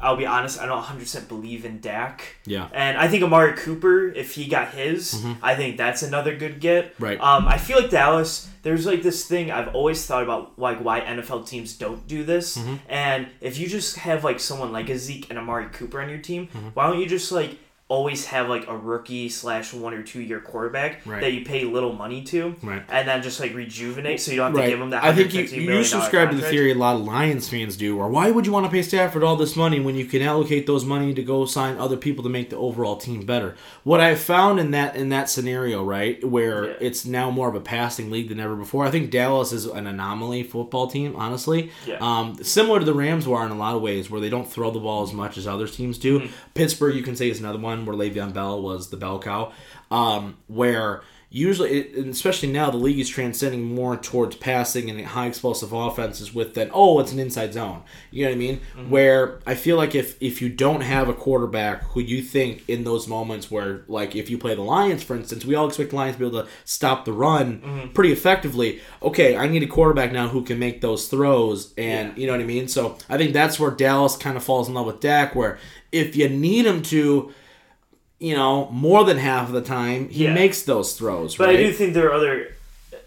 I'll 0.05 0.17
be 0.17 0.27
honest, 0.27 0.61
I 0.61 0.67
don't 0.67 0.77
100 0.77 1.01
percent 1.01 1.29
believe 1.29 1.65
in 1.65 1.81
Dak, 1.81 2.37
Yeah. 2.47 2.69
and 2.73 2.97
I 2.99 3.09
think 3.09 3.23
Amari 3.25 3.55
Cooper, 3.57 4.09
if 4.09 4.35
he 4.35 4.47
got 4.47 4.73
his, 4.75 5.25
I 5.43 5.55
think 5.55 5.77
that's 5.77 6.03
another 6.03 6.37
good 6.37 6.61
get. 6.61 6.95
Mm-hmm. 6.95 7.05
Right. 7.05 7.21
Um, 7.21 7.49
I 7.49 7.59
feel 7.59 7.81
like 7.81 7.91
Dallas. 7.91 8.49
There's 8.63 8.87
like 8.87 9.03
this 9.03 9.27
thing 9.27 9.51
I've 9.51 9.75
always 9.75 10.07
thought 10.07 10.23
about, 10.23 10.59
like 10.59 10.79
why 10.83 11.01
NFL 11.03 11.47
teams 11.47 11.77
don't 11.77 12.07
do 12.07 12.25
this. 12.25 12.57
Mm-hmm. 12.57 12.75
And 12.89 13.29
if 13.43 13.59
you 13.59 13.69
just 13.69 13.97
have 13.97 14.25
like 14.25 14.41
someone 14.41 14.73
like 14.73 14.89
a 14.89 14.97
Zeke 14.99 15.29
and 15.29 15.39
Amari 15.39 15.67
Cooper 15.73 16.01
on 16.01 16.09
your 16.09 16.19
team, 16.19 16.47
Mm-hmm. 16.47 16.69
why 16.75 16.87
don't 16.89 16.99
you 16.99 17.07
just 17.07 17.31
like 17.31 17.59
always 17.89 18.25
have 18.27 18.49
like 18.49 18.67
a 18.67 18.75
rookie 18.77 19.29
slash 19.29 19.75
one 19.75 19.93
or 19.93 20.03
two 20.03 20.21
year 20.23 20.41
quarterback 20.41 21.03
Right. 21.05 21.21
that 21.21 21.33
you 21.35 21.45
pay 21.45 21.65
little 21.65 21.93
money 21.93 22.23
to, 22.25 22.57
Right. 22.63 22.83
and 22.89 23.07
then 23.07 23.23
just 23.23 23.41
like 23.41 23.55
rejuvenate, 23.55 24.21
so 24.23 24.31
you 24.31 24.39
don't 24.39 24.47
have 24.47 24.55
to 24.55 24.61
Right. 24.63 24.71
give 24.71 24.79
them 24.79 24.89
that. 24.91 25.05
I 25.05 25.13
think 25.15 25.35
you, 25.35 25.43
you 25.43 25.85
subscribe 25.85 26.31
to 26.31 26.37
the 26.37 26.43
theory 26.49 26.73
a 26.73 26.75
lot 26.75 26.97
of 26.97 27.03
Lions 27.03 27.47
fans 27.49 27.77
do, 27.77 27.99
or 27.99 28.09
why 28.09 28.31
would 28.31 28.47
you 28.47 28.53
want 28.53 28.65
to 28.65 28.73
pay 28.73 28.81
Stafford 28.81 29.23
all 29.23 29.37
this 29.37 29.55
money 29.55 29.81
when 29.81 29.97
you 29.97 30.07
can 30.07 30.23
allocate 30.23 30.67
those 30.67 30.85
money 30.87 31.13
to 31.13 31.23
go 31.23 31.45
sign 31.45 31.77
other 31.77 31.99
people 31.99 32.25
to 32.25 32.31
make 32.31 32.49
the 32.49 32.57
overall 32.57 32.97
team 32.97 33.27
better? 33.27 33.55
What 33.83 34.01
I 34.01 34.15
found 34.15 34.59
in 34.59 34.71
that 34.71 34.97
in 34.97 35.11
that 35.11 35.29
scenario, 35.29 35.85
right, 35.85 36.25
where 36.25 36.65
Yeah. 36.69 36.73
it's 36.81 37.05
now 37.05 37.31
more 37.31 37.51
of 37.51 37.55
a 37.55 37.61
passing 37.61 38.11
league 38.11 38.31
than 38.31 38.41
ever 38.41 38.57
before, 38.57 38.87
I 38.87 38.91
think 38.91 39.11
Dallas 39.11 39.53
is 39.53 39.67
an 39.67 39.87
anomaly 39.87 40.43
football 40.45 40.87
team, 40.87 41.15
honestly. 41.17 41.71
Yeah. 41.87 41.99
Um, 42.01 42.37
similar 42.43 42.79
to 42.79 42.85
the 42.87 42.95
Rams 42.95 43.29
were 43.29 43.45
in 43.45 43.53
a 43.53 43.57
lot 43.59 43.77
of 43.77 43.83
ways, 43.83 44.11
where 44.11 44.23
they 44.23 44.31
don't 44.31 44.51
throw 44.51 44.71
the 44.71 44.81
ball 44.81 45.03
as 45.03 45.13
much 45.13 45.37
as 45.37 45.47
other 45.47 45.69
teams 45.69 45.99
do. 45.99 46.21
Mm-hmm. 46.21 46.33
Pittsburgh, 46.55 46.95
you 46.97 47.03
can 47.03 47.15
say, 47.15 47.29
is 47.29 47.41
another 47.41 47.59
one 47.59 47.74
where 47.87 47.97
Le'Veon 47.97 48.33
Bell 48.33 48.63
was 48.63 48.91
the 48.91 48.97
bell 48.97 49.19
cow, 49.19 49.53
um, 49.91 50.37
where 50.47 51.03
usually, 51.31 51.71
it, 51.81 52.07
especially 52.07 52.49
now, 52.53 52.71
the 52.71 52.77
league 52.77 52.99
is 53.01 53.09
transcending 53.09 53.61
more 53.75 53.97
towards 53.97 54.37
passing 54.37 54.89
and 54.89 55.05
high 55.05 55.27
explosive 55.27 55.73
offenses 55.73 56.33
with 56.33 56.55
that. 56.55 56.71
Oh, 56.73 57.01
it's 57.01 57.11
an 57.11 57.19
inside 57.19 57.53
zone. 57.53 57.83
You 58.13 58.23
know 58.25 58.31
what 58.31 58.37
I 58.37 58.39
mean? 58.39 58.61
Where 58.89 59.41
I 59.45 59.57
feel 59.57 59.77
like 59.77 59.97
if 59.97 60.17
if 60.23 60.41
you 60.41 60.49
don't 60.49 60.83
have 60.83 61.09
a 61.09 61.13
quarterback 61.13 61.83
who 61.89 62.01
you 62.01 62.23
think 62.23 62.63
in 62.69 62.85
those 62.85 63.09
moments 63.09 63.51
where, 63.51 63.83
like, 63.89 64.15
if 64.15 64.31
you 64.31 64.39
play 64.39 64.55
the 64.55 64.63
Lions, 64.63 65.03
for 65.03 65.17
instance, 65.17 65.45
we 65.45 65.57
all 65.57 65.67
expect 65.67 65.91
the 65.91 65.97
Lions 65.97 66.15
to 66.15 66.21
be 66.21 66.27
able 66.29 66.43
to 66.45 66.49
stop 66.65 67.05
the 67.05 67.13
run 67.13 67.91
pretty 67.95 68.13
effectively. 68.13 68.81
Okay, 69.03 69.37
I 69.37 69.49
need 69.49 69.65
a 69.65 69.67
quarterback 69.67 70.13
now 70.13 70.29
who 70.29 70.45
can 70.45 70.61
make 70.61 70.83
those 70.83 71.09
throws, 71.09 71.75
and 71.77 72.11
Yeah. 72.11 72.21
you 72.21 72.27
know 72.29 72.35
what 72.35 72.43
I 72.43 72.45
mean. 72.45 72.69
So 72.69 72.97
I 73.09 73.19
think 73.19 73.33
that's 73.33 73.59
where 73.59 73.73
Dallas 73.73 74.17
kind 74.17 74.37
of 74.37 74.45
falls 74.45 74.69
in 74.69 74.75
love 74.75 74.87
with 74.87 75.01
Dak, 75.01 75.35
where 75.35 75.59
if 75.91 76.15
you 76.15 76.29
need 76.29 76.65
him 76.65 76.81
to 76.83 77.33
you 78.25 78.35
know, 78.35 78.69
more 78.73 79.03
than 79.05 79.19
half 79.19 79.45
of 79.49 79.55
the 79.55 79.61
time, 79.79 80.09
he 80.09 80.25
Yeah. 80.25 80.33
makes 80.35 80.63
those 80.63 80.89
throws, 80.99 81.37
But 81.37 81.49
right? 81.49 81.59
I 81.59 81.63
do 81.65 81.73
think 81.73 81.93
there 81.95 82.07
are 82.09 82.15
other, 82.15 82.35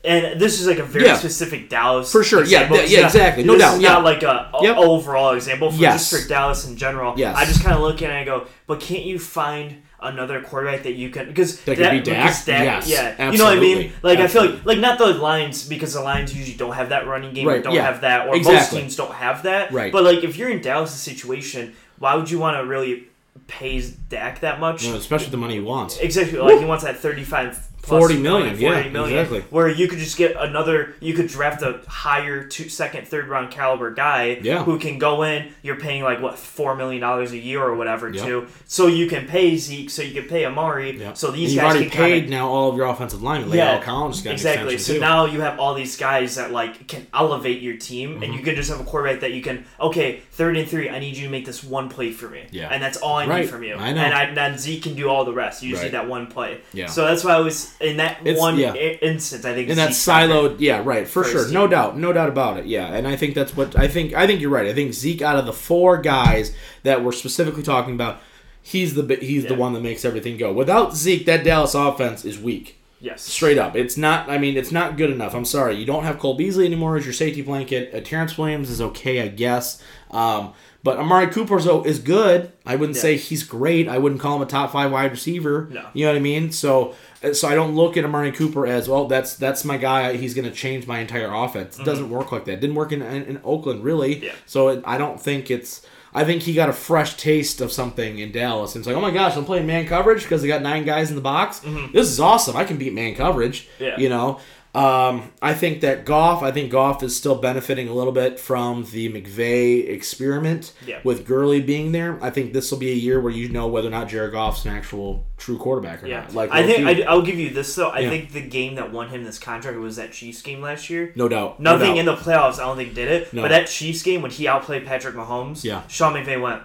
and 0.03 0.39
this 0.39 0.59
is 0.61 0.67
like 0.67 0.77
a 0.79 0.83
very 0.83 1.05
Yeah. 1.07 1.17
specific 1.17 1.69
Dallas 1.69 2.11
For 2.11 2.23
sure. 2.23 2.43
Yeah, 2.43 2.61
example. 2.61 2.77
yeah, 2.77 2.83
yeah, 2.83 3.01
not- 3.01 3.05
exactly. 3.15 3.43
No 3.43 3.57
doubt, 3.57 3.81
yeah. 3.81 3.93
not 3.93 4.03
like 4.03 4.21
a, 4.23 4.35
Yep. 4.61 4.77
overall 4.77 5.31
example. 5.33 5.71
For, 5.71 5.77
Yes. 5.81 6.09
Just 6.09 6.23
for 6.23 6.29
Dallas 6.29 6.67
in 6.67 6.77
general. 6.77 7.13
Yes. 7.17 7.35
I 7.35 7.45
just 7.45 7.63
kind 7.63 7.75
of 7.75 7.81
look 7.81 7.97
at 8.01 8.09
it 8.09 8.13
and 8.13 8.17
I 8.19 8.23
go, 8.25 8.43
but 8.67 8.79
can't 8.79 9.03
you 9.05 9.17
find 9.17 9.67
another 9.99 10.39
quarterback 10.41 10.83
that 10.83 10.93
you 10.93 11.09
can 11.09 11.25
because 11.27 11.57
That 11.61 11.75
could 11.77 11.89
be 11.91 11.99
because 12.11 12.45
Dak? 12.45 12.63
Yes, 12.63 12.87
yeah, 12.87 13.31
you 13.31 13.39
know 13.39 13.45
what 13.45 13.57
I 13.57 13.59
mean. 13.59 13.77
absolutely. 13.77 13.91
Like 14.03 14.19
I 14.19 14.27
feel 14.27 14.45
like 14.45 14.65
like 14.65 14.77
not 14.87 14.99
the 14.99 15.07
Lions 15.07 15.63
because 15.67 15.93
the 15.93 16.01
Lions 16.01 16.35
usually 16.37 16.55
don't 16.55 16.73
have 16.73 16.89
that 16.89 17.07
running 17.07 17.33
game, 17.33 17.47
or 17.47 17.53
Right, 17.53 17.63
don't 17.63 17.73
yeah. 17.73 17.81
have 17.91 18.01
that, 18.01 18.27
or 18.27 18.37
most 18.39 18.69
teams 18.71 18.95
don't 18.95 19.15
have 19.15 19.41
that. 19.49 19.71
Right. 19.73 19.91
But 19.91 20.03
like 20.03 20.23
if 20.23 20.37
you're 20.37 20.49
in 20.49 20.61
Dallas' 20.61 20.93
situation, 20.93 21.73
why 21.97 22.13
would 22.13 22.29
you 22.29 22.37
want 22.37 22.57
to 22.57 22.63
really 22.63 23.05
pay 23.47 23.81
Dak 24.09 24.41
that 24.41 24.59
much? 24.59 24.85
Especially 24.85 25.29
the 25.29 25.37
money 25.37 25.55
he 25.55 25.59
wants. 25.59 25.97
Exactly. 25.97 26.39
Like 26.39 26.59
he 26.59 26.65
wants 26.65 26.83
that 26.83 26.97
thirty-five. 26.97 27.66
Plus 27.87 27.99
40 28.01 28.17
million, 28.19 28.49
40 28.57 28.61
yeah, 28.63 28.89
million, 28.89 29.17
exactly. 29.19 29.41
Where 29.49 29.69
you 29.69 29.87
could 29.87 29.99
just 29.99 30.17
get 30.17 30.35
another, 30.37 30.95
you 30.99 31.13
could 31.13 31.27
draft 31.27 31.61
a 31.61 31.79
higher 31.87 32.43
two, 32.43 32.69
second, 32.69 33.07
third 33.07 33.27
round 33.27 33.51
caliber 33.51 33.91
guy 33.91 34.39
Yeah. 34.41 34.63
who 34.63 34.77
can 34.77 34.97
go 34.99 35.23
in. 35.23 35.53
You're 35.61 35.77
paying 35.79 36.03
like 36.03 36.21
what 36.21 36.37
four 36.37 36.75
million 36.75 37.01
dollars 37.01 37.31
a 37.31 37.37
year 37.37 37.61
or 37.63 37.75
whatever 37.75 38.09
Yep. 38.09 38.25
to, 38.25 38.47
so 38.65 38.87
you 38.87 39.07
can 39.07 39.25
pay 39.27 39.55
Zeke, 39.57 39.89
so 39.89 40.01
you 40.01 40.13
can 40.19 40.29
pay 40.29 40.45
Amari, 40.45 40.99
Yeah. 40.99 41.13
so 41.13 41.29
And 41.29 41.37
these 41.37 41.53
you've 41.53 41.61
guys 41.63 41.71
already 41.75 41.89
can 41.89 41.91
kinda- 42.05 42.21
paid 42.21 42.29
now 42.29 42.47
all 42.49 42.69
of 42.69 42.75
your 42.77 42.87
offensive 42.87 43.23
linemen. 43.23 43.51
Yeah, 43.57 43.75
Yeah, 43.77 43.81
Collins 43.83 44.21
got 44.21 44.33
exactly. 44.33 44.77
So 44.77 44.93
too. 44.95 44.99
now 44.99 45.25
you 45.25 45.41
have 45.41 45.59
all 45.59 45.73
these 45.73 45.95
guys 45.97 46.35
that 46.35 46.51
like 46.51 46.87
can 46.87 47.07
elevate 47.13 47.61
your 47.61 47.77
team, 47.77 48.15
Mm-hmm. 48.15 48.23
and 48.23 48.33
you 48.33 48.41
can 48.41 48.55
just 48.55 48.69
have 48.69 48.79
a 48.79 48.83
quarterback 48.83 49.21
that 49.21 49.31
you 49.33 49.41
can. 49.41 49.65
Okay, 49.79 50.21
third 50.31 50.57
and 50.57 50.67
three. 50.67 50.89
I 50.89 50.99
need 50.99 51.15
you 51.17 51.25
to 51.25 51.31
make 51.31 51.45
this 51.45 51.63
one 51.63 51.89
play 51.89 52.11
for 52.11 52.27
me. 52.27 52.43
Yeah. 52.51 52.67
and 52.71 52.81
that's 52.83 52.97
all 52.97 53.15
I 53.15 53.25
Right. 53.25 53.41
need 53.41 53.49
from 53.49 53.63
you. 53.63 53.75
I 53.75 53.91
know. 53.93 54.01
And 54.01 54.13
I, 54.13 54.33
then 54.33 54.57
Zeke 54.57 54.83
can 54.83 54.93
do 54.95 55.09
all 55.09 55.25
the 55.25 55.31
rest. 55.33 55.63
You 55.63 55.69
just 55.71 55.81
Right. 55.83 55.91
need 55.91 55.97
that 55.97 56.07
one 56.07 56.27
play. 56.27 56.57
Yeah. 56.73 56.87
So 56.87 57.05
that's 57.05 57.23
why 57.23 57.33
I 57.35 57.39
was 57.39 57.71
in 57.79 57.97
that 57.97 58.17
It's- 58.21 58.39
one 58.39 58.57
yeah. 58.57 58.73
i- 58.73 58.99
instance. 59.01 59.45
I 59.45 59.53
think 59.53 59.69
in 59.69 59.75
that 59.77 59.91
siloed, 59.91 60.55
yeah, 60.59 60.81
right, 60.83 61.07
for 61.07 61.23
sure, 61.23 61.47
no 61.49 61.67
doubt, 61.67 61.97
no 61.97 62.11
doubt 62.13 62.29
about 62.29 62.57
it, 62.57 62.65
yeah. 62.65 62.87
And 62.87 63.07
I 63.07 63.15
think 63.15 63.35
that's 63.35 63.55
what 63.55 63.77
I 63.77 63.87
think. 63.87 64.13
I 64.13 64.25
think 64.27 64.41
you're 64.41 64.49
right. 64.49 64.67
I 64.67 64.73
think 64.73 64.93
Zeke, 64.93 65.21
out 65.21 65.35
of 65.37 65.45
the 65.45 65.53
four 65.53 65.97
guys 65.99 66.53
that 66.83 67.03
we're 67.03 67.11
specifically 67.11 67.63
talking 67.63 67.93
about, 67.93 68.19
he's 68.61 68.95
the 68.95 69.15
he's 69.21 69.45
the 69.45 69.55
one 69.55 69.73
that 69.73 69.81
makes 69.83 70.03
everything 70.05 70.37
go. 70.37 70.51
Without 70.51 70.95
Zeke, 70.95 71.25
that 71.25 71.43
Dallas 71.43 71.75
offense 71.75 72.25
is 72.25 72.39
weak. 72.39 72.73
Yes. 72.99 73.21
Straight 73.21 73.59
up, 73.59 73.75
it's 73.75 73.95
not. 73.95 74.27
I 74.27 74.39
mean, 74.39 74.57
it's 74.57 74.71
not 74.71 74.97
good 74.97 75.11
enough. 75.11 75.35
I'm 75.35 75.45
sorry, 75.45 75.75
you 75.75 75.85
don't 75.85 76.03
have 76.03 76.17
Cole 76.17 76.33
Beasley 76.33 76.65
anymore 76.65 76.97
as 76.97 77.05
your 77.05 77.13
safety 77.13 77.43
blanket. 77.43 77.93
Uh, 77.93 77.99
Terrance 78.01 78.37
Williams 78.39 78.71
is 78.71 78.81
okay, 78.81 79.21
I 79.21 79.27
guess. 79.27 79.79
Um, 80.09 80.53
but 80.83 80.97
Amari 80.97 81.27
Cooper 81.27 81.57
is, 81.59 81.67
is 81.85 81.99
good. 81.99 82.51
I 82.65 82.75
wouldn't 82.75 82.95
Yeah. 82.95 83.01
say 83.03 83.17
he's 83.17 83.43
great. 83.43 83.87
I 83.87 83.99
wouldn't 83.99 84.19
call 84.21 84.37
him 84.37 84.41
a 84.41 84.45
top 84.47 84.71
five 84.71 84.91
wide 84.91 85.11
receiver. 85.11 85.67
No. 85.71 85.83
You 85.93 86.05
know 86.05 86.13
what 86.13 86.17
I 86.17 86.21
mean? 86.21 86.51
So, 86.51 86.95
so 87.33 87.47
I 87.47 87.55
don't 87.55 87.75
look 87.75 87.97
at 87.97 88.05
Amari 88.05 88.31
Cooper 88.31 88.67
as 88.67 88.87
well. 88.87 89.07
That's 89.07 89.35
that's 89.35 89.65
my 89.65 89.77
guy. 89.77 90.17
He's 90.17 90.33
going 90.33 90.49
to 90.49 90.55
change 90.55 90.87
my 90.87 90.99
entire 90.99 91.33
offense. 91.33 91.79
It 91.79 91.83
doesn't 91.85 92.09
work 92.09 92.31
like 92.31 92.45
that. 92.45 92.53
It 92.53 92.59
didn't 92.61 92.75
work 92.75 92.91
in, 92.91 93.01
in, 93.01 93.23
in 93.23 93.41
Oakland 93.43 93.83
really. 93.83 94.15
Mm-hmm. 94.15 94.25
Yeah. 94.25 94.35
So 94.45 94.69
it, 94.69 94.83
I 94.85 94.97
don't 94.97 95.19
think 95.19 95.49
it's. 95.51 95.85
I 96.13 96.23
think 96.23 96.41
he 96.43 96.53
got 96.53 96.69
a 96.69 96.73
fresh 96.73 97.15
taste 97.17 97.61
of 97.61 97.71
something 97.71 98.17
in 98.17 98.31
Dallas. 98.31 98.73
And 98.73 98.81
it's 98.81 98.87
like, 98.87 98.95
oh 98.95 99.01
my 99.01 99.11
gosh, 99.11 99.35
I'm 99.35 99.45
playing 99.45 99.67
man 99.67 99.85
coverage 99.85 100.23
because 100.23 100.41
they 100.41 100.47
got 100.47 100.63
nine 100.63 100.83
guys 100.83 101.09
in 101.09 101.15
the 101.15 101.21
box. 101.21 101.59
This 101.93 102.07
is 102.07 102.19
awesome. 102.19 102.55
I 102.55 102.63
can 102.63 102.77
beat 102.77 102.93
man 102.93 103.13
coverage. 103.13 103.67
Mm-hmm. 103.67 103.83
Yeah. 103.83 103.97
You 103.99 104.09
know, 104.09 104.39
um, 104.77 105.31
I 105.41 105.53
think 105.55 105.81
that 105.81 106.05
Goff. 106.05 106.43
I 106.43 106.51
think 106.51 106.71
Goff 106.71 107.01
is 107.01 107.15
still 107.15 107.35
benefiting 107.35 107.87
a 107.87 107.93
little 107.93 108.13
bit 108.13 108.39
from 108.39 108.85
the 108.91 109.11
McVay 109.11 109.89
experiment 109.89 110.73
Yeah. 110.85 110.99
with 111.03 111.25
Gurley 111.25 111.61
being 111.61 111.91
there. 111.93 112.19
I 112.23 112.29
think 112.29 112.53
this 112.53 112.69
will 112.69 112.77
be 112.77 112.91
a 112.91 112.95
year 112.95 113.19
where 113.19 113.31
you 113.33 113.49
know 113.49 113.67
whether 113.67 113.87
or 113.87 113.91
not 113.91 114.07
Jared 114.07 114.33
Goff's 114.33 114.65
an 114.65 114.71
actual 114.75 115.25
true 115.37 115.57
quarterback 115.57 116.03
or 116.03 116.07
Yeah. 116.07 116.21
not. 116.21 116.33
Like 116.35 116.51
I 116.51 116.63
think 116.63 116.85
I, 116.87 117.01
I'll 117.03 117.23
give 117.23 117.39
you 117.39 117.49
this 117.49 117.73
though. 117.73 117.89
I 117.89 117.99
Yeah. 118.01 118.09
think 118.09 118.33
the 118.33 118.41
game 118.47 118.75
that 118.75 118.91
won 118.91 119.09
him 119.09 119.23
this 119.23 119.39
contract 119.39 119.79
was 119.79 119.95
that 119.95 120.11
Chiefs 120.13 120.41
game 120.43 120.61
last 120.61 120.89
year. 120.89 121.11
no 121.15 121.27
doubt. 121.27 121.59
no 121.59 121.71
Nothing 121.73 121.93
doubt. 121.95 121.97
in 121.99 122.05
the 122.05 122.15
playoffs, 122.15 122.55
I 122.59 122.65
don't 122.65 122.77
think 122.77 122.93
did 122.93 123.09
it. 123.09 123.33
No. 123.33 123.41
But 123.41 123.49
that 123.49 123.67
Chiefs 123.67 124.03
game 124.03 124.21
when 124.21 124.29
he 124.31 124.47
outplayed 124.47 124.85
Patrick 124.85 125.15
Mahomes, 125.15 125.63
Yeah. 125.63 125.81
Sean 125.87 126.13
McVay 126.13 126.39
went, 126.39 126.61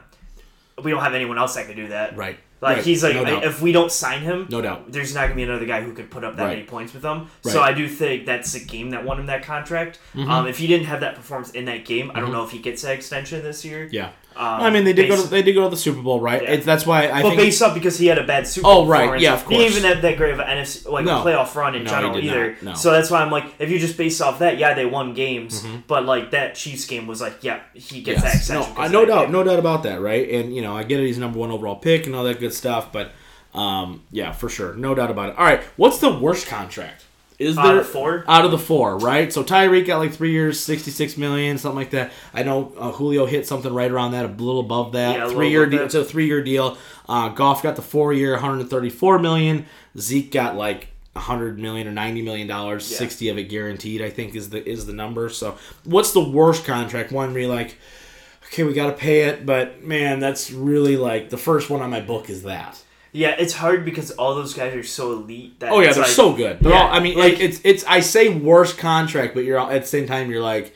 we 0.82 0.90
don't 0.90 1.00
have 1.02 1.14
anyone 1.14 1.38
else 1.38 1.54
that 1.54 1.66
could 1.66 1.76
do 1.76 1.88
that. 1.88 2.16
Right. 2.16 2.36
Like 2.62 2.76
Right. 2.76 2.84
he's 2.84 3.02
like, 3.02 3.14
No 3.16 3.42
if 3.42 3.60
we 3.60 3.72
don't 3.72 3.90
sign 3.90 4.20
him, 4.20 4.46
No 4.48 4.62
doubt. 4.62 4.90
there's 4.92 5.12
not 5.14 5.22
gonna 5.24 5.34
be 5.34 5.42
another 5.42 5.66
guy 5.66 5.82
who 5.82 5.92
could 5.92 6.10
put 6.10 6.22
up 6.22 6.36
that 6.36 6.44
Right. 6.44 6.50
many 6.58 6.62
points 6.62 6.92
with 6.92 7.02
them. 7.02 7.26
So 7.42 7.60
I 7.60 7.72
do 7.72 7.88
think 7.88 8.24
that's 8.24 8.52
the 8.52 8.60
game 8.60 8.90
that 8.90 9.04
won 9.04 9.18
him 9.18 9.26
that 9.26 9.42
contract. 9.44 9.98
Mm-hmm. 10.14 10.30
Um, 10.30 10.46
if 10.46 10.58
he 10.58 10.68
didn't 10.68 10.86
have 10.86 11.00
that 11.00 11.16
performance 11.16 11.50
in 11.50 11.64
that 11.64 11.84
game, 11.84 12.12
I 12.14 12.20
don't 12.20 12.30
know 12.32 12.44
if 12.44 12.52
he 12.52 12.58
gets 12.60 12.82
that 12.82 12.92
extension 12.92 13.42
this 13.42 13.64
year. 13.64 13.88
Yeah. 13.90 14.10
Um, 14.36 14.60
I 14.62 14.70
mean, 14.70 14.84
they 14.84 14.92
did 14.92 15.08
go. 15.08 15.20
To, 15.20 15.28
they 15.28 15.42
did 15.42 15.54
go 15.54 15.64
to 15.64 15.68
the 15.68 15.76
Super 15.76 16.00
Bowl, 16.02 16.20
right? 16.20 16.42
Yeah. 16.42 16.50
It's, 16.52 16.64
that's 16.66 16.86
why 16.86 17.10
I 17.10 17.22
but 17.22 17.30
think. 17.30 17.40
based 17.40 17.62
up 17.62 17.74
because 17.74 17.98
he 17.98 18.06
had 18.06 18.18
a 18.18 18.24
bad 18.26 18.46
Super 18.46 18.66
Oh, 18.66 18.74
Bowl 18.76 18.86
right. 18.86 18.98
performance. 19.00 19.22
Yeah, 19.22 19.34
of 19.34 19.44
course. 19.44 19.56
He 19.60 19.66
even 19.66 19.82
have 19.84 20.02
that 20.02 20.16
great 20.16 20.32
of 20.32 20.40
an 20.40 20.46
NFC 20.46 20.88
like 20.90 21.04
No. 21.04 21.22
playoff 21.24 21.54
run 21.54 21.74
in 21.74 21.84
No, 21.84 21.90
general 21.90 22.18
either. 22.18 22.56
No. 22.62 22.74
So 22.74 22.90
that's 22.90 23.10
why 23.10 23.20
I'm 23.22 23.30
like, 23.30 23.44
if 23.58 23.70
you 23.70 23.78
just 23.78 23.96
base 23.96 24.20
off 24.20 24.38
that, 24.40 24.58
yeah, 24.58 24.74
they 24.74 24.86
won 24.86 25.14
games, 25.14 25.64
but 25.86 26.04
like 26.06 26.30
that 26.32 26.54
Chiefs 26.54 26.86
game 26.86 27.06
was 27.06 27.20
like, 27.20 27.42
yeah, 27.44 27.60
he 27.74 28.00
gets 28.02 28.22
that 28.22 28.28
Mm-hmm. 28.34 28.38
Extension. 28.38 28.74
No, 28.92 29.00
no 29.00 29.04
doubt, 29.06 29.22
game. 29.24 29.32
no 29.32 29.44
doubt 29.44 29.58
about 29.58 29.82
that, 29.84 30.00
right? 30.00 30.28
And 30.30 30.54
you 30.54 30.62
know, 30.62 30.76
I 30.76 30.82
get 30.84 31.00
it. 31.00 31.06
He's 31.06 31.18
number 31.18 31.38
one 31.38 31.50
overall 31.50 31.76
pick 31.76 32.06
and 32.06 32.14
all 32.16 32.24
that 32.24 32.40
good 32.40 32.52
stuff, 32.54 32.92
but 32.92 33.12
um, 33.54 34.02
yeah, 34.10 34.32
for 34.32 34.48
sure, 34.48 34.74
no 34.74 34.94
doubt 34.94 35.10
about 35.10 35.30
it. 35.30 35.38
All 35.38 35.44
right, 35.44 35.62
what's 35.76 35.98
the 35.98 36.10
worst 36.18 36.46
contract? 36.46 37.04
Is 37.42 37.58
Out 37.58 37.66
of 37.70 37.74
there 37.74 37.84
four? 37.84 38.24
Out 38.28 38.44
of 38.44 38.50
the 38.50 38.58
four, 38.58 38.98
right? 38.98 39.32
So 39.32 39.42
Tyreek 39.42 39.86
got 39.86 39.98
like 39.98 40.12
three 40.12 40.32
years, 40.32 40.58
sixty-six 40.60 41.16
million, 41.16 41.58
something 41.58 41.76
like 41.76 41.90
that. 41.90 42.12
I 42.32 42.42
know 42.42 42.72
uh, 42.78 42.92
Julio 42.92 43.26
hit 43.26 43.46
something 43.46 43.72
right 43.72 43.90
around 43.90 44.12
that, 44.12 44.24
a 44.24 44.28
little 44.28 44.60
above 44.60 44.92
that. 44.92 45.16
Yeah, 45.18 45.28
three-year 45.28 45.66
deal. 45.66 45.78
that. 45.80 45.84
It's 45.86 45.94
a 45.94 46.04
three-year 46.04 46.42
deal. 46.42 46.78
Uh, 47.08 47.28
Goff 47.30 47.62
got 47.62 47.76
the 47.76 47.82
four-year, 47.82 48.32
one 48.32 48.40
hundred 48.40 48.70
thirty-four 48.70 49.18
million. 49.18 49.66
Zeke 49.98 50.30
got 50.30 50.56
like. 50.56 50.88
100 51.14 51.58
million 51.58 51.86
or 51.86 51.90
90 51.90 52.22
million 52.22 52.48
dollars 52.48 52.90
Yeah. 52.90 52.96
60 52.96 53.28
of 53.28 53.36
it 53.36 53.44
guaranteed 53.50 54.00
i 54.00 54.08
think 54.08 54.34
is 54.34 54.48
the 54.48 54.66
is 54.66 54.86
the 54.86 54.94
number 54.94 55.28
so 55.28 55.58
what's 55.84 56.12
the 56.12 56.26
worst 56.26 56.64
contract 56.64 57.12
one 57.12 57.34
where 57.34 57.42
you're 57.42 57.54
like 57.54 57.76
okay, 58.46 58.64
we 58.64 58.72
got 58.74 58.86
to 58.86 58.92
pay 58.92 59.22
it, 59.22 59.46
but 59.46 59.82
man, 59.82 60.20
that's 60.20 60.50
really 60.50 60.96
like 60.96 61.30
the 61.30 61.38
first 61.38 61.70
one 61.70 61.80
on 61.80 61.88
my 61.90 62.00
book 62.00 62.28
is 62.28 62.42
that. 62.42 62.82
Yeah, 63.14 63.36
it's 63.38 63.52
hard 63.52 63.84
because 63.84 64.10
all 64.12 64.34
those 64.34 64.54
guys 64.54 64.74
are 64.74 64.82
so 64.82 65.12
elite. 65.12 65.60
That 65.60 65.70
Oh 65.70 65.80
yeah, 65.80 65.92
they're 65.92 66.02
like- 66.02 66.10
so 66.12 66.32
good. 66.32 66.60
They're 66.60 66.72
Yeah, 66.72 66.82
all, 66.84 66.92
I 66.92 67.00
mean, 67.00 67.16
like- 67.18 67.34
like 67.34 67.40
it's 67.42 67.60
it's 67.62 67.84
I 67.84 68.00
say 68.00 68.28
worst 68.30 68.78
contract, 68.78 69.34
but 69.34 69.44
you're 69.44 69.58
all, 69.58 69.70
at 69.70 69.82
the 69.82 69.86
same 69.88 70.06
time 70.06 70.30
you're 70.30 70.40
like, 70.42 70.74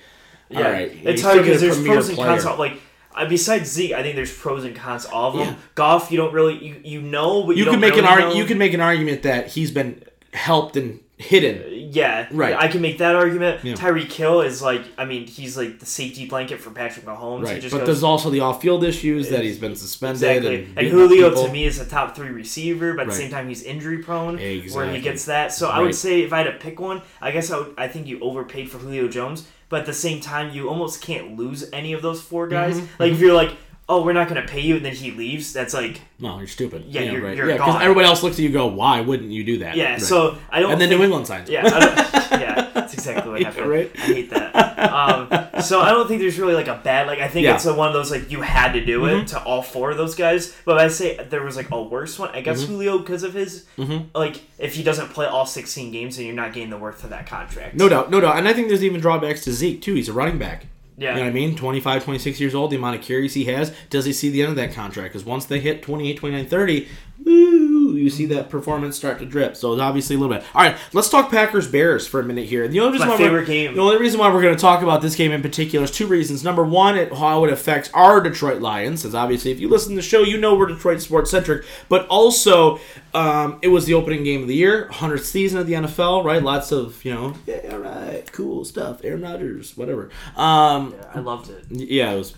all 0.54 0.60
Yeah, 0.60 0.70
right, 0.70 0.92
it's 1.04 1.22
hard 1.22 1.38
because 1.42 1.60
there's 1.60 1.82
pros 1.82 2.08
and 2.08 2.16
cons. 2.18 2.28
player. 2.28 2.40
to 2.42 2.50
all- 2.50 2.58
Like 2.58 2.80
uh, 3.14 3.26
besides 3.26 3.70
Zeke, 3.70 3.92
I 3.92 4.02
think 4.02 4.16
there's 4.16 4.32
pros 4.36 4.64
and 4.64 4.76
cons 4.76 5.06
all 5.06 5.30
of 5.32 5.38
them. 5.38 5.48
Yeah. 5.48 5.54
Golf, 5.74 6.10
you 6.10 6.18
don't 6.18 6.34
really 6.34 6.62
you, 6.62 6.80
you 6.84 7.00
know, 7.00 7.42
but 7.44 7.56
you, 7.56 7.64
You 7.64 7.70
can 7.70 7.80
make 7.80 7.96
an 7.96 8.04
really 8.04 8.20
know. 8.20 8.34
You 8.34 8.44
can 8.44 8.58
make 8.58 8.74
an 8.74 8.82
argument 8.82 9.22
that 9.22 9.48
he's 9.48 9.70
been 9.70 10.02
helped 10.34 10.76
and 10.76 11.00
hidden. 11.16 11.62
Yeah, 11.92 12.26
Right. 12.30 12.54
I 12.54 12.68
can 12.68 12.80
make 12.80 12.98
that 12.98 13.14
argument. 13.14 13.62
Yeah. 13.64 13.74
Tyreek 13.74 14.10
Hill 14.12 14.40
is 14.42 14.60
like, 14.62 14.82
I 14.98 15.04
mean, 15.04 15.26
he's 15.26 15.56
like 15.56 15.78
the 15.78 15.86
safety 15.86 16.26
blanket 16.26 16.60
for 16.60 16.70
Patrick 16.70 17.04
Mahomes. 17.06 17.44
Right, 17.44 17.60
just 17.60 17.72
but 17.72 17.78
goes, 17.78 17.86
there's 17.86 18.02
also 18.02 18.30
the 18.30 18.40
off-field 18.40 18.84
issues 18.84 19.28
that 19.30 19.42
he's 19.42 19.58
been 19.58 19.76
suspended 19.76 20.22
Exactly. 20.22 20.64
and, 20.64 20.78
And, 20.78 20.88
Julio 20.88 21.28
people. 21.30 21.46
to 21.46 21.52
me 21.52 21.64
is 21.64 21.78
a 21.78 21.86
top 21.86 22.16
three 22.16 22.30
receiver, 22.30 22.94
but 22.94 23.02
at 23.02 23.08
the 23.08 23.14
same 23.14 23.30
time 23.30 23.48
he's 23.48 23.62
injury 23.62 23.98
prone. 23.98 24.36
Where 24.36 24.90
he 24.90 25.00
gets 25.00 25.24
that. 25.26 25.52
So 25.52 25.68
I 25.68 25.80
would 25.80 25.94
say 25.94 26.22
if 26.22 26.32
I 26.32 26.38
had 26.38 26.44
to 26.52 26.58
pick 26.58 26.80
one, 26.80 27.02
I 27.20 27.30
guess 27.30 27.50
I 27.50 27.58
would 27.58 27.74
I 27.78 27.88
think 27.88 28.06
you 28.06 28.20
overpaid 28.20 28.70
for 28.70 28.78
Julio 28.78 29.08
Jones, 29.08 29.46
but 29.68 29.80
at 29.80 29.86
the 29.86 29.92
same 29.92 30.20
time 30.20 30.52
you 30.54 30.68
almost 30.68 31.00
can't 31.02 31.36
lose 31.36 31.68
any 31.72 31.92
of 31.92 32.02
those 32.02 32.20
four 32.20 32.46
guys. 32.48 32.76
Mm-hmm. 32.76 33.02
Like 33.02 33.12
if 33.12 33.20
you're 33.20 33.34
like, 33.34 33.56
Oh, 33.88 34.02
we're 34.04 34.14
not 34.14 34.26
gonna 34.28 34.42
pay 34.46 34.60
you 34.60 34.74
and 34.76 34.84
then 34.84 34.94
he 34.94 35.12
leaves, 35.12 35.52
that's 35.52 35.72
like 35.72 36.00
No, 36.18 36.38
you're 36.38 36.48
stupid. 36.48 36.86
Yeah, 36.88 37.02
you're- 37.02 37.20
right. 37.20 37.36
you're 37.36 37.48
yeah, 37.48 37.56
because 37.56 37.80
everybody 37.82 38.06
else 38.06 38.22
looks 38.22 38.34
at 38.36 38.40
you, 38.40 38.46
and 38.46 38.54
go, 38.54 38.66
why 38.66 39.00
wouldn't 39.00 39.30
you 39.30 39.44
do 39.44 39.58
that? 39.58 39.76
Yeah, 39.76 39.92
Right. 39.92 40.02
so 40.02 40.36
I 40.50 40.58
don't 40.60 40.72
and 40.72 40.80
then 40.80 40.88
think, 40.88 40.98
New 40.98 41.04
England 41.04 41.26
signs. 41.28 41.48
Yeah, 41.48 41.66
I 41.66 41.70
don't, 41.80 42.40
yeah, 42.40 42.70
that's 42.74 42.94
exactly 42.94 43.30
what 43.30 43.42
happened. 43.42 43.70
right. 43.70 43.90
I 43.96 44.00
hate 44.00 44.30
that. 44.30 44.54
Um, 44.76 45.28
so 45.62 45.80
I 45.80 45.90
don't 45.90 46.06
think 46.08 46.20
there's 46.20 46.38
really 46.38 46.54
like 46.54 46.66
a 46.68 46.80
bad 46.82 47.06
like 47.06 47.18
I 47.20 47.28
think 47.28 47.44
Yeah. 47.44 47.54
it's 47.54 47.64
a, 47.66 47.74
one 47.74 47.86
of 47.88 47.94
those 47.94 48.10
like 48.10 48.30
you 48.30 48.42
had 48.42 48.72
to 48.72 48.84
do 48.84 49.06
it 49.06 49.22
Mhm. 49.22 49.26
to 49.28 49.42
all 49.44 49.62
four 49.62 49.90
of 49.92 49.96
those 49.96 50.14
guys. 50.16 50.54
But 50.64 50.78
I 50.78 50.88
say 50.88 51.16
there 51.30 51.42
was 51.42 51.56
like 51.56 51.70
a 51.70 51.80
worse 51.82 52.18
one. 52.18 52.30
I 52.34 52.40
guess 52.40 52.62
Mm-hmm. 52.62 52.72
Julio 52.72 52.98
because 52.98 53.22
of 53.22 53.34
his 53.34 53.66
Mhm. 53.78 54.06
like 54.14 54.42
if 54.58 54.74
he 54.74 54.82
doesn't 54.82 55.08
play 55.10 55.26
all 55.26 55.46
16 55.46 55.92
games, 55.92 56.16
then 56.16 56.26
you're 56.26 56.34
not 56.34 56.52
getting 56.52 56.70
the 56.70 56.76
worth 56.78 57.04
of 57.04 57.10
that 57.10 57.26
contract. 57.26 57.74
No 57.76 57.88
doubt, 57.88 58.10
no 58.10 58.20
doubt. 58.20 58.36
And 58.36 58.48
I 58.48 58.52
think 58.52 58.68
there's 58.68 58.82
even 58.84 59.00
drawbacks 59.00 59.44
to 59.44 59.52
Zeke 59.52 59.80
too. 59.80 59.94
He's 59.94 60.08
a 60.08 60.12
running 60.12 60.38
back. 60.38 60.66
Yeah. 60.98 61.10
You 61.10 61.16
know 61.16 61.22
what 61.24 61.30
I 61.30 61.32
mean? 61.32 61.56
25, 61.56 62.04
26 62.04 62.40
years 62.40 62.54
old, 62.54 62.70
the 62.70 62.76
amount 62.76 62.96
of 62.96 63.02
carries 63.02 63.34
he 63.34 63.44
has, 63.46 63.74
does 63.90 64.04
he 64.06 64.12
see 64.12 64.30
the 64.30 64.42
end 64.42 64.50
of 64.50 64.56
that 64.56 64.72
contract? 64.72 65.12
Because 65.12 65.26
once 65.26 65.44
they 65.44 65.60
hit 65.60 65.82
28, 65.82 66.16
29, 66.16 66.46
30, 66.46 66.88
woo, 67.24 67.65
you 67.94 68.10
see 68.10 68.26
that 68.26 68.48
performance 68.50 68.96
start 68.96 69.18
to 69.20 69.26
drip. 69.26 69.56
So 69.56 69.72
it's 69.72 69.80
obviously 69.82 70.16
a 70.16 70.18
little 70.18 70.34
bit. 70.34 70.44
All 70.54 70.62
right, 70.62 70.76
let's 70.92 71.08
talk 71.08 71.30
Packers 71.30 71.68
Bears 71.68 72.06
for 72.06 72.20
a 72.20 72.24
minute 72.24 72.46
here. 72.46 72.66
The 72.68 72.80
only 72.80 72.92
reason 72.92 73.08
My 73.08 73.14
why 73.14 73.18
we're- 73.20 73.28
favorite 73.30 73.46
game. 73.46 73.74
The 73.74 73.80
only 73.82 73.98
reason 73.98 74.18
why 74.20 74.32
we're 74.32 74.42
going 74.42 74.56
to 74.56 74.60
talk 74.60 74.82
about 74.82 75.02
this 75.02 75.14
game 75.14 75.32
in 75.32 75.42
particular 75.42 75.84
is 75.84 75.90
two 75.90 76.06
reasons. 76.06 76.42
Number 76.42 76.64
one, 76.64 76.96
it, 76.96 77.12
how 77.12 77.44
it 77.44 77.52
affects 77.52 77.90
our 77.94 78.20
Detroit 78.20 78.60
Lions, 78.62 79.04
as 79.04 79.14
obviously 79.14 79.50
if 79.50 79.60
you 79.60 79.68
listen 79.68 79.90
to 79.90 79.96
the 79.96 80.02
show, 80.02 80.22
you 80.22 80.38
know 80.38 80.54
we're 80.56 80.66
Detroit 80.66 81.00
sports 81.00 81.30
centric. 81.30 81.64
But 81.88 82.06
also, 82.08 82.78
um, 83.14 83.58
it 83.62 83.68
was 83.68 83.86
the 83.86 83.94
opening 83.94 84.24
game 84.24 84.42
of 84.42 84.48
the 84.48 84.54
year, 84.54 84.88
100th 84.92 85.24
season 85.24 85.58
of 85.58 85.66
the 85.66 85.74
NFL, 85.74 86.24
right? 86.24 86.42
Lots 86.42 86.72
of 86.72 87.04
you 87.04 87.14
know, 87.14 87.34
yeah, 87.46 87.60
all 87.72 87.78
right, 87.78 88.30
cool 88.32 88.64
stuff. 88.64 89.00
Aaron 89.04 89.22
Rodgers, 89.22 89.76
whatever. 89.76 90.10
Um, 90.36 90.94
Yeah, 90.96 91.10
I 91.14 91.20
loved 91.20 91.50
it. 91.50 91.64
yeah, 91.70 92.12
it 92.12 92.16
was 92.18 92.34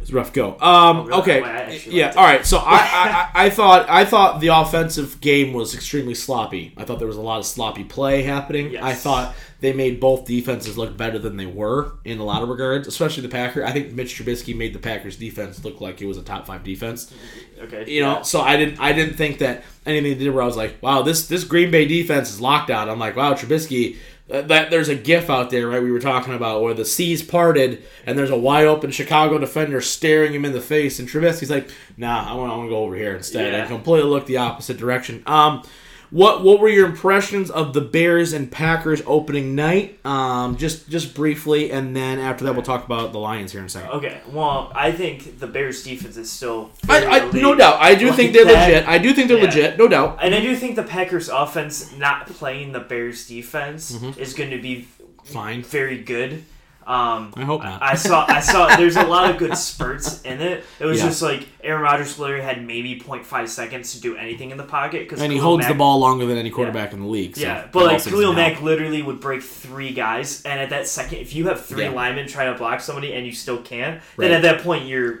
it 0.00 0.04
was 0.04 0.10
a 0.10 0.14
rough 0.14 0.32
go. 0.32 0.58
Um, 0.60 1.06
really? 1.06 1.20
okay, 1.20 1.42
Oh, 1.42 1.90
yeah, 1.90 2.14
all 2.16 2.24
right. 2.24 2.44
So 2.46 2.56
I, 2.56 2.62
I, 2.64 3.30
I 3.34 3.46
I 3.46 3.50
thought 3.50 3.86
I 3.90 4.06
thought 4.06 4.40
the 4.40 4.48
offensive 4.48 5.20
game 5.20 5.52
was 5.52 5.74
extremely 5.74 6.14
sloppy. 6.14 6.72
I 6.78 6.84
thought 6.84 6.98
there 6.98 7.06
was 7.06 7.18
a 7.18 7.22
lot 7.22 7.38
of 7.38 7.46
sloppy 7.46 7.84
play 7.84 8.22
happening. 8.22 8.72
Yes. 8.72 8.82
I 8.82 8.94
thought 8.94 9.34
they 9.60 9.74
made 9.74 10.00
both 10.00 10.24
defenses 10.24 10.78
look 10.78 10.96
better 10.96 11.18
than 11.18 11.36
they 11.36 11.44
were 11.44 11.92
in 12.06 12.18
a 12.18 12.24
lot 12.24 12.42
of 12.42 12.48
regards, 12.48 12.88
especially 12.88 13.22
the 13.22 13.28
Packers. 13.28 13.68
I 13.68 13.72
think 13.72 13.92
Mitch 13.92 14.14
Trubisky 14.18 14.56
made 14.56 14.72
the 14.72 14.78
Packers 14.78 15.16
defense 15.16 15.62
look 15.62 15.82
like 15.82 16.00
it 16.00 16.06
was 16.06 16.16
a 16.16 16.22
top 16.22 16.46
five 16.46 16.64
defense. 16.64 17.12
Okay. 17.60 17.84
You 17.90 18.00
know, 18.00 18.22
so 18.22 18.40
I 18.40 18.56
didn't 18.56 18.80
I 18.80 18.94
didn't 18.94 19.16
think 19.16 19.38
that 19.40 19.64
anything 19.84 20.18
they 20.18 20.24
did 20.24 20.30
where 20.34 20.42
I 20.42 20.46
was 20.46 20.56
like, 20.56 20.82
wow, 20.82 21.02
this 21.02 21.28
this 21.28 21.44
Green 21.44 21.70
Bay 21.70 21.86
defense 21.86 22.30
is 22.30 22.40
locked 22.40 22.70
out. 22.70 22.88
I'm 22.88 22.98
like, 22.98 23.16
wow, 23.16 23.34
Trubisky. 23.34 23.96
Uh, 24.30 24.42
That 24.42 24.70
there's 24.70 24.88
a 24.88 24.94
GIF 24.94 25.28
out 25.30 25.50
there, 25.50 25.68
right? 25.68 25.82
We 25.82 25.90
were 25.90 26.00
talking 26.00 26.34
about 26.34 26.62
where 26.62 26.74
the 26.74 26.84
seas 26.84 27.22
parted 27.22 27.82
and 28.06 28.18
there's 28.18 28.30
a 28.30 28.38
wide 28.38 28.66
open 28.66 28.90
Chicago 28.90 29.38
defender 29.38 29.80
staring 29.80 30.32
him 30.34 30.44
in 30.44 30.52
the 30.52 30.60
face, 30.60 30.98
and 30.98 31.08
Trubisky's 31.08 31.50
like, 31.50 31.70
"Nah, 31.96 32.30
I 32.30 32.34
want, 32.34 32.52
I 32.52 32.56
want 32.56 32.68
to 32.68 32.70
go 32.70 32.84
over 32.84 32.94
here 32.96 33.14
instead." 33.14 33.52
Yeah. 33.52 33.60
And 33.60 33.68
completely 33.68 34.08
look 34.08 34.26
the 34.26 34.38
opposite 34.38 34.76
direction. 34.76 35.22
Um, 35.26 35.62
what 36.10 36.42
what 36.42 36.58
were 36.60 36.68
your 36.68 36.86
impressions 36.86 37.50
of 37.50 37.72
the 37.72 37.80
Bears 37.80 38.32
and 38.32 38.50
Packers 38.50 39.00
opening 39.06 39.54
night? 39.54 40.04
Um, 40.04 40.56
just 40.56 40.88
just 40.88 41.14
briefly, 41.14 41.70
and 41.70 41.94
then 41.94 42.18
after 42.18 42.44
that, 42.44 42.54
we'll 42.54 42.62
talk 42.64 42.84
about 42.84 43.12
the 43.12 43.18
Lions 43.18 43.52
here 43.52 43.60
in 43.60 43.66
a 43.66 43.68
second. 43.68 43.90
Okay. 43.90 44.20
Well, 44.32 44.72
I 44.74 44.90
think 44.92 45.38
the 45.38 45.46
Bears 45.46 45.82
defense 45.82 46.16
is 46.16 46.30
still 46.30 46.70
I, 46.88 47.04
I, 47.06 47.30
no 47.30 47.54
doubt, 47.54 47.80
I 47.80 47.94
do 47.94 48.08
Like 48.08 48.16
think 48.16 48.32
they're 48.32 48.44
that. 48.44 48.68
legit. 48.68 48.88
I 48.88 48.98
do 48.98 49.12
think 49.14 49.28
they're 49.28 49.38
Yeah. 49.38 49.44
legit, 49.44 49.78
no 49.78 49.86
doubt. 49.88 50.18
And 50.20 50.34
I 50.34 50.40
do 50.40 50.56
think 50.56 50.76
the 50.76 50.82
Packers 50.82 51.28
offense 51.28 51.96
not 51.96 52.26
playing 52.26 52.72
the 52.72 52.80
Bears 52.80 53.26
defense 53.28 53.92
Mm-hmm. 53.92 54.20
is 54.20 54.34
going 54.34 54.50
to 54.50 54.58
be 54.60 54.88
Fine. 55.24 55.62
very 55.62 55.98
good. 56.02 56.44
Um, 56.90 57.32
I 57.36 57.44
hope 57.44 57.62
not. 57.62 57.80
I 57.82 57.94
saw 57.94 58.24
I 58.28 58.40
saw 58.40 58.74
there's 58.76 58.96
a 58.96 59.04
lot 59.04 59.30
of 59.30 59.36
good 59.38 59.56
spurts 59.56 60.20
in 60.22 60.40
it. 60.40 60.64
It 60.80 60.84
was 60.84 60.98
Yeah. 60.98 61.06
just 61.06 61.22
like 61.22 61.46
Aaron 61.62 61.82
Rodgers 61.82 62.18
literally 62.18 62.42
had 62.42 62.66
maybe 62.66 62.98
0.5 62.98 63.48
seconds 63.48 63.92
to 63.94 64.00
do 64.00 64.16
anything 64.16 64.50
in 64.50 64.56
the 64.56 64.64
pocket 64.64 65.02
because 65.08 65.22
and 65.22 65.32
he 65.32 65.38
holds 65.38 65.66
the 65.68 65.74
ball 65.74 66.00
longer 66.00 66.26
than 66.26 66.36
any 66.36 66.50
quarterback 66.50 66.92
in 66.92 67.00
the 67.00 67.06
league. 67.06 67.36
So 67.36 67.42
Yeah, 67.42 67.66
but 67.70 67.84
like 67.86 68.02
Khalil 68.02 68.32
Mack 68.32 68.54
help. 68.54 68.64
literally 68.64 69.02
would 69.02 69.20
break 69.20 69.42
three 69.42 69.92
guys, 69.92 70.42
and 70.42 70.58
at 70.60 70.70
that 70.70 70.88
second, 70.88 71.18
if 71.18 71.34
you 71.34 71.46
have 71.48 71.64
three 71.64 71.84
Yeah. 71.84 71.90
linemen 71.90 72.26
trying 72.26 72.52
to 72.52 72.58
block 72.58 72.80
somebody 72.80 73.12
and 73.12 73.24
you 73.24 73.32
still 73.32 73.58
can't, 73.58 74.00
Right. 74.16 74.28
then 74.28 74.32
at 74.32 74.42
that 74.42 74.62
point 74.64 74.86
you're 74.86 75.20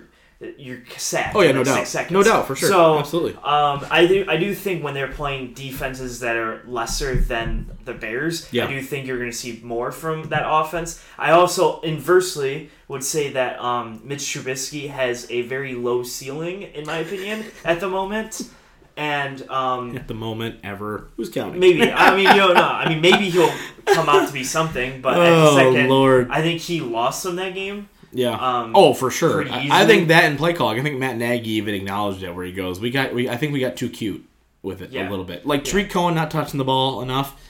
you're 0.56 0.82
sacked. 0.96 1.36
Oh 1.36 1.42
yeah, 1.42 1.52
no 1.52 1.62
doubt, 1.62 1.86
seconds. 1.86 2.12
no 2.12 2.22
doubt 2.22 2.46
for 2.46 2.56
sure. 2.56 2.68
So 2.70 2.98
absolutely. 2.98 3.34
um, 3.42 3.84
I 3.90 4.06
do 4.06 4.24
I 4.28 4.36
do 4.38 4.54
think 4.54 4.82
when 4.82 4.94
they're 4.94 5.12
playing 5.12 5.52
defenses 5.52 6.20
that 6.20 6.36
are 6.36 6.62
lesser 6.66 7.14
than 7.14 7.70
the 7.84 7.92
Bears, 7.92 8.48
Yeah. 8.52 8.64
I 8.66 8.68
do 8.68 8.80
think 8.82 9.06
you're 9.06 9.18
going 9.18 9.30
to 9.30 9.36
see 9.36 9.60
more 9.62 9.92
from 9.92 10.24
that 10.30 10.44
offense. 10.46 11.02
I 11.18 11.32
also 11.32 11.80
inversely 11.82 12.70
would 12.88 13.04
say 13.04 13.30
that 13.32 13.60
um, 13.60 14.00
Mitch 14.04 14.20
Trubisky 14.20 14.88
has 14.88 15.30
a 15.30 15.42
very 15.42 15.74
low 15.74 16.02
ceiling, 16.02 16.62
in 16.62 16.86
my 16.86 16.98
opinion, 16.98 17.44
at 17.64 17.80
the 17.80 17.88
moment. 17.88 18.48
And 18.96 19.48
um, 19.50 19.96
At 19.96 20.08
the 20.08 20.14
moment, 20.14 20.60
ever 20.64 21.08
who's 21.16 21.30
counting? 21.30 21.58
maybe 21.60 21.90
I 21.90 22.14
mean 22.16 22.28
you 22.28 22.34
don't 22.34 22.54
know. 22.62 22.62
I 22.62 22.88
mean 22.88 23.00
maybe 23.00 23.30
he'll 23.30 23.52
come 23.86 24.08
out 24.08 24.26
to 24.26 24.32
be 24.32 24.44
something, 24.44 25.00
but 25.00 25.14
at 25.14 25.32
Oh, 25.32 25.54
the 25.54 25.56
second, 25.56 25.88
Lord. 25.88 26.28
I 26.30 26.42
think 26.42 26.60
he 26.60 26.80
lost 26.80 27.22
them 27.22 27.36
that 27.36 27.54
game. 27.54 27.88
Yeah. 28.12 28.32
Um, 28.34 28.72
oh, 28.74 28.92
for 28.94 29.10
sure. 29.10 29.48
I, 29.48 29.68
I 29.70 29.86
think 29.86 30.08
that 30.08 30.24
in 30.24 30.36
play 30.36 30.52
calling, 30.52 30.78
I 30.78 30.82
think 30.82 30.98
Matt 30.98 31.16
Nagy 31.16 31.50
even 31.50 31.74
acknowledged 31.74 32.22
it 32.22 32.34
where 32.34 32.44
he 32.44 32.52
goes, 32.52 32.80
"We 32.80 32.90
got, 32.90 33.14
we, 33.14 33.28
I 33.28 33.36
think 33.36 33.52
we 33.52 33.60
got 33.60 33.76
too 33.76 33.88
cute 33.88 34.24
with 34.62 34.82
it 34.82 34.90
Yeah. 34.90 35.08
a 35.08 35.10
little 35.10 35.24
bit. 35.24 35.46
Like 35.46 35.64
Tarik 35.64 35.90
Cohen 35.90 36.14
not 36.14 36.30
touching 36.30 36.58
the 36.58 36.64
ball 36.64 37.02
enough." 37.02 37.40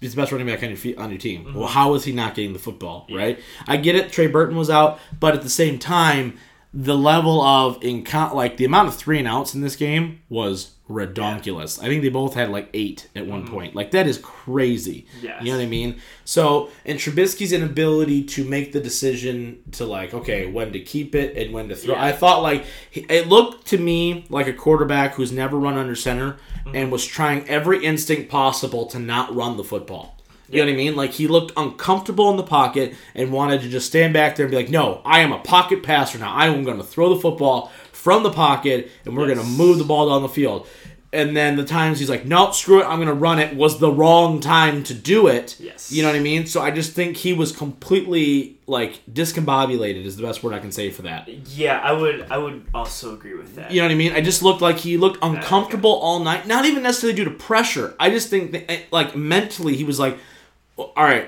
He's 0.00 0.14
the 0.14 0.20
best 0.22 0.30
running 0.30 0.46
back 0.46 0.62
on 0.62 0.68
your 0.68 0.78
feet, 0.78 0.96
on 0.96 1.10
your 1.10 1.18
team. 1.18 1.44
Mm-hmm. 1.44 1.58
Well, 1.58 1.66
how 1.68 1.94
is 1.94 2.04
he 2.04 2.12
not 2.12 2.36
getting 2.36 2.52
the 2.52 2.60
football? 2.60 3.06
Right? 3.12 3.40
I 3.66 3.76
get 3.78 3.96
it. 3.96 4.12
Trey 4.12 4.28
Burton 4.28 4.56
was 4.56 4.70
out, 4.70 5.00
but 5.18 5.34
at 5.34 5.42
the 5.42 5.48
same 5.50 5.80
time, 5.80 6.38
the 6.72 6.96
level 6.96 7.42
of 7.42 7.80
incon- 7.80 8.32
like 8.32 8.58
the 8.58 8.64
amount 8.64 8.88
of 8.88 8.94
three 8.94 9.18
and 9.18 9.26
outs 9.26 9.54
in 9.54 9.60
this 9.60 9.74
game 9.74 10.20
was 10.28 10.72
redonkulous. 10.92 11.82
I 11.82 11.86
think 11.86 12.02
they 12.02 12.08
both 12.08 12.34
had 12.34 12.50
like 12.50 12.68
eight 12.74 13.08
at 13.16 13.26
one 13.26 13.46
point. 13.46 13.74
Like 13.74 13.90
that 13.92 14.06
is 14.06 14.18
crazy. 14.18 15.06
Mm-hmm. 15.16 15.24
Yes. 15.26 15.42
You 15.42 15.52
know 15.52 15.58
what 15.58 15.64
I 15.64 15.68
mean? 15.68 16.00
So, 16.24 16.70
and 16.84 16.98
Trubisky's 16.98 17.52
inability 17.52 18.24
to 18.24 18.44
make 18.44 18.72
the 18.72 18.80
decision 18.80 19.62
to 19.72 19.84
like, 19.84 20.14
okay, 20.14 20.46
when 20.46 20.72
to 20.72 20.80
keep 20.80 21.14
it 21.14 21.36
and 21.36 21.52
when 21.52 21.68
to 21.68 21.76
throw. 21.76 21.94
Yeah. 21.94 22.04
I 22.04 22.12
thought 22.12 22.42
like 22.42 22.64
it 22.92 23.28
looked 23.28 23.66
to 23.68 23.78
me 23.78 24.26
like 24.28 24.46
a 24.46 24.52
quarterback 24.52 25.14
who's 25.14 25.32
never 25.32 25.58
run 25.58 25.76
under 25.76 25.94
center 25.96 26.36
Mm-hmm. 26.62 26.76
and 26.76 26.92
was 26.92 27.04
trying 27.04 27.48
every 27.48 27.84
instinct 27.84 28.30
possible 28.30 28.86
to 28.86 29.00
not 29.00 29.34
run 29.34 29.56
the 29.56 29.64
football. 29.64 30.16
You 30.48 30.58
know 30.60 30.66
what 30.66 30.74
I 30.74 30.76
mean? 30.76 30.94
Like 30.94 31.10
he 31.10 31.26
looked 31.26 31.50
uncomfortable 31.56 32.30
in 32.30 32.36
the 32.36 32.44
pocket 32.44 32.94
and 33.16 33.32
wanted 33.32 33.62
to 33.62 33.68
just 33.68 33.88
stand 33.88 34.12
back 34.14 34.36
there 34.36 34.46
and 34.46 34.50
be 34.52 34.56
like, 34.58 34.68
"No, 34.70 35.00
I 35.04 35.20
am 35.22 35.32
a 35.32 35.40
pocket 35.40 35.82
passer 35.82 36.18
now. 36.18 36.32
I 36.32 36.46
am 36.46 36.62
going 36.62 36.76
to 36.76 36.84
throw 36.84 37.12
the 37.14 37.20
football 37.20 37.72
from 37.90 38.22
the 38.22 38.30
pocket 38.30 38.92
and 39.04 39.16
we're 39.16 39.26
Yes. 39.26 39.38
going 39.38 39.46
to 39.48 39.52
move 39.54 39.78
the 39.78 39.84
ball 39.84 40.08
down 40.10 40.22
the 40.22 40.28
field." 40.28 40.68
And 41.14 41.36
then 41.36 41.56
the 41.56 41.64
times 41.64 41.98
he's 41.98 42.08
like, 42.08 42.24
"Nope, 42.24 42.54
screw 42.54 42.80
it. 42.80 42.86
I'm 42.86 43.04
to 43.04 43.12
run 43.12 43.38
it." 43.38 43.54
Was 43.54 43.78
the 43.78 43.92
wrong 43.92 44.40
time 44.40 44.82
to 44.84 44.94
do 44.94 45.26
it. 45.26 45.56
Yes. 45.60 45.92
You 45.92 46.02
know 46.02 46.08
what 46.08 46.16
I 46.16 46.20
mean? 46.20 46.46
So 46.46 46.62
I 46.62 46.70
just 46.70 46.92
think 46.92 47.18
he 47.18 47.34
was 47.34 47.52
completely 47.52 48.56
like 48.66 49.02
discombobulated 49.12 50.06
is 50.06 50.16
the 50.16 50.22
best 50.22 50.42
word 50.42 50.54
I 50.54 50.58
can 50.58 50.72
say 50.72 50.90
for 50.90 51.02
that. 51.02 51.28
Yeah, 51.50 51.78
I 51.80 51.92
would. 51.92 52.26
I 52.30 52.38
would 52.38 52.64
also 52.72 53.12
agree 53.12 53.34
with 53.34 53.56
that. 53.56 53.70
You 53.70 53.82
know 53.82 53.88
what 53.88 53.92
I 53.92 53.96
mean? 53.96 54.12
I 54.12 54.22
just 54.22 54.42
looked 54.42 54.62
like 54.62 54.78
he 54.78 54.96
looked 54.96 55.18
uncomfortable 55.22 55.92
all 55.92 56.20
night. 56.20 56.46
Not 56.46 56.64
even 56.64 56.82
necessarily 56.82 57.14
due 57.14 57.24
to 57.24 57.30
pressure. 57.30 57.94
I 58.00 58.08
just 58.08 58.30
think 58.30 58.52
that, 58.52 58.70
eh, 58.70 58.80
like 58.90 59.14
mentally, 59.14 59.76
he 59.76 59.84
was 59.84 60.00
like, 60.00 60.16
"All 60.78 60.92
right, 60.96 61.26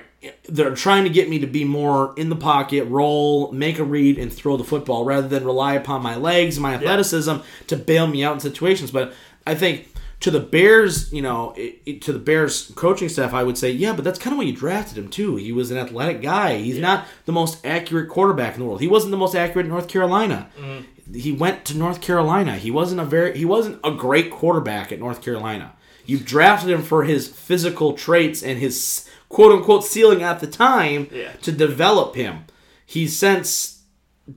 they're 0.49 0.75
trying 0.75 1.05
to 1.05 1.11
get 1.11 1.29
me 1.29 1.39
to 1.41 1.47
be 1.47 1.65
more 1.65 2.15
in 2.17 2.31
the 2.31 2.37
pocket, 2.37 2.85
roll, 2.85 3.53
make 3.53 3.79
a 3.79 3.85
read, 3.85 4.17
and 4.17 4.33
throw 4.33 4.57
the 4.57 4.65
football 4.65 5.05
rather 5.05 5.29
than 5.29 5.45
rely 5.45 5.75
upon 5.75 6.03
my 6.03 6.17
legs 6.17 6.57
and 6.57 6.63
my 6.63 6.73
athleticism 6.73 7.37
to 7.67 7.77
bail 7.77 8.07
me 8.07 8.25
out 8.25 8.33
in 8.33 8.41
situations." 8.41 8.91
But 8.91 9.13
I 9.47 9.55
think 9.55 9.89
to 10.21 10.31
the 10.31 10.41
Bears, 10.41 11.13
you 11.13 11.21
know, 11.23 11.53
it, 11.57 11.81
it- 11.87 12.03
to 12.03 12.13
the 12.13 12.19
Bears 12.19 12.73
coaching 12.77 13.09
staff, 13.09 13.35
I 13.35 13.43
would 13.43 13.59
say, 13.59 13.71
yeah, 13.71 13.93
but 13.93 14.05
that's 14.05 14.19
kind 14.19 14.33
of 14.33 14.39
why 14.39 14.45
you 14.45 14.55
drafted 14.57 14.97
him 14.97 15.09
too. 15.09 15.37
He 15.37 15.53
was 15.53 15.71
an 15.71 15.77
athletic 15.77 16.23
guy. 16.23 16.57
He's 16.59 16.79
not 16.79 17.07
the 17.27 17.33
most 17.33 17.65
accurate 17.65 18.09
quarterback 18.09 18.55
in 18.55 18.61
the 18.61 18.67
world. 18.67 18.81
He 18.81 18.89
wasn't 18.89 19.11
the 19.11 19.17
most 19.19 19.35
accurate 19.35 19.67
in 19.67 19.73
North 19.73 19.89
Carolina. 19.89 20.49
Mm-hmm. 20.59 21.15
He 21.15 21.33
went 21.33 21.67
to 21.67 21.77
North 21.77 22.01
Carolina. 22.01 22.57
He 22.57 22.71
wasn't 22.71 23.01
a 23.01 23.05
very 23.05 23.37
he 23.37 23.45
wasn't 23.45 23.79
a 23.85 23.91
great 23.93 24.31
quarterback 24.31 24.91
at 24.93 24.99
North 24.99 25.21
Carolina. 25.21 25.75
You 26.07 26.19
drafted 26.19 26.71
him 26.71 26.83
for 26.83 27.05
his 27.05 27.29
physical 27.29 27.93
traits 27.93 28.43
and 28.43 28.59
his 28.59 29.09
quote 29.29 29.53
unquote 29.53 29.85
ceiling 29.85 30.23
at 30.23 30.41
the 30.41 30.47
time 30.47 31.09
Yeah. 31.13 31.33
to 31.43 31.53
develop 31.53 32.15
him. 32.15 32.45
He's 32.87 33.15
since 33.19 33.74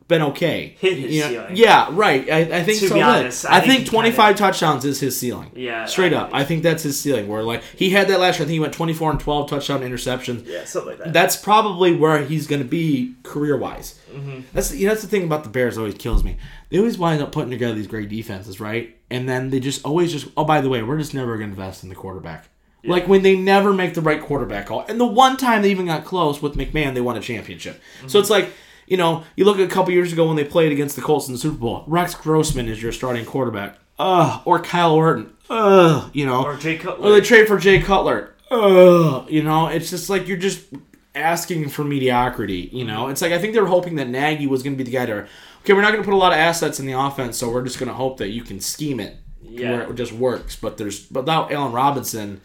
been 0.10 0.22
okay. 0.22 0.76
Hit 0.80 0.98
his 0.98 1.16
You 1.16 1.22
know- 1.22 1.30
ceiling. 1.30 1.56
Yeah, 1.56 1.88
right. 1.92 2.30
I, 2.30 2.40
I 2.40 2.64
think 2.64 2.80
To 2.80 2.88
so. 2.90 2.96
be 2.96 3.02
honest, 3.02 3.46
I 3.46 3.58
I, 3.58 3.60
think 3.62 3.80
think, 3.84 3.90
25 3.90 4.36
touchdowns 4.36 4.84
is 4.84 5.00
his 5.00 5.18
ceiling. 5.18 5.50
Yeah, 5.56 5.86
straight 5.86 6.14
I 6.14 6.18
up. 6.18 6.30
I 6.34 6.44
think 6.44 6.64
that's 6.64 6.84
his 6.84 7.00
ceiling. 7.00 7.28
Where 7.30 7.42
like 7.42 7.64
he 7.76 7.92
had 7.92 8.10
that 8.10 8.20
last 8.20 8.38
year. 8.38 8.44
I 8.44 8.48
think 8.48 8.54
he 8.56 8.60
went 8.60 8.74
24 8.74 9.12
and 9.12 9.20
12 9.20 9.50
touchdown 9.50 9.82
interceptions. 9.82 10.46
Yeah, 10.46 10.66
something 10.66 10.90
like 10.92 11.00
that. 11.06 11.14
That's 11.14 11.38
probably 11.38 11.96
where 11.96 12.22
he's 12.24 12.48
going 12.48 12.62
to 12.62 12.68
be 12.68 13.16
career 13.24 13.56
wise. 13.58 13.98
Mm-hmm. 14.14 14.42
That's 14.54 14.74
you 14.76 14.88
know, 14.88 14.94
that's 14.94 15.04
the 15.04 15.10
thing 15.10 15.24
about 15.24 15.44
the 15.46 15.50
Bears. 15.50 15.76
that 15.76 15.82
Always 15.82 15.96
kills 15.96 16.22
me. 16.24 16.36
They 16.70 16.80
always 16.80 16.98
wind 16.98 17.22
up 17.22 17.32
putting 17.32 17.52
together 17.52 17.74
these 17.74 17.88
great 17.88 18.10
defenses, 18.10 18.60
right? 18.60 18.98
And 19.10 19.28
then 19.30 19.52
they 19.52 19.62
just 19.62 19.86
always 19.86 20.12
just 20.12 20.28
oh 20.36 20.44
by 20.44 20.60
the 20.60 20.68
way, 20.68 20.84
we're 20.84 20.98
just 20.98 21.14
never 21.14 21.38
going 21.38 21.50
to 21.50 21.56
invest 21.56 21.84
in 21.84 21.90
the 21.90 21.96
quarterback. 21.96 22.50
Like 22.84 23.08
when 23.08 23.22
they 23.22 23.36
never 23.36 23.74
make 23.74 23.96
the 23.96 24.02
right 24.02 24.22
quarterback 24.22 24.68
call. 24.68 24.86
And 24.88 24.98
the 24.98 25.06
one 25.06 25.36
time 25.36 25.62
they 25.62 25.72
even 25.72 25.88
got 25.88 26.06
close 26.06 26.42
with 26.42 26.56
McMahon, 26.56 26.94
they 26.94 27.02
won 27.02 27.18
a 27.18 27.22
championship. 27.22 27.82
Mm-hmm. 28.00 28.08
So 28.10 28.20
it's 28.20 28.30
like. 28.30 28.50
You 28.88 28.98
know, 28.98 29.24
you 29.36 29.46
look 29.46 29.60
at 29.60 29.66
a 29.66 29.74
couple 29.74 29.92
years 29.94 30.14
ago 30.14 30.26
when 30.26 30.36
they 30.38 30.44
played 30.46 30.72
against 30.72 30.96
the 30.96 31.02
Colts 31.02 31.28
in 31.28 31.34
the 31.34 31.40
Super 31.40 31.58
Bowl. 31.58 31.84
Rex 31.88 32.16
Grossman 32.16 32.68
is 32.70 32.82
your 32.82 32.92
starting 32.92 33.26
quarterback. 33.26 33.78
Ugh. 34.00 34.42
Or 34.46 34.60
Kyle 34.60 34.94
Orton. 34.94 35.34
Ugh. 35.50 36.10
You 36.14 36.26
know. 36.26 36.44
or 36.46 36.56
Jay 36.56 36.78
Cutler. 36.78 37.08
Or 37.10 37.12
they 37.12 37.22
trade 37.22 37.48
for 37.48 37.58
Jay 37.58 37.80
Cutler. 37.82 38.34
Ugh, 38.50 39.30
you 39.30 39.44
know, 39.44 39.68
it's 39.68 39.90
just 39.90 40.10
like 40.10 40.28
you're 40.28 40.38
just 40.38 40.66
asking 41.14 41.68
for 41.68 41.84
mediocrity. 41.84 42.70
You 42.72 42.86
know, 42.86 43.10
it's 43.10 43.22
like 43.22 43.34
I 43.34 43.40
think 43.40 43.54
they 43.54 43.60
were 43.60 43.68
hoping 43.68 43.96
that 43.96 44.08
Nagy 44.08 44.48
was 44.48 44.64
going 44.64 44.74
to 44.74 44.78
be 44.78 44.90
the 44.90 44.96
guy 44.98 45.06
to. 45.06 45.28
Okay, 45.64 45.74
we're 45.74 45.82
not 45.82 45.92
going 45.92 46.02
to 46.02 46.06
put 46.08 46.14
a 46.14 46.18
lot 46.18 46.32
of 46.32 46.38
assets 46.38 46.80
in 46.80 46.86
the 46.86 46.94
offense, 46.94 47.38
so 47.38 47.50
we're 47.52 47.64
just 47.64 47.78
going 47.78 47.90
to 47.90 47.94
hope 47.96 48.18
that 48.20 48.30
you 48.30 48.42
can 48.44 48.62
scheme 48.62 49.02
it 49.02 49.18
Yeah. 49.42 49.72
where 49.72 49.82
it 49.82 49.96
just 49.96 50.14
works. 50.14 50.56
But 50.56 50.78
there's 50.78 51.02
but 51.08 51.22
without 51.24 51.52
Allen 51.52 51.74
Robinson, 51.74 52.40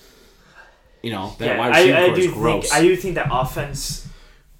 you 1.05 1.13
know 1.13 1.35
that 1.39 1.47
yeah, 1.47 1.59
wide 1.59 1.69
receiver 1.77 1.97
I, 1.99 2.03
I 2.05 2.15
do 2.15 2.33
gross. 2.33 2.63
think 2.71 2.75
I 2.75 2.83
do 2.83 2.97
think 2.97 3.15
that 3.15 3.29
offense 3.31 4.09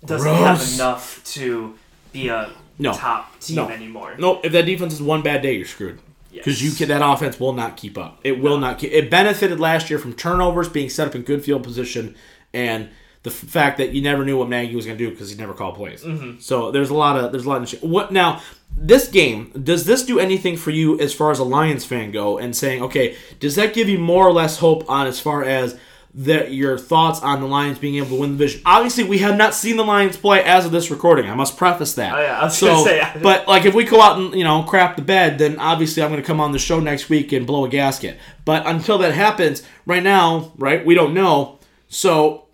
doesn't 0.05 0.29
Gross. 0.29 0.41
have 0.41 0.75
enough 0.75 1.25
to 1.25 1.75
be 2.13 2.29
a 2.29 2.51
No. 2.79 2.93
top 2.93 3.39
team 3.41 3.57
No. 3.57 3.69
anymore. 3.69 4.15
No, 4.19 4.41
If 4.43 4.53
that 4.53 4.67
defense 4.67 4.93
is 4.95 5.03
one 5.03 5.23
bad 5.23 5.43
day, 5.43 5.55
you're 5.57 5.67
screwed. 5.67 5.99
Because 6.33 6.63
you 6.63 6.71
can, 6.73 6.89
that 6.89 7.07
offense 7.07 7.39
will 7.39 7.53
not 7.53 7.77
keep 7.77 7.99
up. 7.99 8.19
It 8.25 8.41
will 8.41 8.57
not. 8.59 8.79
Keep, 8.79 8.93
it 8.93 9.11
benefited 9.11 9.61
last 9.61 9.91
year 9.91 9.99
from 9.99 10.15
turnovers, 10.15 10.69
being 10.69 10.89
set 10.89 11.07
up 11.07 11.15
in 11.15 11.23
good 11.23 11.45
field 11.45 11.63
position, 11.63 12.15
and 12.55 12.89
the 13.23 13.29
f- 13.31 13.37
fact 13.37 13.77
that 13.77 13.91
you 13.93 14.01
never 14.01 14.25
knew 14.25 14.39
what 14.39 14.49
Nagy 14.49 14.75
was 14.75 14.87
going 14.87 14.97
to 14.97 15.05
do 15.05 15.11
because 15.11 15.31
he 15.31 15.37
never 15.37 15.53
called 15.53 15.75
plays. 15.77 16.03
Mm-hmm. 16.03 16.41
So 16.41 16.71
there's 16.71 16.89
a 16.89 16.95
lot 16.95 17.19
of 17.23 17.33
there's 17.33 17.45
a 17.45 17.49
lot 17.51 17.61
of 17.63 17.69
shit. 17.69 17.85
What 17.85 18.13
now? 18.13 18.41
This 18.75 19.09
game 19.09 19.51
does 19.63 19.85
this 19.85 20.03
do 20.07 20.19
anything 20.19 20.57
for 20.57 20.71
you 20.71 20.99
as 20.99 21.13
far 21.13 21.31
as 21.31 21.39
a 21.39 21.45
Lions 21.45 21.85
fan 21.85 22.11
go? 22.13 22.39
And 22.39 22.57
saying, 22.57 22.83
okay, 22.83 23.15
does 23.39 23.55
that 23.57 23.75
give 23.75 23.91
you 23.91 23.99
more 23.99 24.27
or 24.27 24.33
less 24.33 24.57
hope 24.59 24.89
on 24.91 25.07
as 25.07 25.21
far 25.21 25.45
as 25.45 25.79
that 26.15 26.53
your 26.53 26.77
thoughts 26.77 27.21
on 27.23 27.41
the 27.41 27.47
Lions 27.47 27.79
being 27.79 27.95
able 27.97 28.09
to 28.09 28.21
win 28.21 28.33
the 28.33 28.37
division? 28.39 28.61
Obviously, 28.67 29.05
we 29.05 29.19
have 29.19 29.37
not 29.37 29.55
seen 29.55 29.77
the 29.77 29.85
Lions 29.85 30.17
play 30.17 30.43
as 30.45 30.67
of 30.67 30.73
this 30.73 30.91
recording. 30.91 31.31
I 31.31 31.35
must 31.35 31.57
preface 31.57 31.95
that. 31.95 32.15
Oh, 32.15 32.21
yeah, 32.21 32.39
I 32.41 32.45
was 32.45 32.57
so, 32.59 32.85
say- 32.85 33.03
but 33.23 33.49
like 33.49 33.65
if 33.65 33.75
we 33.75 33.85
go 33.85 34.01
out 34.01 34.19
and 34.19 34.35
you 34.35 34.45
know 34.45 34.63
crap 34.65 34.97
the 34.97 35.03
bed, 35.03 35.39
then 35.39 35.59
obviously 35.59 36.03
I'm 36.03 36.11
going 36.11 36.21
to 36.21 36.27
come 36.27 36.41
on 36.41 36.53
the 36.53 36.59
show 36.59 36.81
next 36.81 37.09
week 37.09 37.33
and 37.33 37.47
blow 37.47 37.65
a 37.65 37.69
gasket. 37.69 38.19
But 38.45 38.67
until 38.67 38.99
that 38.99 39.15
happens, 39.15 39.63
right 39.87 40.03
now, 40.03 40.53
right, 40.57 40.85
we 40.85 40.95
don't 40.95 41.15
know. 41.15 41.59
So 41.89 42.47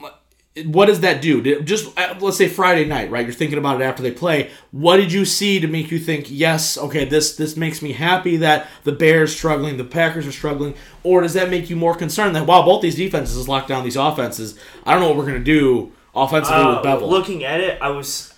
what 0.66 0.86
does 0.86 1.00
that 1.00 1.20
do? 1.22 1.60
Just 1.62 1.96
uh, 1.98 2.14
let's 2.20 2.36
say 2.36 2.48
Friday 2.48 2.84
night, 2.84 3.10
right? 3.10 3.24
You're 3.24 3.34
thinking 3.34 3.58
about 3.58 3.80
it 3.80 3.84
after 3.84 4.02
they 4.02 4.10
play. 4.12 4.50
What 4.70 4.96
did 4.98 5.12
you 5.12 5.24
see 5.24 5.60
to 5.60 5.66
make 5.66 5.90
you 5.90 5.98
think, 5.98 6.26
yes, 6.28 6.76
okay, 6.78 7.04
this 7.04 7.36
this 7.36 7.56
makes 7.56 7.82
me 7.82 7.92
happy 7.92 8.36
that 8.38 8.66
the 8.84 8.92
Bears 8.92 9.34
struggling, 9.36 9.76
the 9.76 9.84
Packers 9.84 10.26
are 10.26 10.32
struggling, 10.32 10.74
or 11.02 11.20
does 11.22 11.34
that 11.34 11.50
make 11.50 11.68
you 11.70 11.76
more 11.76 11.94
concerned 11.94 12.34
that 12.36 12.46
wow, 12.46 12.62
both 12.64 12.82
these 12.82 12.96
defenses 12.96 13.48
lock 13.48 13.66
down 13.66 13.84
these 13.84 13.96
offenses? 13.96 14.58
I 14.84 14.92
don't 14.92 15.00
know 15.02 15.08
what 15.08 15.16
we're 15.16 15.26
going 15.26 15.38
to 15.38 15.44
do 15.44 15.92
offensively 16.14 16.56
Uh, 16.62 16.74
with 16.76 16.84
Bevell. 16.84 17.08
looking 17.08 17.44
at 17.44 17.60
it, 17.60 17.78
I 17.80 17.90
was. 17.90 18.34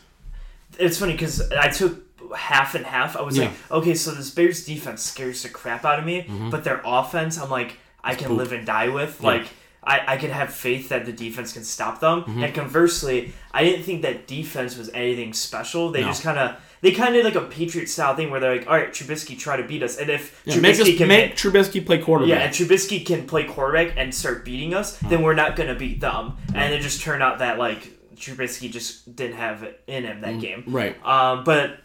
It's 0.79 0.99
funny 0.99 1.13
because 1.13 1.51
I 1.53 1.69
took 1.69 2.03
half 2.37 2.75
and 2.75 2.87
half. 2.87 3.17
I 3.17 3.23
was 3.23 3.37
like, 3.39 3.51
okay, 3.71 3.95
so 3.95 4.13
this 4.13 4.31
Bears 4.31 4.65
defense 4.65 5.03
scares 5.03 5.43
the 5.43 5.49
crap 5.49 5.85
out 5.85 5.99
of 5.99 6.05
me, 6.05 6.23
Mm-hmm. 6.23 6.51
but 6.51 6.65
their 6.65 6.81
offense, 6.85 7.39
I'm 7.39 7.51
like, 7.51 7.77
I 8.03 8.15
can 8.15 8.37
live 8.37 8.53
and 8.53 8.65
die 8.67 8.89
with. 8.89 9.21
Like, 9.23 9.47
I, 9.83 10.01
I 10.15 10.17
could 10.19 10.31
have 10.31 10.53
faith 10.53 10.91
that 10.91 11.07
the 11.07 11.13
defense 11.13 11.53
can 11.55 11.65
stop 11.65 12.01
them. 12.01 12.23
Mm-hmm. 12.23 12.43
And 12.45 12.55
conversely, 12.55 13.33
I 13.53 13.65
didn't 13.65 13.85
think 13.85 14.03
that 14.03 14.27
defense 14.27 14.77
was 14.77 14.91
anything 14.93 15.33
special. 15.33 15.91
They 15.91 16.03
No. 16.03 16.09
just 16.09 16.23
kind 16.23 16.39
of. 16.39 16.57
They 16.83 16.93
kind 16.93 17.15
of 17.15 17.25
like 17.25 17.35
a 17.35 17.43
Patriot 17.43 17.89
style 17.91 18.17
thing 18.17 18.31
where 18.31 18.41
they're 18.41 18.57
like, 18.57 18.67
all 18.67 18.73
right, 18.75 18.89
Trubisky, 18.91 19.39
try 19.39 19.59
to 19.59 19.63
beat 19.65 19.83
us. 19.83 19.99
And 19.99 20.09
if 20.09 20.43
Yeah, 20.47 20.59
make, 20.61 20.77
Trubisky 20.77 20.93
us, 20.93 20.99
can 20.99 21.09
make 21.09 21.37
Trubisky 21.37 21.85
play 21.85 21.99
quarterback. 21.99 22.31
yeah, 22.31 22.45
and 22.47 22.55
Trubisky 22.55 23.05
can 23.05 23.27
play 23.27 23.45
quarterback 23.45 23.95
and 23.99 24.15
start 24.15 24.47
beating 24.47 24.73
us, 24.73 24.97
then 24.97 25.21
we're 25.21 25.35
not 25.35 25.57
gonna 25.57 25.75
beat 25.75 26.01
them. 26.01 26.39
And 26.55 26.73
it 26.73 26.81
just 26.81 27.03
turned 27.03 27.23
out 27.23 27.41
that 27.41 27.59
like 27.59 27.99
Trubisky 28.17 28.71
just 28.71 29.15
didn't 29.15 29.37
have 29.37 29.63
it 29.63 29.83
in 29.87 30.05
him 30.05 30.23
that 30.23 30.41
game. 30.41 30.65
right. 30.69 30.97
Um, 31.07 31.45
but 31.45 31.81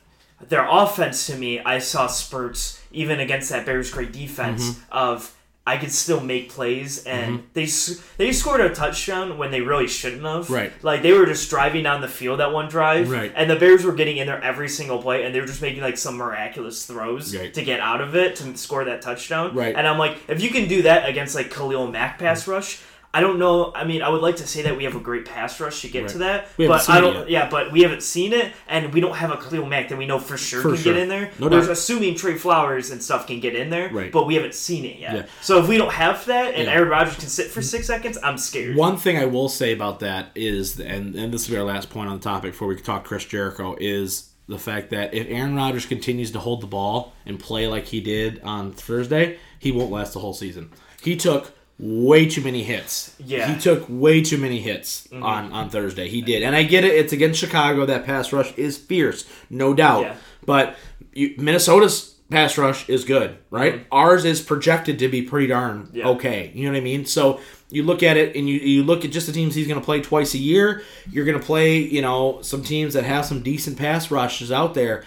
their 0.47 0.65
offense 0.69 1.27
to 1.27 1.35
me, 1.35 1.59
I 1.59 1.79
saw 1.79 2.07
spurts 2.07 2.81
even 2.93 3.19
against 3.19 3.49
that 3.49 3.65
Bears 3.65 3.91
great 3.91 4.13
defense 4.13 4.63
Mm-hmm. 4.69 4.93
of 4.93 5.35
I 5.67 5.77
could 5.77 5.91
still 5.91 6.19
make 6.21 6.49
plays, 6.49 7.03
and 7.05 7.39
mm-hmm. 7.39 7.45
they 7.53 7.63
s- 7.63 7.99
they 8.17 8.31
scored 8.31 8.61
a 8.61 8.69
touchdown 8.69 9.37
when 9.39 9.49
they 9.49 9.61
really 9.61 9.87
shouldn't 9.87 10.21
have. 10.23 10.49
Right. 10.49 10.71
like 10.83 11.01
they 11.01 11.11
were 11.11 11.25
just 11.25 11.49
driving 11.49 11.83
down 11.83 12.01
the 12.01 12.07
field 12.07 12.39
that 12.39 12.51
one 12.51 12.69
drive, 12.69 13.09
Right. 13.09 13.33
and 13.35 13.49
the 13.49 13.55
Bears 13.55 13.83
were 13.83 13.93
getting 13.93 14.17
in 14.17 14.27
there 14.27 14.41
every 14.43 14.69
single 14.69 15.01
play, 15.01 15.23
and 15.23 15.33
they 15.33 15.39
were 15.39 15.47
just 15.47 15.63
making 15.63 15.81
like 15.81 15.97
some 15.97 16.17
miraculous 16.17 16.85
throws 16.85 17.35
Right. 17.35 17.51
to 17.53 17.63
get 17.63 17.79
out 17.79 17.99
of 18.01 18.15
it 18.15 18.35
to 18.37 18.55
score 18.57 18.85
that 18.85 19.01
touchdown. 19.01 19.55
Right. 19.55 19.75
and 19.75 19.87
I'm 19.87 19.97
like, 19.97 20.17
if 20.27 20.41
you 20.41 20.49
can 20.51 20.67
do 20.67 20.83
that 20.83 21.09
against 21.09 21.33
like 21.33 21.49
Khalil 21.49 21.87
Mack 21.87 22.19
pass 22.19 22.43
mm-hmm. 22.43 22.51
rush. 22.51 22.81
I 23.17 23.21
don't 23.21 23.39
know. 23.39 23.71
I 23.73 23.85
mean, 23.85 24.01
I 24.01 24.09
would 24.09 24.21
like 24.21 24.35
to 24.37 24.47
say 24.47 24.63
that 24.63 24.75
we 24.75 24.83
have 24.83 24.95
a 24.95 24.99
great 24.99 25.23
pass 25.25 25.59
rush 25.61 25.81
to 25.83 25.87
get 25.87 26.01
Right. 26.01 26.09
to 26.11 26.17
that, 26.19 26.49
We 26.57 26.67
but 26.67 26.79
seen 26.79 26.95
I 26.95 26.99
don't. 27.01 27.29
Yeah, 27.29 27.49
but 27.49 27.71
we 27.71 27.81
haven't 27.81 28.03
seen 28.03 28.33
it, 28.33 28.51
and 28.67 28.93
we 28.93 28.99
don't 28.99 29.15
have 29.15 29.31
a 29.31 29.37
Khalil 29.37 29.65
Mack 29.65 29.87
that 29.89 29.97
we 29.97 30.05
know 30.05 30.19
for 30.19 30.35
sure 30.37 30.61
For 30.61 30.73
can 30.73 30.77
sure. 30.83 30.93
get 30.93 31.01
in 31.03 31.07
there. 31.09 31.31
No 31.39 31.47
We're 31.47 31.61
doubt. 31.61 31.69
assuming 31.69 32.15
Trey 32.15 32.35
Flowers 32.37 32.91
and 32.91 33.01
stuff 33.01 33.25
can 33.25 33.39
get 33.39 33.55
in 33.55 33.69
there, 33.69 33.89
Right. 33.89 34.11
but 34.11 34.27
we 34.27 34.35
haven't 34.35 34.53
seen 34.53 34.83
it 34.83 34.99
yet. 34.99 35.13
Yeah. 35.15 35.23
So 35.41 35.59
if 35.59 35.67
we 35.69 35.77
don't 35.77 35.93
have 35.93 36.25
that, 36.25 36.55
and 36.55 36.65
Yeah. 36.65 36.73
Aaron 36.73 36.89
Rodgers 36.89 37.15
can 37.15 37.29
sit 37.29 37.47
for 37.51 37.61
six 37.61 37.87
seconds, 37.87 38.17
I'm 38.21 38.37
scared. 38.37 38.75
One 38.75 38.97
thing 38.97 39.17
I 39.17 39.25
will 39.25 39.47
say 39.49 39.71
about 39.71 40.01
that 40.01 40.31
is, 40.35 40.77
and, 40.79 41.15
and 41.15 41.33
this 41.33 41.47
will 41.47 41.55
be 41.55 41.59
our 41.59 41.65
last 41.65 41.89
point 41.89 42.09
on 42.09 42.17
the 42.17 42.23
topic 42.23 42.51
before 42.51 42.67
we 42.67 42.75
can 42.75 42.83
talk 42.83 43.05
Chris 43.05 43.23
Jericho, 43.23 43.77
is 43.79 44.29
the 44.49 44.59
fact 44.59 44.89
that 44.89 45.13
if 45.13 45.25
Aaron 45.29 45.55
Rodgers 45.55 45.85
continues 45.85 46.31
to 46.31 46.39
hold 46.39 46.61
the 46.61 46.67
ball 46.67 47.13
and 47.25 47.39
play 47.39 47.65
like 47.67 47.85
he 47.85 48.01
did 48.01 48.41
on 48.43 48.73
Thursday, 48.73 49.37
he 49.57 49.71
won't 49.71 49.89
last 49.91 50.11
the 50.13 50.19
whole 50.19 50.33
season. 50.33 50.69
He 51.01 51.15
took 51.15 51.53
way 51.77 52.25
too 52.25 52.41
many 52.41 52.63
hits. 52.63 53.15
Yeah. 53.19 53.45
Mm-hmm. 53.45 53.53
He 53.55 53.59
took 53.59 53.85
way 53.89 54.21
too 54.21 54.37
many 54.37 54.61
hits 54.61 55.07
on, 55.11 55.51
on 55.51 55.69
Thursday. 55.69 56.07
He 56.09 56.21
did. 56.21 56.43
And 56.43 56.55
I 56.55 56.63
get 56.63 56.83
it. 56.85 56.93
It's 56.93 57.11
against 57.13 57.39
Chicago. 57.39 57.85
That 57.85 58.05
pass 58.05 58.31
rush 58.31 58.53
is 58.57 58.77
fierce. 58.77 59.25
No 59.49 59.73
doubt. 59.73 60.01
Yeah. 60.01 60.15
But 60.45 60.77
you, 61.13 61.35
Minnesota's 61.37 62.15
pass 62.29 62.57
rush 62.57 62.87
is 62.89 63.03
good, 63.03 63.37
right? 63.49 63.85
Ours 63.91 64.25
is 64.25 64.41
projected 64.41 64.99
to 64.99 65.07
be 65.09 65.21
pretty 65.21 65.47
darn 65.47 65.89
Yeah. 65.93 66.07
okay. 66.09 66.51
You 66.55 66.65
know 66.65 66.71
what 66.71 66.77
I 66.77 66.81
mean? 66.81 67.05
So 67.05 67.39
you 67.69 67.83
look 67.83 68.03
at 68.03 68.15
it 68.17 68.35
and 68.35 68.47
you, 68.49 68.57
you 68.59 68.83
look 68.83 69.03
at 69.05 69.11
just 69.11 69.27
the 69.27 69.33
teams 69.33 69.53
he's 69.53 69.67
going 69.67 69.79
to 69.79 69.85
play 69.85 70.01
twice 70.01 70.33
a 70.33 70.37
year. 70.39 70.81
You're 71.11 71.25
going 71.25 71.39
to 71.39 71.45
play, 71.45 71.77
you 71.77 72.01
know, 72.01 72.41
some 72.41 72.63
teams 72.63 72.93
that 72.93 73.03
have 73.03 73.25
some 73.25 73.41
decent 73.41 73.77
pass 73.77 74.09
rushes 74.09 74.51
out 74.51 74.73
there. 74.75 75.03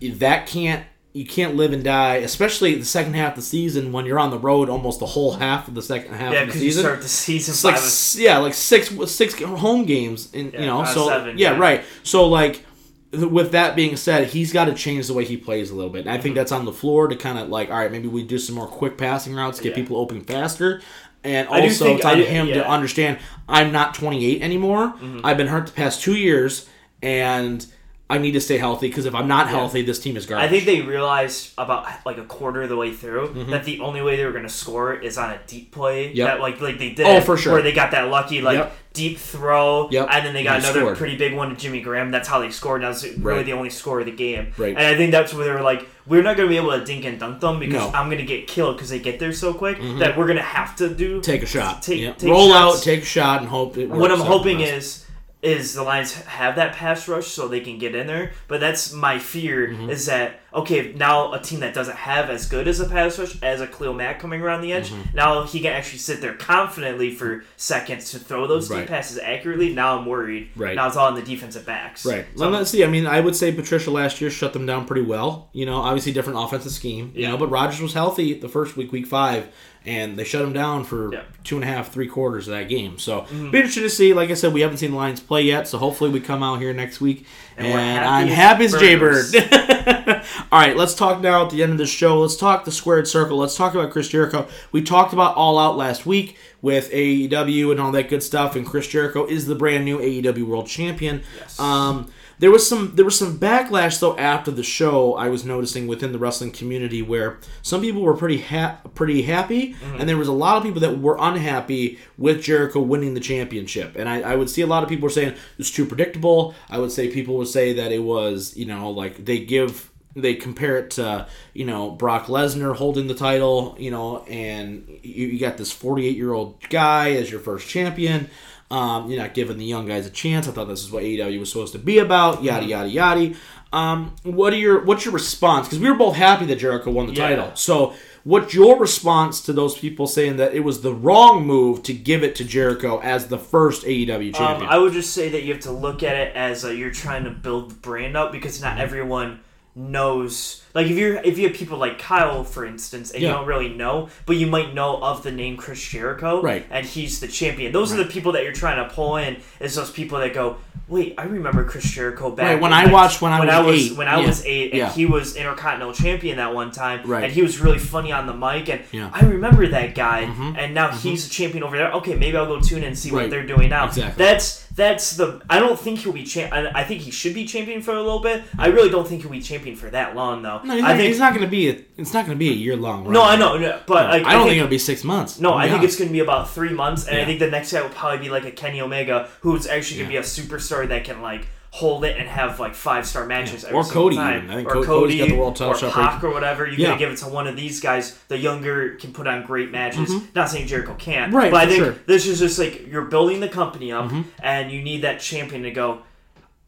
That 0.00 0.46
can't 0.46 0.84
you 1.14 1.24
can't 1.26 1.56
live 1.56 1.72
and 1.72 1.82
die, 1.82 2.16
especially 2.16 2.74
the 2.74 2.84
second 2.84 3.14
half 3.14 3.30
of 3.32 3.36
the 3.36 3.42
season 3.42 3.92
when 3.92 4.04
you're 4.06 4.18
on 4.20 4.30
the 4.30 4.38
road 4.38 4.68
almost 4.68 5.00
the 5.00 5.06
whole 5.06 5.32
half 5.32 5.66
of 5.66 5.74
the 5.74 5.82
second 5.82 6.14
half 6.14 6.32
Yeah, 6.32 6.40
of 6.42 6.46
the 6.48 6.52
because 6.52 6.62
you 6.62 6.70
season. 6.70 6.82
start 6.84 7.02
the 7.02 7.08
season 7.08 7.52
It's 7.52 8.14
like 8.16 8.22
yeah, 8.24 8.38
like 8.38 8.54
six 8.54 8.90
six 9.10 9.34
home 9.42 9.84
games, 9.84 10.28
and 10.34 10.52
you 10.52 10.60
know, 10.60 10.84
so 10.84 11.08
seven, 11.08 11.38
yeah, 11.38 11.52
yeah. 11.52 11.58
right. 11.58 11.84
So 12.02 12.28
like, 12.28 12.64
with 13.12 13.52
that 13.52 13.74
being 13.74 13.96
said, 13.96 14.28
he's 14.28 14.52
got 14.52 14.66
to 14.66 14.74
change 14.74 15.06
the 15.06 15.14
way 15.14 15.24
he 15.24 15.36
plays 15.38 15.70
a 15.70 15.74
little 15.74 15.90
bit. 15.90 16.00
And 16.00 16.10
I 16.10 16.14
Mm-hmm. 16.14 16.22
think 16.24 16.34
that's 16.34 16.52
on 16.52 16.66
LaFleur 16.66 17.08
to 17.08 17.16
kind 17.16 17.38
of 17.38 17.48
like, 17.48 17.70
all 17.70 17.78
right, 17.78 17.90
maybe 17.90 18.06
we 18.06 18.22
do 18.22 18.38
some 18.38 18.54
more 18.54 18.66
quick 18.66 18.98
passing 18.98 19.34
routes, 19.34 19.60
get 19.60 19.70
Yeah. 19.70 19.76
people 19.76 19.96
open 19.96 20.20
faster. 20.20 20.82
And 21.24 21.48
also, 21.48 21.86
think- 21.86 21.98
it's 22.00 22.06
on 22.06 22.20
I 22.20 22.22
him 22.24 22.46
to 22.48 22.52
yeah. 22.52 22.60
Mm-hmm. 22.62 22.70
understand 22.70 23.18
I'm 23.48 23.72
not 23.72 23.94
28 23.94 24.42
anymore. 24.42 24.94
I've 25.24 25.38
been 25.38 25.46
hurt 25.48 25.66
the 25.66 25.72
past 25.72 26.02
two 26.02 26.14
years, 26.16 26.68
and 27.02 27.64
I 28.10 28.16
need 28.16 28.32
to 28.32 28.40
stay 28.40 28.56
healthy 28.56 28.88
because 28.88 29.04
if 29.04 29.14
I'm 29.14 29.28
not 29.28 29.48
healthy, 29.48 29.82
this 29.82 29.98
team 30.00 30.16
is 30.16 30.24
garbage. 30.24 30.46
I 30.46 30.48
think 30.50 30.64
they 30.64 30.80
realized 30.80 31.52
about 31.58 31.86
like 32.06 32.16
a 32.16 32.24
quarter 32.24 32.62
of 32.62 32.70
the 32.70 32.76
way 32.76 32.90
through 32.92 33.44
that 33.50 33.64
the 33.64 33.80
only 33.80 34.00
way 34.00 34.16
they 34.16 34.24
were 34.24 34.32
going 34.32 34.44
to 34.44 34.48
score 34.48 34.94
is 34.94 35.18
on 35.18 35.30
a 35.30 35.38
deep 35.46 35.72
play. 35.72 36.06
Mm-hmm. 36.08 36.16
Yep. 36.16 36.26
That 36.26 36.40
like 36.40 36.60
like 36.62 36.78
they 36.78 36.90
did. 36.90 37.06
Oh, 37.06 37.20
for 37.20 37.36
sure. 37.36 37.52
Where 37.52 37.62
they 37.62 37.72
got 37.72 37.90
that 37.90 38.08
lucky 38.08 38.40
like 38.40 38.56
Yep. 38.58 38.72
deep 38.94 39.18
throw. 39.18 39.90
Yep. 39.90 40.08
And 40.10 40.24
then 40.26 40.32
they 40.32 40.42
got 40.42 40.56
And 40.56 40.64
another 40.64 40.80
scored. 40.80 40.96
pretty 40.96 41.16
big 41.18 41.34
one 41.34 41.50
to 41.50 41.54
Jimmy 41.56 41.82
Graham. 41.82 42.10
That's 42.10 42.26
how 42.28 42.38
they 42.38 42.48
scored. 42.50 42.80
That 42.82 42.88
was 42.88 43.04
really 43.04 43.20
Right. 43.22 43.44
the 43.44 43.52
only 43.52 43.68
score 43.70 44.00
of 44.00 44.06
the 44.06 44.12
game. 44.12 44.52
Right. 44.56 44.70
And 44.74 44.86
I 44.86 44.96
think 44.96 45.12
that's 45.12 45.34
where 45.34 45.44
they 45.44 45.52
were 45.52 45.60
like, 45.60 45.86
we're 46.06 46.22
not 46.22 46.38
going 46.38 46.48
to 46.48 46.50
be 46.50 46.56
able 46.56 46.78
to 46.78 46.82
dink 46.86 47.04
and 47.04 47.20
dunk 47.20 47.40
them 47.40 47.58
because 47.58 47.74
No. 47.74 47.86
Mm-hmm. 47.88 47.96
I'm 47.96 48.06
going 48.06 48.18
to 48.18 48.24
get 48.24 48.46
killed 48.46 48.76
because 48.76 48.88
they 48.88 49.00
get 49.00 49.18
there 49.18 49.34
so 49.34 49.52
quick 49.52 49.78
that 49.98 50.16
we're 50.16 50.24
going 50.26 50.38
to 50.38 50.42
have 50.42 50.74
to 50.76 50.88
do 50.88 51.20
take 51.20 51.42
a 51.42 51.46
shot, 51.46 51.82
Take, 51.82 52.00
Yeah. 52.00 52.12
take 52.14 52.30
roll 52.30 52.48
shots. 52.48 52.78
out, 52.78 52.82
take 52.82 53.02
a 53.02 53.04
shot, 53.04 53.40
and 53.42 53.50
hope 53.50 53.76
it. 53.76 53.90
What 53.90 54.10
I'm 54.10 54.20
hoping 54.20 54.60
is 54.60 55.04
is 55.42 55.74
the 55.74 55.82
Lions 55.82 56.14
have 56.22 56.56
that 56.56 56.74
pass 56.74 57.06
rush 57.08 57.28
so 57.28 57.46
they 57.46 57.60
can 57.60 57.78
get 57.78 57.94
in 57.94 58.06
there. 58.06 58.32
But 58.48 58.60
that's 58.60 58.92
my 58.92 59.18
fear 59.18 59.68
Mm-hmm. 59.68 59.90
is 59.90 60.06
that 60.06 60.40
okay 60.52 60.92
now 60.94 61.32
a 61.32 61.40
team 61.40 61.60
that 61.60 61.74
doesn't 61.74 61.96
have 61.96 62.30
as 62.30 62.48
good 62.48 62.66
as 62.66 62.80
a 62.80 62.88
pass 62.88 63.18
rush 63.18 63.40
as 63.42 63.60
a 63.60 63.66
Khalil 63.66 63.92
Mack 63.94 64.18
coming 64.18 64.40
around 64.40 64.62
the 64.62 64.72
edge 64.72 64.90
Mm-hmm. 64.90 65.16
now 65.16 65.42
he 65.44 65.60
can 65.60 65.72
actually 65.72 65.98
sit 65.98 66.20
there 66.20 66.34
confidently 66.34 67.14
for 67.14 67.44
seconds 67.56 68.10
to 68.12 68.18
throw 68.18 68.46
those 68.46 68.70
Right. 68.70 68.80
deep 68.80 68.88
passes 68.88 69.18
accurately. 69.18 69.74
Now 69.74 69.98
I'm 69.98 70.06
worried. 70.06 70.50
Right. 70.56 70.74
Now 70.74 70.86
it's 70.86 70.96
all 70.96 71.08
on 71.08 71.14
the 71.14 71.22
defensive 71.22 71.66
backs. 71.66 72.06
Right. 72.06 72.26
So, 72.34 72.42
Well, 72.42 72.50
let's 72.50 72.70
see. 72.70 72.82
I 72.84 72.86
mean, 72.86 73.06
I 73.06 73.20
would 73.20 73.36
say 73.36 73.52
Patricia 73.52 73.90
last 73.90 74.20
year 74.20 74.30
shut 74.30 74.52
them 74.52 74.64
down 74.66 74.86
pretty 74.86 75.02
well. 75.02 75.48
You 75.52 75.66
know, 75.66 75.76
obviously 75.76 76.12
different 76.12 76.38
offensive 76.38 76.72
scheme. 76.72 77.12
You 77.14 77.28
know, 77.28 77.36
but 77.36 77.48
Rodgers 77.48 77.80
was 77.80 77.92
healthy 77.94 78.32
the 78.34 78.48
first 78.48 78.76
week, 78.76 78.90
week 78.92 79.06
five, 79.06 79.48
and 79.84 80.18
they 80.18 80.24
shut 80.24 80.42
him 80.42 80.52
down 80.52 80.84
for 80.84 81.12
Yeah. 81.12 81.22
two 81.44 81.56
and 81.56 81.64
a 81.64 81.66
half, 81.68 81.92
three 81.92 82.08
quarters 82.08 82.48
of 82.48 82.54
that 82.54 82.68
game. 82.68 82.98
So 82.98 83.20
Mm-hmm. 83.22 83.50
be 83.50 83.58
interested 83.58 83.82
to 83.82 83.90
see. 83.90 84.14
Like 84.14 84.30
I 84.30 84.34
said, 84.34 84.52
we 84.52 84.60
haven't 84.62 84.78
seen 84.78 84.90
the 84.92 84.96
Lions 84.96 85.20
play 85.20 85.42
yet, 85.42 85.68
so 85.68 85.78
hopefully 85.78 86.10
we 86.10 86.20
come 86.20 86.42
out 86.42 86.60
here 86.60 86.72
next 86.72 87.00
week. 87.00 87.26
And, 87.58 87.66
And 87.66 87.98
happy 87.98 88.22
I'm 88.22 88.28
happy 88.28 88.64
as. 88.66 88.74
Jaybird. 88.74 90.24
All 90.52 90.60
right, 90.60 90.76
let's 90.76 90.94
talk 90.94 91.20
now 91.20 91.44
at 91.44 91.50
the 91.50 91.62
end 91.62 91.72
of 91.72 91.78
the 91.78 91.86
show. 91.86 92.20
Let's 92.20 92.36
talk 92.36 92.64
the 92.64 92.72
squared 92.72 93.08
circle. 93.08 93.38
Let's 93.38 93.56
talk 93.56 93.74
about 93.74 93.90
Chris 93.90 94.08
Jericho. 94.08 94.46
We 94.72 94.82
talked 94.82 95.12
about 95.12 95.34
All 95.36 95.58
Out 95.58 95.76
last 95.76 96.06
week 96.06 96.36
with 96.62 96.90
AEW 96.90 97.70
and 97.70 97.80
all 97.80 97.92
that 97.92 98.08
good 98.08 98.22
stuff, 98.22 98.56
and 98.56 98.66
Chris 98.66 98.86
Jericho 98.86 99.26
is 99.26 99.46
the 99.46 99.54
brand 99.54 99.84
new 99.84 99.98
AEW 99.98 100.44
World 100.44 100.66
Champion. 100.66 101.22
Yes. 101.38 101.58
Um, 101.58 102.10
there 102.38 102.50
was 102.50 102.68
some 102.68 102.94
there 102.94 103.04
was 103.04 103.18
some 103.18 103.38
backlash 103.38 103.98
though 104.00 104.16
after 104.16 104.50
the 104.50 104.62
show. 104.62 105.14
I 105.14 105.28
was 105.28 105.44
noticing 105.44 105.86
within 105.86 106.12
the 106.12 106.18
wrestling 106.18 106.52
community 106.52 107.02
where 107.02 107.38
some 107.62 107.80
people 107.80 108.02
were 108.02 108.16
pretty 108.16 108.40
ha- 108.40 108.78
pretty 108.94 109.22
happy, 109.22 109.74
mm-hmm. 109.74 110.00
and 110.00 110.08
there 110.08 110.16
was 110.16 110.28
a 110.28 110.32
lot 110.32 110.56
of 110.56 110.62
people 110.62 110.80
that 110.80 110.98
were 110.98 111.16
unhappy 111.18 111.98
with 112.16 112.42
Jericho 112.42 112.80
winning 112.80 113.14
the 113.14 113.20
championship. 113.20 113.96
And 113.96 114.08
I, 114.08 114.20
I 114.20 114.36
would 114.36 114.50
see 114.50 114.62
a 114.62 114.66
lot 114.66 114.82
of 114.82 114.88
people 114.88 115.04
were 115.04 115.10
saying 115.10 115.34
it's 115.58 115.70
too 115.70 115.86
predictable. 115.86 116.54
I 116.70 116.78
would 116.78 116.92
say 116.92 117.08
people 117.08 117.36
would 117.38 117.48
say 117.48 117.72
that 117.74 117.92
it 117.92 118.02
was 118.02 118.56
you 118.56 118.66
know 118.66 118.90
like 118.90 119.24
they 119.24 119.44
give 119.44 119.90
they 120.14 120.34
compare 120.34 120.78
it 120.78 120.90
to 120.92 121.26
you 121.54 121.64
know 121.64 121.90
Brock 121.90 122.26
Lesnar 122.26 122.76
holding 122.76 123.08
the 123.08 123.14
title, 123.14 123.76
you 123.78 123.90
know, 123.90 124.24
and 124.24 124.86
you, 125.02 125.26
you 125.26 125.40
got 125.40 125.56
this 125.56 125.72
48 125.72 126.16
year 126.16 126.32
old 126.32 126.60
guy 126.68 127.12
as 127.12 127.30
your 127.30 127.40
first 127.40 127.68
champion. 127.68 128.30
Um, 128.70 129.10
you're 129.10 129.20
not 129.20 129.32
giving 129.32 129.56
the 129.56 129.64
young 129.64 129.86
guys 129.86 130.06
a 130.06 130.10
chance. 130.10 130.46
I 130.46 130.50
thought 130.52 130.68
this 130.68 130.82
is 130.84 130.90
what 130.90 131.02
AEW 131.02 131.40
was 131.40 131.50
supposed 131.50 131.72
to 131.72 131.78
be 131.78 131.98
about. 131.98 132.42
Yada 132.42 132.66
yada 132.66 132.88
yada. 132.88 133.34
Um, 133.72 134.14
what 134.24 134.52
are 134.52 134.56
your 134.58 134.84
what's 134.84 135.04
your 135.06 135.14
response? 135.14 135.66
Because 135.66 135.78
we 135.78 135.90
were 135.90 135.96
both 135.96 136.16
happy 136.16 136.44
that 136.46 136.56
Jericho 136.56 136.90
won 136.90 137.06
the 137.06 137.14
Yeah. 137.14 137.28
title. 137.30 137.50
So 137.54 137.94
what's 138.24 138.52
your 138.52 138.78
response 138.78 139.40
to 139.42 139.54
those 139.54 139.78
people 139.78 140.06
saying 140.06 140.36
that 140.36 140.52
it 140.54 140.60
was 140.60 140.82
the 140.82 140.92
wrong 140.92 141.46
move 141.46 141.82
to 141.84 141.94
give 141.94 142.22
it 142.22 142.34
to 142.36 142.44
Jericho 142.44 142.98
as 143.02 143.28
the 143.28 143.38
first 143.38 143.84
AEW 143.86 144.28
Um, 144.28 144.32
champion? 144.34 144.70
I 144.70 144.76
would 144.78 144.92
just 144.92 145.14
say 145.14 145.30
that 145.30 145.44
you 145.44 145.52
have 145.54 145.62
to 145.62 145.72
look 145.72 146.02
at 146.02 146.16
it 146.16 146.36
as 146.36 146.62
uh, 146.64 146.68
you're 146.68 146.90
trying 146.90 147.24
to 147.24 147.30
build 147.30 147.70
the 147.70 147.74
brand 147.76 148.16
up 148.18 148.32
because 148.32 148.58
Mm-hmm. 148.58 148.76
not 148.76 148.78
everyone 148.82 149.40
knows. 149.74 150.62
Like 150.74 150.86
if 150.86 150.96
you're 150.96 151.16
if 151.22 151.38
you 151.38 151.48
have 151.48 151.56
people 151.56 151.78
like 151.78 151.98
Kyle, 151.98 152.44
for 152.44 152.64
instance, 152.64 153.10
and 153.10 153.22
Yeah. 153.22 153.28
you 153.30 153.34
don't 153.36 153.46
really 153.46 153.68
know, 153.70 154.08
but 154.26 154.36
you 154.36 154.46
might 154.46 154.74
know 154.74 154.98
of 155.02 155.22
the 155.22 155.32
name 155.32 155.56
Chris 155.56 155.82
Jericho, 155.82 156.40
Right. 156.42 156.66
And 156.70 156.84
he's 156.86 157.20
the 157.20 157.28
champion. 157.28 157.72
Those 157.72 157.92
are 157.92 157.96
the 157.96 158.04
people 158.04 158.32
that 158.32 158.44
you're 158.44 158.52
trying 158.52 158.86
to 158.86 158.94
pull 158.94 159.16
in. 159.16 159.38
Is 159.60 159.74
those 159.74 159.90
people 159.90 160.18
that 160.18 160.34
go, 160.34 160.56
wait, 160.88 161.14
I 161.18 161.24
remember 161.24 161.64
Chris 161.64 161.84
Jericho 161.90 162.30
back 162.30 162.46
Right, 162.54 162.60
when 162.62 162.72
I 162.72 162.90
watched 162.90 163.20
when 163.20 163.32
I 163.32 163.60
was 163.60 163.90
eight. 163.92 163.96
when 163.96 164.08
I 164.08 164.20
Yeah. 164.20 164.26
was 164.26 164.44
eight, 164.46 164.70
and 164.72 164.78
Yeah. 164.78 164.90
he 164.92 165.04
was 165.06 165.36
Intercontinental 165.36 165.92
Champion 165.94 166.36
that 166.38 166.54
one 166.54 166.70
time, 166.70 167.00
Right. 167.04 167.24
And 167.24 167.32
he 167.32 167.42
was 167.42 167.58
really 167.60 167.78
funny 167.78 168.12
on 168.12 168.26
the 168.26 168.34
mic, 168.34 168.68
and 168.68 168.80
Yeah. 168.92 169.06
Mm-hmm. 169.08 169.14
I 169.24 169.28
remember 169.28 169.66
that 169.68 169.94
guy, 169.94 170.20
and 170.58 170.74
now 170.74 170.90
he's 170.90 171.26
a 171.26 171.30
champion 171.30 171.62
over 171.64 171.76
there. 171.76 171.90
Okay, 171.92 172.14
maybe 172.14 172.36
I'll 172.36 172.46
go 172.46 172.60
tune 172.60 172.78
in 172.78 172.84
and 172.84 172.98
see 172.98 173.10
Right. 173.10 173.22
what 173.22 173.30
they're 173.30 173.46
doing 173.46 173.70
now. 173.70 173.86
Exactly. 173.86 174.24
That's 174.24 174.64
that's 174.78 175.16
the. 175.16 175.40
I 175.50 175.58
don't 175.58 175.76
think 175.78 175.98
he'll 175.98 176.12
be 176.12 176.22
champ. 176.22 176.52
I, 176.52 176.70
I 176.72 176.84
think 176.84 177.00
he 177.00 177.10
should 177.10 177.34
be 177.34 177.44
champion 177.44 177.82
for 177.82 177.90
a 177.94 178.00
little 178.00 178.20
bit. 178.20 178.44
I 178.56 178.68
really 178.68 178.88
don't 178.90 179.08
think 179.08 179.22
he'll 179.22 179.30
be 179.32 179.40
champion 179.40 179.74
for 179.74 179.90
that 179.90 180.14
long 180.14 180.42
though. 180.42 180.60
No, 180.68 180.74
he's 180.74 180.84
I 180.84 180.88
not, 180.88 180.96
think 180.96 181.08
he's 181.08 181.18
not 181.18 181.32
going 181.34 181.44
to 181.46 181.50
be. 181.50 181.68
A, 181.70 181.80
it's 181.96 182.12
not 182.14 182.26
going 182.26 182.36
to 182.36 182.38
be 182.38 182.50
a 182.50 182.54
year 182.54 182.76
long. 182.76 183.04
Run. 183.04 183.12
No, 183.12 183.24
I 183.24 183.36
know, 183.36 183.58
no, 183.58 183.80
but 183.86 184.10
like, 184.10 184.24
I 184.24 184.32
don't 184.34 184.46
think, 184.46 184.58
it'll 184.58 184.68
be 184.68 184.78
six 184.78 185.02
months. 185.02 185.40
no, 185.40 185.54
I 185.54 185.64
think 185.64 185.78
honest. 185.78 185.84
it's 185.94 185.96
going 185.98 186.08
to 186.08 186.12
be 186.12 186.20
about 186.20 186.50
three 186.50 186.72
months, 186.72 187.06
and 187.08 187.16
Yeah. 187.16 187.22
I 187.22 187.26
think 187.26 187.40
the 187.40 187.50
next 187.50 187.72
guy 187.72 187.82
will 187.82 187.88
probably 187.90 188.18
be 188.18 188.30
like 188.30 188.44
a 188.44 188.52
Kenny 188.52 188.80
Omega, 188.80 189.28
who's 189.40 189.66
actually 189.66 189.98
going 189.98 190.10
to 190.10 190.12
be 190.12 190.16
a 190.18 190.22
superstar 190.22 190.86
that 190.88 191.04
can 191.04 191.20
like 191.22 191.48
hold 191.70 192.02
it 192.02 192.16
and 192.18 192.26
have 192.26 192.58
like 192.58 192.74
five 192.74 193.06
star 193.06 193.26
matches. 193.26 193.62
Yeah. 193.62 193.74
Or 193.74 193.84
Cody 193.84 194.16
time. 194.16 194.38
even. 194.44 194.50
I 194.50 194.54
think 194.56 194.68
or 194.68 194.72
Cody 194.72 194.86
Cody's 194.86 195.18
got 195.20 195.28
the 195.28 195.34
world 195.36 195.56
title 195.56 195.88
or 195.88 195.92
Pac 195.92 196.24
or 196.24 196.30
whatever. 196.30 196.66
You 196.66 196.76
Yeah. 196.78 196.86
gotta 196.88 196.98
give 196.98 197.12
it 197.12 197.16
to 197.18 197.26
one 197.28 197.46
of 197.46 197.56
these 197.56 197.80
guys. 197.80 198.16
The 198.28 198.38
younger 198.38 198.94
can 198.96 199.12
put 199.12 199.26
on 199.26 199.44
great 199.44 199.70
matches. 199.70 200.10
Not 200.34 200.48
saying 200.48 200.66
Jericho 200.66 200.94
can't, 200.98 201.28
Mm-hmm. 201.28 201.36
Right, 201.36 201.50
But 201.50 201.60
I 201.62 201.66
think 201.66 201.82
sure. 201.82 201.92
Mm-hmm. 201.92 202.02
this 202.06 202.26
is 202.26 202.38
just 202.38 202.58
like 202.58 202.86
you're 202.88 203.04
building 203.04 203.40
the 203.40 203.48
company 203.50 203.92
up, 203.92 204.10
and 204.42 204.70
you 204.72 204.82
need 204.82 205.02
that 205.02 205.20
champion 205.20 205.62
to 205.64 205.70
go. 205.70 206.02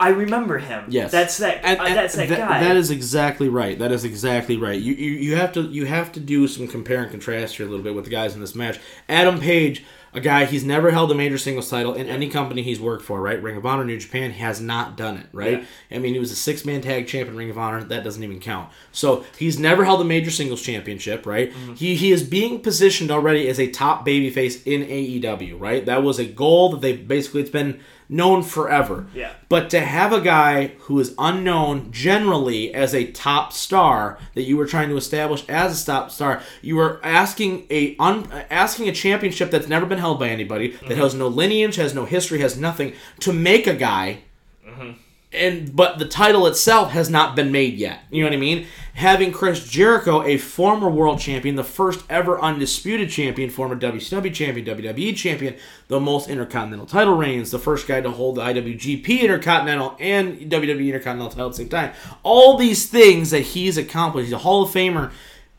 I 0.01 0.09
remember 0.09 0.59
him. 0.59 0.87
Yes, 0.89 1.13
that's 1.13 1.37
that. 1.39 1.61
And- 1.63 1.79
uh, 1.79 1.85
and 1.85 1.97
that's 1.97 2.15
that 2.17 2.29
that- 2.31 2.39
guy. 2.39 2.61
That 2.65 2.77
is 2.77 2.91
exactly 2.91 3.49
right. 3.49 3.79
That 3.79 3.93
is 3.93 4.05
exactly 4.05 4.57
right. 4.57 4.81
You, 4.81 4.95
you 4.95 5.11
you 5.11 5.37
have 5.37 5.53
to 5.53 5.63
you 5.63 5.85
have 5.85 6.11
to 6.13 6.21
do 6.21 6.49
some 6.49 6.67
compare 6.67 7.03
and 7.03 7.11
contrast 7.11 7.57
here 7.57 7.67
a 7.67 7.69
little 7.69 7.85
bit 7.85 7.95
with 7.95 8.05
the 8.07 8.11
guys 8.11 8.35
in 8.35 8.41
this 8.41 8.55
match. 8.55 8.81
Adam 9.09 9.39
Page, 9.39 9.85
a 10.15 10.21
guy 10.21 10.47
he's 10.47 10.65
never 10.65 10.91
held 10.91 11.13
a 11.13 11.15
major 11.15 11.37
singles 11.39 11.69
title 11.69 11.93
in 11.95 12.07
any 12.07 12.29
company 12.31 12.63
he's 12.63 12.81
worked 12.81 13.05
for. 13.05 13.21
Right, 13.21 13.41
Ring 13.43 13.57
of 13.59 13.67
Honor, 13.67 13.85
New 13.85 13.99
Japan, 13.99 14.33
he 14.33 14.41
has 14.41 14.59
not 14.61 14.97
done 14.97 15.19
it. 15.19 15.27
Right. 15.33 15.65
I 15.91 15.99
mean, 15.99 16.15
he 16.15 16.19
was 16.19 16.33
a 16.33 16.37
six 16.37 16.65
man 16.65 16.81
tag 16.81 17.07
champ 17.07 17.29
in 17.29 17.37
Ring 17.37 17.51
of 17.51 17.59
Honor. 17.59 17.85
That 17.85 18.03
doesn't 18.03 18.25
even 18.25 18.41
count. 18.41 18.71
So 18.93 19.25
he's 19.39 19.59
never 19.59 19.85
held 19.85 20.01
a 20.01 20.05
major 20.05 20.31
singles 20.31 20.63
championship. 20.63 21.27
Right. 21.27 21.53
Mm-hmm. 21.53 21.75
He 21.75 21.95
he 21.95 22.11
is 22.11 22.23
being 22.23 22.61
positioned 22.61 23.11
already 23.11 23.49
as 23.49 23.61
a 23.61 23.71
top 23.71 24.07
babyface 24.07 24.67
in 24.67 24.83
AEW. 24.83 25.61
Right. 25.61 25.85
That 25.85 26.03
was 26.03 26.19
a 26.19 26.25
goal 26.25 26.71
that 26.71 26.81
they 26.81 26.97
basically 26.97 27.43
it's 27.43 27.51
been 27.51 27.81
known 28.11 28.43
forever. 28.43 29.07
Yeah. 29.15 29.33
But 29.49 29.71
to 29.71 29.81
have 29.81 30.13
a 30.13 30.21
guy 30.21 30.69
who 30.81 30.99
is 30.99 31.15
unknown 31.17 31.93
generally 31.93 32.75
as 32.75 32.95
a 32.95 33.11
top 33.13 33.53
star 33.53 34.19
that 34.35 34.43
you 34.43 34.57
were 34.57 34.67
trying 34.67 34.89
to 34.89 34.97
establish 34.97 35.49
as 35.49 35.83
a 35.83 35.87
top 35.87 36.11
star, 36.11 36.43
you 36.61 36.77
were 36.77 37.01
asking 37.05 37.67
a 37.71 37.97
un, 37.99 38.29
asking 38.51 38.89
a 38.89 38.93
championship 38.93 39.51
that's 39.51 39.69
never 39.69 39.87
been 39.87 39.99
held 39.99 40.19
by 40.19 40.29
anybody, 40.29 40.73
that 40.73 40.81
mm-hmm. 40.81 41.01
has 41.01 41.15
no 41.15 41.29
lineage, 41.29 41.77
has 41.77 41.95
no 41.95 42.05
history, 42.05 42.41
has 42.41 42.59
nothing, 42.59 42.93
to 43.21 43.33
make 43.33 43.69
a 43.69 43.75
guy 43.75 44.23
mm-hmm. 44.67 44.93
And 45.33 45.74
but 45.76 45.99
the 45.99 46.07
title 46.07 46.47
itself 46.47 46.91
has 46.91 47.09
not 47.09 47.37
been 47.37 47.53
made 47.53 47.74
yet. 47.74 48.01
You 48.11 48.22
know 48.22 48.31
what 48.31 48.35
I 48.35 48.41
mean? 48.41 48.66
Having 48.95 49.33
Chris 49.33 49.66
Jericho, 49.66 50.22
a 50.22 50.37
former 50.37 50.91
world 50.91 51.20
champion, 51.20 51.55
the 51.55 51.64
first 51.64 52.05
ever 52.11 52.41
undisputed 52.41 53.11
champion, 53.11 53.49
former 53.49 53.76
WCW 53.76 54.35
champion, 54.35 54.66
WWE 54.66 55.16
champion, 55.16 55.57
the 55.89 56.01
most 56.01 56.28
intercontinental 56.28 56.87
title 56.87 57.16
reigns, 57.16 57.51
the 57.51 57.59
first 57.59 57.87
guy 57.87 58.01
to 58.01 58.11
hold 58.11 58.37
the 58.37 58.43
IWGP 58.43 59.20
Intercontinental 59.20 59.97
and 60.01 60.39
WWE 60.51 60.87
Intercontinental 60.87 61.31
title 61.31 61.47
at 61.47 61.53
the 61.53 61.59
same 61.59 61.68
time. 61.68 61.93
All 62.24 62.59
these 62.59 62.89
things 62.89 63.31
that 63.31 63.41
he's 63.41 63.78
accomplished. 63.78 64.26
He's 64.26 64.35
a 64.35 64.39
Hall 64.39 64.64
of 64.64 64.70
Famer. 64.70 65.12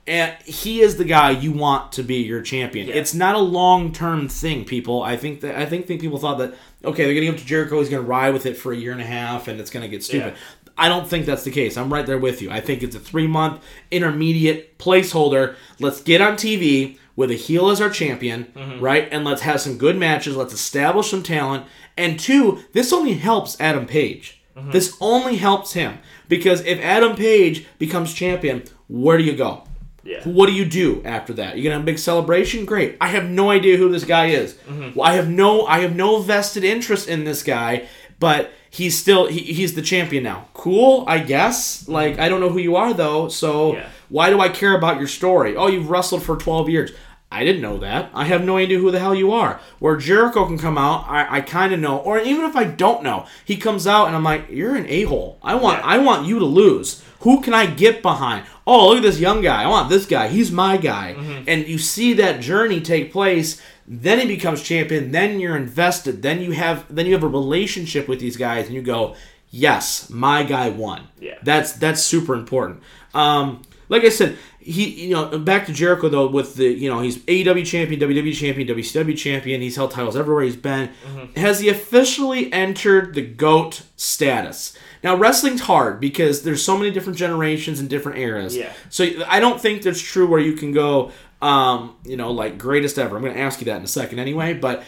And 0.08 0.36
he 0.44 0.82
is 0.82 0.98
the 0.98 1.06
guy 1.06 1.30
you 1.32 1.52
want 1.52 1.92
to 1.94 2.04
be 2.04 2.16
your 2.18 2.42
champion. 2.42 2.88
Yeah. 2.88 2.96
It's 2.96 3.14
not 3.14 3.36
a 3.36 3.40
long 3.40 3.94
term 3.94 4.28
thing, 4.28 4.66
people. 4.66 5.04
I 5.04 5.16
think 5.16 5.42
that 5.42 5.56
I 5.56 5.66
think, 5.66 5.86
think 5.88 6.02
people 6.02 6.18
thought 6.18 6.40
that 6.40 6.56
okay, 6.84 7.06
they're 7.06 7.14
give 7.14 7.36
it 7.36 7.38
to 7.38 7.46
Jericho. 7.46 7.80
He's 7.80 7.90
gonna 7.90 8.02
ride 8.02 8.34
with 8.34 8.46
it 8.46 8.58
for 8.58 8.74
a 8.74 8.76
year 8.78 8.92
and 8.92 9.02
a 9.02 9.06
half, 9.06 9.48
and 9.48 9.60
it's 9.60 9.70
gonna 9.70 9.88
get 9.88 10.04
stupid. 10.04 10.34
I 10.78 10.90
don't 10.90 11.08
think 11.08 11.26
that's 11.28 11.44
the 11.44 11.52
case. 11.52 11.78
I'm 11.78 11.94
right 11.94 12.06
there 12.06 12.18
with 12.18 12.42
you. 12.42 12.50
I 12.50 12.60
think 12.62 12.82
it's 12.82 12.96
a 12.96 13.00
three 13.00 13.28
month 13.28 13.62
intermediate 13.92 14.78
placeholder. 14.80 15.56
Let's 15.80 16.02
get 16.02 16.22
on 16.22 16.34
TV 16.34 16.98
with 17.16 17.30
a 17.30 17.36
heel 17.36 17.70
as 17.70 17.80
our 17.82 17.90
champion, 17.90 18.46
Mm-hmm. 18.56 18.80
right? 18.84 19.08
And 19.12 19.24
let's 19.24 19.42
have 19.42 19.62
some 19.62 19.78
good 19.78 19.98
matches. 19.98 20.36
Let's 20.36 20.54
establish 20.54 21.12
some 21.12 21.22
talent. 21.24 21.66
And 21.98 22.20
two, 22.20 22.64
this 22.74 22.92
only 22.92 23.14
helps 23.16 23.60
Adam 23.60 23.86
Page. 23.86 24.42
Mm-hmm. 24.58 24.72
This 24.72 24.98
only 25.00 25.36
helps 25.36 25.74
him 25.74 26.00
because 26.28 26.62
if 26.66 26.80
Adam 26.80 27.16
Page 27.16 27.68
becomes 27.78 28.14
champion, 28.14 28.64
where 28.88 29.18
do 29.18 29.24
you 29.24 29.34
go? 29.36 29.64
Yeah. 30.04 30.24
What 30.28 30.48
do 30.48 30.54
you 30.54 30.66
do 30.66 31.02
after 31.06 31.34
that? 31.34 31.58
You 31.58 31.64
gonna 31.64 31.76
have 31.76 31.84
a 31.84 31.86
big 31.86 32.00
celebration? 32.00 32.66
Great. 32.66 32.98
I 33.00 33.08
have 33.10 33.30
no 33.30 33.50
idea 33.52 33.78
who 33.78 33.90
this 33.92 34.04
guy 34.04 34.28
is. 34.28 34.54
Mm-hmm. 34.68 34.98
Well, 34.98 35.08
I 35.08 35.14
have 35.14 35.30
no 35.30 35.66
I 35.68 35.80
have 35.82 35.96
no 35.96 36.20
vested 36.22 36.64
interest 36.64 37.08
in 37.08 37.24
this 37.24 37.44
guy, 37.44 37.88
but 38.20 38.52
he's 38.70 38.98
still 38.98 39.28
he, 39.28 39.40
he's 39.40 39.76
the 39.76 39.82
champion 39.82 40.24
now. 40.24 40.48
Cool, 40.54 41.04
I 41.08 41.20
guess. 41.20 41.88
Like 41.88 42.18
I 42.20 42.30
don't 42.30 42.40
know 42.40 42.50
who 42.50 42.60
you 42.60 42.76
are 42.76 42.94
though, 42.94 43.28
so 43.28 43.74
Yeah. 43.76 43.90
why 44.10 44.30
do 44.32 44.40
I 44.40 44.50
care 44.50 44.76
about 44.76 44.98
your 44.98 45.08
story? 45.08 45.56
Oh, 45.56 45.68
you've 45.68 45.90
wrestled 45.90 46.24
for 46.24 46.36
12 46.36 46.70
years. 46.70 46.92
I 47.34 47.46
didn't 47.46 47.62
know 47.62 47.78
that. 47.78 48.10
I 48.14 48.26
have 48.26 48.44
no 48.44 48.58
idea 48.58 48.78
who 48.80 48.92
the 48.92 49.00
hell 49.00 49.16
you 49.16 49.32
are. 49.32 49.62
Where 49.80 49.96
Jericho 49.96 50.46
can 50.46 50.58
come 50.58 50.78
out, 50.78 51.06
I, 51.08 51.38
I 51.38 51.42
kind 51.42 51.74
of 51.74 51.80
know. 51.80 51.98
Or 52.00 52.20
even 52.20 52.44
if 52.44 52.58
I 52.58 52.66
don't 52.66 53.04
know, 53.04 53.26
he 53.46 53.56
comes 53.56 53.88
out 53.88 54.08
and 54.08 54.16
I'm 54.18 54.24
like, 54.24 54.48
you're 54.50 54.76
an 54.76 54.86
a 54.90 55.04
hole. 55.04 55.40
I 55.42 55.56
want 55.56 55.78
Yeah. 55.80 55.86
I 55.86 55.98
want 56.00 56.26
you 56.28 56.40
to 56.40 56.46
lose. 56.46 57.02
Who 57.22 57.42
can 57.42 57.54
I 57.54 57.66
get 57.66 58.02
behind? 58.02 58.46
Oh, 58.66 58.90
look 58.90 58.98
at 58.98 59.04
this 59.04 59.20
young 59.20 59.42
guy. 59.42 59.64
I 59.64 59.68
want 59.68 59.90
this 59.90 60.06
guy. 60.06 60.28
He's 60.28 60.52
my 60.52 60.78
guy. 60.78 61.16
And 61.48 61.68
you 61.68 61.78
see 61.78 62.14
that 62.14 62.42
journey 62.42 62.82
take 62.82 63.12
place. 63.12 63.62
Then 63.88 64.20
he 64.20 64.26
becomes 64.26 64.62
champion. 64.62 65.12
Then 65.12 65.40
you're 65.40 65.58
invested. 65.58 66.22
Then 66.22 66.42
you 66.42 66.52
have 66.52 66.86
then 66.94 67.06
you 67.06 67.14
have 67.14 67.24
a 67.24 67.28
relationship 67.28 68.08
with 68.08 68.20
these 68.20 68.38
guys, 68.38 68.66
and 68.68 68.76
you 68.76 68.82
go, 68.82 69.16
yes, 69.50 70.10
my 70.10 70.44
guy 70.44 70.70
won. 70.70 71.08
Yeah. 71.20 71.38
That's 71.44 71.74
that's 71.74 72.02
super 72.02 72.34
important. 72.34 72.82
Um, 73.14 73.62
like 73.90 74.06
I 74.06 74.10
said, 74.10 74.38
he 74.62 75.08
you 75.08 75.14
know 75.14 75.40
back 75.40 75.66
to 75.66 75.74
Jericho 75.74 76.08
though 76.10 76.28
with 76.28 76.56
the 76.56 76.66
you 76.68 76.90
know 76.90 77.00
he's 77.02 77.18
AEW 77.20 77.66
champion, 77.66 78.00
WWE 78.00 78.34
champion, 78.34 78.68
WCW 78.68 79.18
champion. 79.18 79.62
He's 79.62 79.76
held 79.76 79.92
titles 79.92 80.16
everywhere 80.16 80.44
he's 80.44 80.56
been. 80.56 80.90
Mm-hmm. 80.90 81.40
Has 81.40 81.60
he 81.60 81.70
officially 81.70 82.52
entered 82.54 83.16
the 83.16 83.22
goat 83.22 83.84
status? 83.96 84.78
Now 85.04 85.16
wrestling's 85.16 85.62
hard 85.62 86.00
because 86.00 86.44
there's 86.44 86.64
so 86.64 86.78
many 86.78 86.92
different 86.92 87.18
generations 87.18 87.80
and 87.80 87.90
different 87.90 88.20
eras. 88.20 88.56
Yeah. 88.56 88.72
So 88.90 89.08
I 89.28 89.40
don't 89.40 89.60
think 89.60 89.82
that's 89.82 90.02
true 90.02 90.28
where 90.28 90.40
you 90.40 90.54
can 90.54 90.72
go. 90.72 91.12
Um, 91.42 91.96
you 92.06 92.18
know, 92.18 92.32
like 92.32 92.60
greatest 92.60 93.00
ever. 93.00 93.16
I'm 93.16 93.24
going 93.24 93.34
to 93.34 93.40
ask 93.40 93.60
you 93.62 93.66
that 93.66 93.78
in 93.78 93.84
a 93.84 93.88
second, 93.88 94.20
anyway. 94.20 94.54
But, 94.54 94.84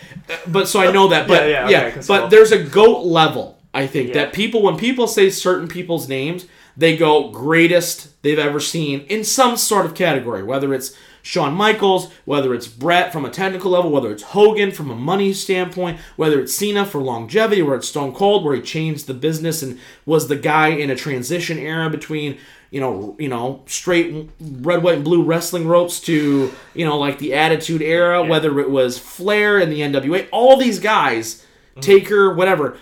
but 0.45 0.67
so 0.67 0.80
I 0.80 0.91
know 0.91 1.07
that. 1.07 1.28
But 1.28 1.49
Yeah, 1.49 1.67
yeah, 1.67 1.82
yeah, 1.82 1.88
okay, 1.88 2.01
but 2.07 2.30
there's 2.30 2.51
a 2.51 2.61
goat 2.63 3.05
level. 3.05 3.57
I 3.74 3.88
think 3.88 4.09
Yeah. 4.09 4.26
that 4.26 4.34
people 4.34 4.61
when 4.61 4.78
people 4.78 5.07
say 5.07 5.32
certain 5.32 5.67
people's 5.67 6.07
names, 6.07 6.45
they 6.76 6.97
go 6.97 7.30
greatest 7.30 8.21
they've 8.21 8.39
ever 8.39 8.59
seen 8.59 9.01
in 9.01 9.24
some 9.24 9.57
sort 9.57 9.86
of 9.86 9.95
category, 9.95 10.43
whether 10.43 10.74
it's 10.74 10.95
Shawn 11.21 11.53
Michaels, 11.53 12.11
whether 12.26 12.53
it's 12.53 12.67
Bret 12.67 13.13
from 13.13 13.24
a 13.24 13.30
technical 13.30 13.71
level, 13.71 13.91
whether 13.91 14.11
it's 14.11 14.24
Hogan 14.24 14.71
from 14.71 14.91
a 14.91 14.95
money 14.95 15.32
standpoint, 15.32 15.99
whether 16.17 16.39
it's 16.39 16.53
Cena 16.53 16.86
for 16.86 17.01
longevity, 17.01 17.61
where 17.61 17.76
it's 17.76 17.88
Stone 17.88 18.13
Cold, 18.13 18.43
where 18.43 18.55
he 18.55 18.61
changed 18.61 19.07
the 19.07 19.13
business 19.13 19.63
and 19.63 19.80
was 20.05 20.28
the 20.28 20.36
guy 20.36 20.67
in 20.67 20.89
a 20.89 20.95
transition 20.95 21.57
era 21.57 21.89
between 21.89 22.38
you 22.71 22.80
know, 22.80 23.15
you 23.19 23.30
know, 23.30 23.61
straight 23.67 24.32
red, 24.41 24.82
white, 24.82 24.95
and 24.95 25.03
blue 25.03 25.21
wrestling 25.24 25.67
ropes 25.67 25.99
to 25.99 26.51
you 26.74 26.86
know, 26.86 26.97
like 26.97 27.19
the 27.19 27.36
Attitude 27.36 27.84
Era, 27.84 28.24
whether 28.24 28.59
it 28.59 28.71
was 28.71 28.97
Flair 28.97 29.59
and 29.59 29.71
the 29.71 29.82
NWA, 29.82 30.28
all 30.32 30.57
these 30.57 30.80
guys, 30.80 31.36
mm-hmm. 31.36 31.82
Taker, 31.82 32.34
whatever 32.34 32.78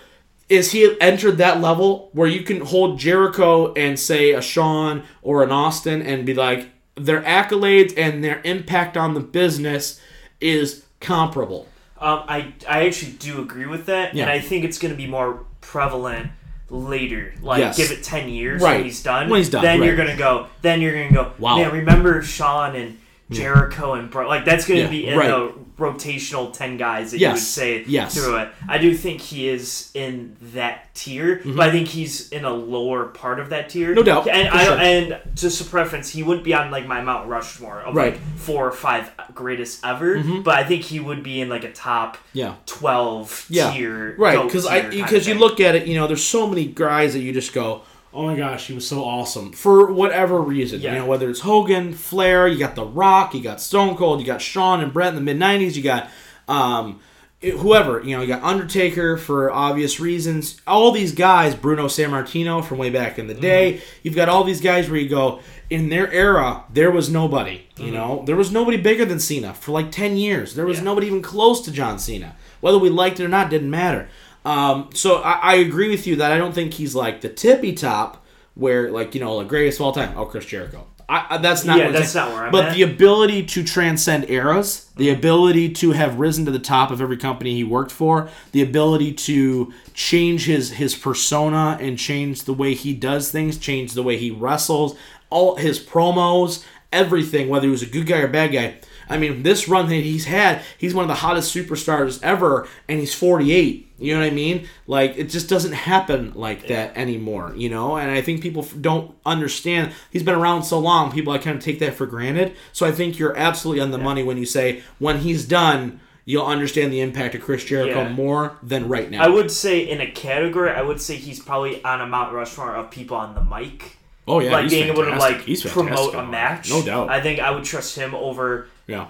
is 0.52 0.72
he 0.72 0.94
entered 1.00 1.38
that 1.38 1.60
level 1.62 2.10
where 2.12 2.28
you 2.28 2.42
can 2.42 2.60
hold 2.60 2.98
Jericho 2.98 3.72
and 3.72 3.98
say 3.98 4.32
a 4.32 4.42
Shawn 4.42 5.02
or 5.22 5.42
an 5.42 5.50
Austin 5.50 6.02
and 6.02 6.26
be 6.26 6.34
like 6.34 6.68
their 6.94 7.22
accolades 7.22 7.94
and 7.96 8.22
their 8.22 8.42
impact 8.44 8.96
on 8.98 9.14
the 9.14 9.20
business 9.20 9.98
is 10.42 10.84
comparable. 11.00 11.66
Um, 11.98 12.24
I 12.28 12.52
I 12.68 12.86
actually 12.86 13.12
do 13.12 13.40
agree 13.40 13.64
with 13.66 13.86
that, 13.86 14.14
Yeah. 14.14 14.24
and 14.24 14.30
I 14.30 14.40
think 14.40 14.64
it's 14.64 14.78
going 14.78 14.92
to 14.92 14.96
be 14.96 15.06
more 15.06 15.46
prevalent 15.62 16.30
later. 16.68 17.32
Like, 17.40 17.60
Yes. 17.60 17.76
give 17.78 17.90
it 17.90 18.02
ten 18.02 18.28
years 18.28 18.60
Right. 18.60 18.76
when 18.76 18.84
he's 18.84 19.02
done. 19.02 19.30
When 19.30 19.38
he's 19.38 19.48
done, 19.48 19.62
then 19.62 19.80
right. 19.80 19.86
you're 19.86 19.96
gonna 19.96 20.16
go. 20.16 20.48
Then 20.60 20.80
you're 20.82 20.92
gonna 20.94 21.12
go. 21.14 21.32
Wow. 21.38 21.56
Man, 21.56 21.72
remember 21.72 22.20
Shawn 22.22 22.76
and 22.76 22.98
Jericho 23.30 23.94
and 23.94 24.10
Bro? 24.10 24.28
Like 24.28 24.44
that's 24.44 24.66
gonna 24.66 24.80
Yeah, 24.80 24.86
be 24.88 25.06
in 25.06 25.18
right. 25.18 25.28
the 25.28 25.52
rotational 25.82 26.52
ten 26.52 26.76
guys 26.76 27.10
that 27.10 27.18
you 27.18 27.28
would 27.28 27.38
say 27.38 27.84
yes. 27.86 28.14
through 28.14 28.36
it. 28.36 28.48
I 28.68 28.78
do 28.78 28.94
think 28.96 29.20
he 29.20 29.48
is 29.48 29.90
in 29.94 30.36
that 30.54 30.94
tier, 30.94 31.40
but 31.44 31.60
I 31.60 31.70
think 31.70 31.88
he's 31.88 32.30
in 32.30 32.44
a 32.44 32.52
lower 32.52 33.06
part 33.06 33.40
of 33.40 33.50
that 33.50 33.68
tier. 33.70 33.88
Mm-hmm. 33.88 33.94
No 33.96 34.02
doubt, 34.02 34.28
And 34.28 34.48
I 34.48 34.64
sure. 34.64 34.76
and 34.78 35.20
just 35.34 35.60
a 35.60 35.64
preference, 35.64 36.10
he 36.10 36.22
wouldn't 36.22 36.44
be 36.44 36.54
on 36.54 36.70
like 36.70 36.86
my 36.86 37.00
Mount 37.00 37.28
Rushmore 37.28 37.80
of 37.80 37.94
Right. 37.94 38.14
Mm-hmm. 38.14 38.28
like 38.30 38.38
four 38.38 38.66
or 38.66 38.72
five 38.72 39.10
greatest 39.34 39.84
ever, 39.84 40.22
but 40.42 40.54
I 40.54 40.64
think 40.64 40.82
he 40.82 41.00
would 41.00 41.22
be 41.22 41.40
in 41.40 41.48
like 41.48 41.64
a 41.64 41.72
top 41.72 42.16
Yeah. 42.32 42.54
12 42.66 43.46
Yeah. 43.48 43.72
tier 43.72 44.14
Right, 44.18 44.42
because 44.42 44.66
I 44.66 44.88
because 44.90 45.26
you 45.26 45.34
look 45.34 45.60
at 45.60 45.74
it, 45.74 45.86
you 45.86 45.94
know, 45.96 46.06
there's 46.06 46.24
so 46.24 46.46
many 46.46 46.66
guys 46.66 47.12
that 47.14 47.20
you 47.20 47.32
just 47.32 47.52
go, 47.52 47.82
oh 48.14 48.24
my 48.26 48.36
gosh, 48.36 48.66
he 48.66 48.74
was 48.74 48.86
so 48.86 49.04
awesome 49.04 49.52
for 49.52 49.92
whatever 49.92 50.40
reason. 50.40 50.80
Yeah. 50.80 50.92
You 50.92 50.98
know, 51.00 51.06
whether 51.06 51.28
it's 51.30 51.40
Hogan, 51.40 51.92
Flair, 51.94 52.46
you 52.48 52.58
got 52.58 52.74
The 52.74 52.84
Rock, 52.84 53.34
you 53.34 53.42
got 53.42 53.60
Stone 53.60 53.96
Cold, 53.96 54.20
you 54.20 54.26
got 54.26 54.40
Shawn 54.42 54.80
and 54.82 54.92
Bret 54.92 55.08
in 55.08 55.14
the 55.14 55.20
mid 55.20 55.38
'90s, 55.38 55.74
you 55.76 55.82
got 55.82 56.08
um, 56.48 57.00
whoever, 57.40 58.00
you 58.02 58.14
know, 58.16 58.22
you 58.22 58.28
got 58.28 58.42
Undertaker 58.42 59.16
for 59.16 59.50
obvious 59.50 59.98
reasons. 59.98 60.60
All 60.66 60.92
these 60.92 61.12
guys, 61.12 61.54
Bruno 61.54 61.86
Sammartino 61.86 62.64
from 62.64 62.78
way 62.78 62.90
back 62.90 63.18
in 63.18 63.26
the 63.26 63.34
day. 63.34 63.80
You've 64.02 64.14
got 64.14 64.28
all 64.28 64.44
these 64.44 64.60
guys 64.60 64.88
where 64.88 65.00
you 65.00 65.08
go. 65.08 65.40
In 65.70 65.88
their 65.88 66.12
era, 66.12 66.64
there 66.70 66.90
was 66.90 67.08
nobody. 67.08 67.62
You 67.78 67.90
know, 67.92 68.22
there 68.26 68.36
was 68.36 68.52
nobody 68.52 68.76
bigger 68.76 69.06
than 69.06 69.18
Cena 69.18 69.54
for 69.54 69.72
like 69.72 69.90
ten 69.90 70.16
years. 70.18 70.54
There 70.54 70.66
was 70.66 70.78
Yeah. 70.78 70.84
nobody 70.84 71.06
even 71.06 71.22
close 71.22 71.62
to 71.62 71.72
John 71.72 71.98
Cena. 71.98 72.36
Whether 72.60 72.78
we 72.78 72.90
liked 72.90 73.18
it 73.18 73.24
or 73.24 73.28
not 73.28 73.48
didn't 73.50 73.70
matter. 73.70 74.08
Um, 74.44 74.90
so 74.94 75.22
I, 75.22 75.32
I 75.42 75.54
agree 75.56 75.88
with 75.88 76.06
you 76.06 76.16
that 76.16 76.32
I 76.32 76.38
don't 76.38 76.52
think 76.54 76.74
he's 76.74 76.94
like 76.94 77.20
the 77.20 77.28
tippy 77.28 77.72
top 77.72 78.24
where 78.54 78.90
like 78.90 79.14
you 79.14 79.20
know 79.20 79.36
like 79.36 79.48
greatest 79.48 79.78
of 79.80 79.86
all 79.86 79.92
time. 79.92 80.16
Oh, 80.16 80.24
Chris 80.26 80.46
Jericho. 80.46 80.86
I, 81.08 81.26
I, 81.30 81.38
that's 81.38 81.64
not. 81.64 81.78
Yeah, 81.78 81.90
that's 81.90 82.14
not 82.14 82.30
where 82.30 82.44
I'm 82.44 82.52
But 82.52 82.66
at. 82.66 82.74
the 82.74 82.82
ability 82.82 83.44
to 83.46 83.62
transcend 83.64 84.30
eras, 84.30 84.90
the 84.96 85.10
ability 85.10 85.70
to 85.74 85.92
have 85.92 86.18
risen 86.18 86.44
to 86.46 86.50
the 86.50 86.58
top 86.58 86.90
of 86.90 87.00
every 87.02 87.16
company 87.18 87.54
he 87.54 87.64
worked 87.64 87.90
for, 87.90 88.30
the 88.52 88.62
ability 88.62 89.12
to 89.14 89.72
change 89.94 90.46
his 90.46 90.70
his 90.72 90.94
persona 90.94 91.76
and 91.80 91.98
change 91.98 92.44
the 92.44 92.54
way 92.54 92.74
he 92.74 92.94
does 92.94 93.30
things, 93.30 93.58
change 93.58 93.92
the 93.92 94.02
way 94.02 94.16
he 94.16 94.30
wrestles, 94.30 94.96
all 95.28 95.56
his 95.56 95.78
promos, 95.78 96.64
everything, 96.92 97.48
whether 97.48 97.66
he 97.66 97.70
was 97.70 97.82
a 97.82 97.86
good 97.86 98.06
guy 98.06 98.18
or 98.18 98.28
bad 98.28 98.52
guy. 98.52 98.76
I 99.08 99.18
mean, 99.18 99.42
this 99.42 99.68
run 99.68 99.88
that 99.88 99.96
he's 99.96 100.24
had, 100.26 100.62
he's 100.78 100.94
one 100.94 101.04
of 101.04 101.08
the 101.08 101.16
hottest 101.16 101.54
superstars 101.54 102.22
ever, 102.22 102.66
and 102.88 102.98
he's 103.00 103.14
48. 103.14 103.91
You 104.02 104.14
know 104.14 104.20
what 104.20 104.26
I 104.26 104.30
mean? 104.30 104.68
Like, 104.86 105.16
it 105.16 105.30
just 105.30 105.48
doesn't 105.48 105.72
happen 105.72 106.32
like 106.34 106.66
that 106.68 106.96
anymore, 106.96 107.52
you 107.56 107.70
know? 107.70 107.96
And 107.96 108.10
I 108.10 108.20
think 108.20 108.42
people 108.42 108.66
don't 108.80 109.14
understand. 109.24 109.92
He's 110.10 110.22
been 110.22 110.34
around 110.34 110.64
so 110.64 110.78
long, 110.78 111.12
people, 111.12 111.32
I 111.32 111.38
kind 111.38 111.56
of 111.56 111.62
take 111.62 111.78
that 111.78 111.94
for 111.94 112.06
granted. 112.06 112.54
So 112.72 112.86
I 112.86 112.92
think 112.92 113.18
you're 113.18 113.36
absolutely 113.36 113.80
on 113.80 113.90
the 113.90 113.98
money 113.98 114.22
when 114.22 114.36
you 114.38 114.46
say, 114.46 114.82
when 114.98 115.18
he's 115.18 115.44
done, 115.46 116.00
you'll 116.24 116.46
understand 116.46 116.92
the 116.92 117.00
impact 117.00 117.34
of 117.34 117.42
Chris 117.42 117.64
Jericho 117.64 118.02
Yeah. 118.02 118.12
more 118.12 118.56
than 118.62 118.88
right 118.88 119.10
now. 119.10 119.22
I 119.24 119.28
would 119.28 119.50
say 119.50 119.80
in 119.80 120.00
a 120.00 120.10
category, 120.10 120.70
I 120.70 120.82
would 120.82 121.00
say 121.00 121.16
he's 121.16 121.40
probably 121.40 121.82
on 121.84 122.00
a 122.00 122.06
Mount 122.06 122.32
Rushmore 122.32 122.74
of 122.76 122.90
people 122.90 123.16
on 123.16 123.34
the 123.34 123.42
mic. 123.42 123.96
oh, 124.28 124.38
yeah. 124.40 124.52
like 124.52 124.70
being 124.70 124.88
able 124.88 125.04
to 125.04 125.16
like 125.16 125.40
He's 125.42 125.64
promote 125.64 126.14
a 126.14 126.24
match. 126.24 126.70
No 126.70 126.80
doubt. 126.82 127.10
I 127.10 127.20
think 127.20 127.40
I 127.40 127.50
would 127.50 127.64
trust 127.64 127.96
him 127.96 128.14
over 128.14 128.68
yeah. 128.86 129.08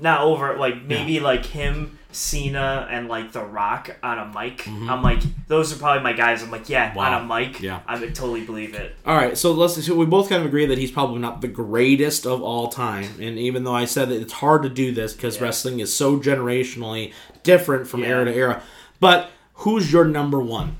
not 0.00 0.20
over 0.22 0.56
like 0.56 0.82
maybe 0.84 1.18
like 1.18 1.44
him, 1.46 1.98
Cena, 2.12 2.86
and 2.90 3.08
like 3.08 3.32
The 3.32 3.42
Rock 3.44 3.96
on 4.02 4.18
a 4.18 4.26
mic. 4.26 4.58
Mm-hmm. 4.58 4.88
I'm 4.90 5.02
like 5.02 5.20
those 5.48 5.72
are 5.72 5.76
probably 5.78 6.02
my 6.02 6.12
guys. 6.12 6.42
I'm 6.42 6.50
like 6.50 6.68
yeah, 6.68 6.94
Wow. 6.94 7.18
on 7.18 7.24
a 7.24 7.26
mic. 7.34 7.60
Yeah. 7.60 7.80
I 7.86 7.98
would 7.98 8.14
totally 8.14 8.42
believe 8.44 8.74
it. 8.74 8.94
All 9.06 9.16
right, 9.16 9.36
so 9.36 9.52
let's. 9.52 9.84
So 9.84 9.94
we 9.96 10.06
both 10.06 10.28
kind 10.28 10.40
of 10.40 10.46
agree 10.46 10.66
that 10.66 10.78
he's 10.78 10.90
probably 10.90 11.18
not 11.20 11.40
the 11.40 11.48
greatest 11.48 12.26
of 12.26 12.42
all 12.42 12.68
time, 12.68 13.04
and 13.20 13.38
even 13.38 13.64
though 13.64 13.74
I 13.74 13.84
said 13.86 14.08
that 14.10 14.20
it's 14.20 14.32
hard 14.34 14.62
to 14.62 14.68
do 14.68 14.92
this 14.92 15.12
because 15.12 15.36
Yeah. 15.36 15.44
wrestling 15.44 15.80
is 15.80 15.94
so 15.94 16.18
generationally 16.18 17.12
different 17.42 17.86
from 17.88 18.00
Yeah. 18.02 18.08
era 18.08 18.24
to 18.26 18.34
era, 18.34 18.62
but 19.00 19.30
who's 19.54 19.92
your 19.92 20.04
number 20.04 20.40
one? 20.40 20.76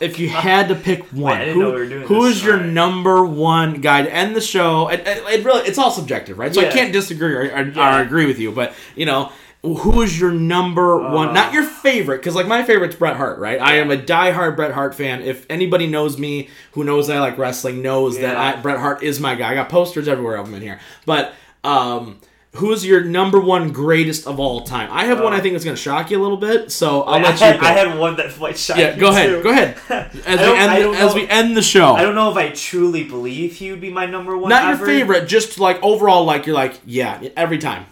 If 0.00 0.18
you 0.18 0.28
had 0.28 0.68
to 0.68 0.74
pick 0.74 1.04
one, 1.12 1.38
didn't 1.38 1.54
who, 1.54 1.72
we 1.72 1.88
who 2.04 2.28
this. 2.28 2.44
your 2.44 2.58
number 2.60 3.24
one 3.24 3.80
guy 3.80 4.02
to 4.02 4.14
end 4.14 4.36
the 4.36 4.40
show? 4.42 4.88
It, 4.88 5.00
it, 5.06 5.22
it 5.40 5.44
really, 5.46 5.66
it's 5.66 5.78
all 5.78 5.90
subjective, 5.90 6.38
right? 6.38 6.54
So 6.54 6.60
I 6.60 6.66
can't 6.66 6.92
disagree 6.92 7.32
or, 7.32 7.40
or, 7.50 7.62
Yeah. 7.68 7.98
or 7.98 8.02
agree 8.02 8.26
with 8.26 8.38
you, 8.38 8.52
but 8.52 8.74
you 8.96 9.06
know, 9.06 9.32
who 9.62 10.02
is 10.02 10.18
your 10.18 10.32
number 10.32 10.98
one? 10.98 11.32
Not 11.32 11.52
your 11.52 11.62
favorite, 11.62 12.18
because 12.18 12.34
like 12.34 12.46
my 12.46 12.64
favorite's 12.64 12.96
Bret 12.96 13.16
Hart, 13.16 13.38
right? 13.38 13.60
I 13.60 13.76
am 13.76 13.90
a 13.90 13.96
diehard 13.96 14.56
Bret 14.56 14.72
Hart 14.72 14.94
fan. 14.94 15.22
If 15.22 15.46
anybody 15.48 15.86
knows 15.86 16.18
me, 16.18 16.48
who 16.72 16.82
knows 16.84 17.08
I 17.08 17.20
like 17.20 17.38
wrestling, 17.38 17.80
knows 17.80 18.18
that 18.18 18.36
I, 18.36 18.60
Bret 18.60 18.78
Hart 18.78 19.02
is 19.02 19.20
my 19.20 19.34
guy. 19.34 19.52
I 19.52 19.54
got 19.54 19.68
posters 19.68 20.08
everywhere 20.08 20.36
of 20.36 20.48
him 20.48 20.54
in 20.54 20.62
here, 20.62 20.80
but 21.06 21.34
um, 21.62 22.20
Who's 22.56 22.84
your 22.84 23.02
number 23.02 23.40
one 23.40 23.72
greatest 23.72 24.26
of 24.26 24.38
all 24.38 24.60
time? 24.60 24.90
I 24.92 25.06
have 25.06 25.22
one 25.22 25.32
I 25.32 25.40
think 25.40 25.54
is 25.54 25.64
going 25.64 25.74
to 25.74 25.80
shock 25.80 26.10
you 26.10 26.20
a 26.20 26.22
little 26.22 26.36
bit, 26.36 26.70
so 26.70 27.02
I'll. 27.02 27.14
I 27.14 27.22
let 27.22 27.40
you 27.40 27.46
had, 27.46 27.60
go. 27.60 27.66
I 27.66 27.70
had 27.70 27.98
one 27.98 28.16
that 28.16 28.38
might 28.38 28.58
shock 28.58 28.76
yeah, 28.76 28.94
you 28.94 29.00
go 29.00 29.08
ahead. 29.08 29.28
too. 29.30 29.42
Go 29.42 29.50
ahead. 29.50 29.78
As 30.26 30.38
we 30.38 30.58
end 30.58 30.82
don't 30.82 30.94
as 30.96 31.14
we 31.14 31.26
end 31.28 31.56
the 31.56 31.62
show. 31.62 31.94
I 31.94 32.02
don't 32.02 32.14
know 32.14 32.30
if 32.30 32.36
I 32.36 32.50
truly 32.50 33.04
believe 33.04 33.54
he 33.54 33.70
would 33.70 33.80
be 33.80 33.90
my 33.90 34.04
number 34.04 34.36
one. 34.36 34.50
Not 34.50 34.64
ever. 34.64 34.84
your 34.84 34.86
favorite, 34.86 35.28
just 35.28 35.58
like 35.58 35.82
overall, 35.82 36.26
like 36.26 36.44
you're 36.44 36.54
like, 36.54 36.78
yeah, 36.84 37.26
every 37.38 37.56
time. 37.56 37.86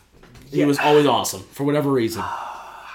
He 0.50 0.60
Yeah. 0.60 0.66
was 0.66 0.78
always 0.78 1.06
awesome 1.06 1.42
for 1.52 1.64
whatever 1.64 1.90
reason. 1.90 2.22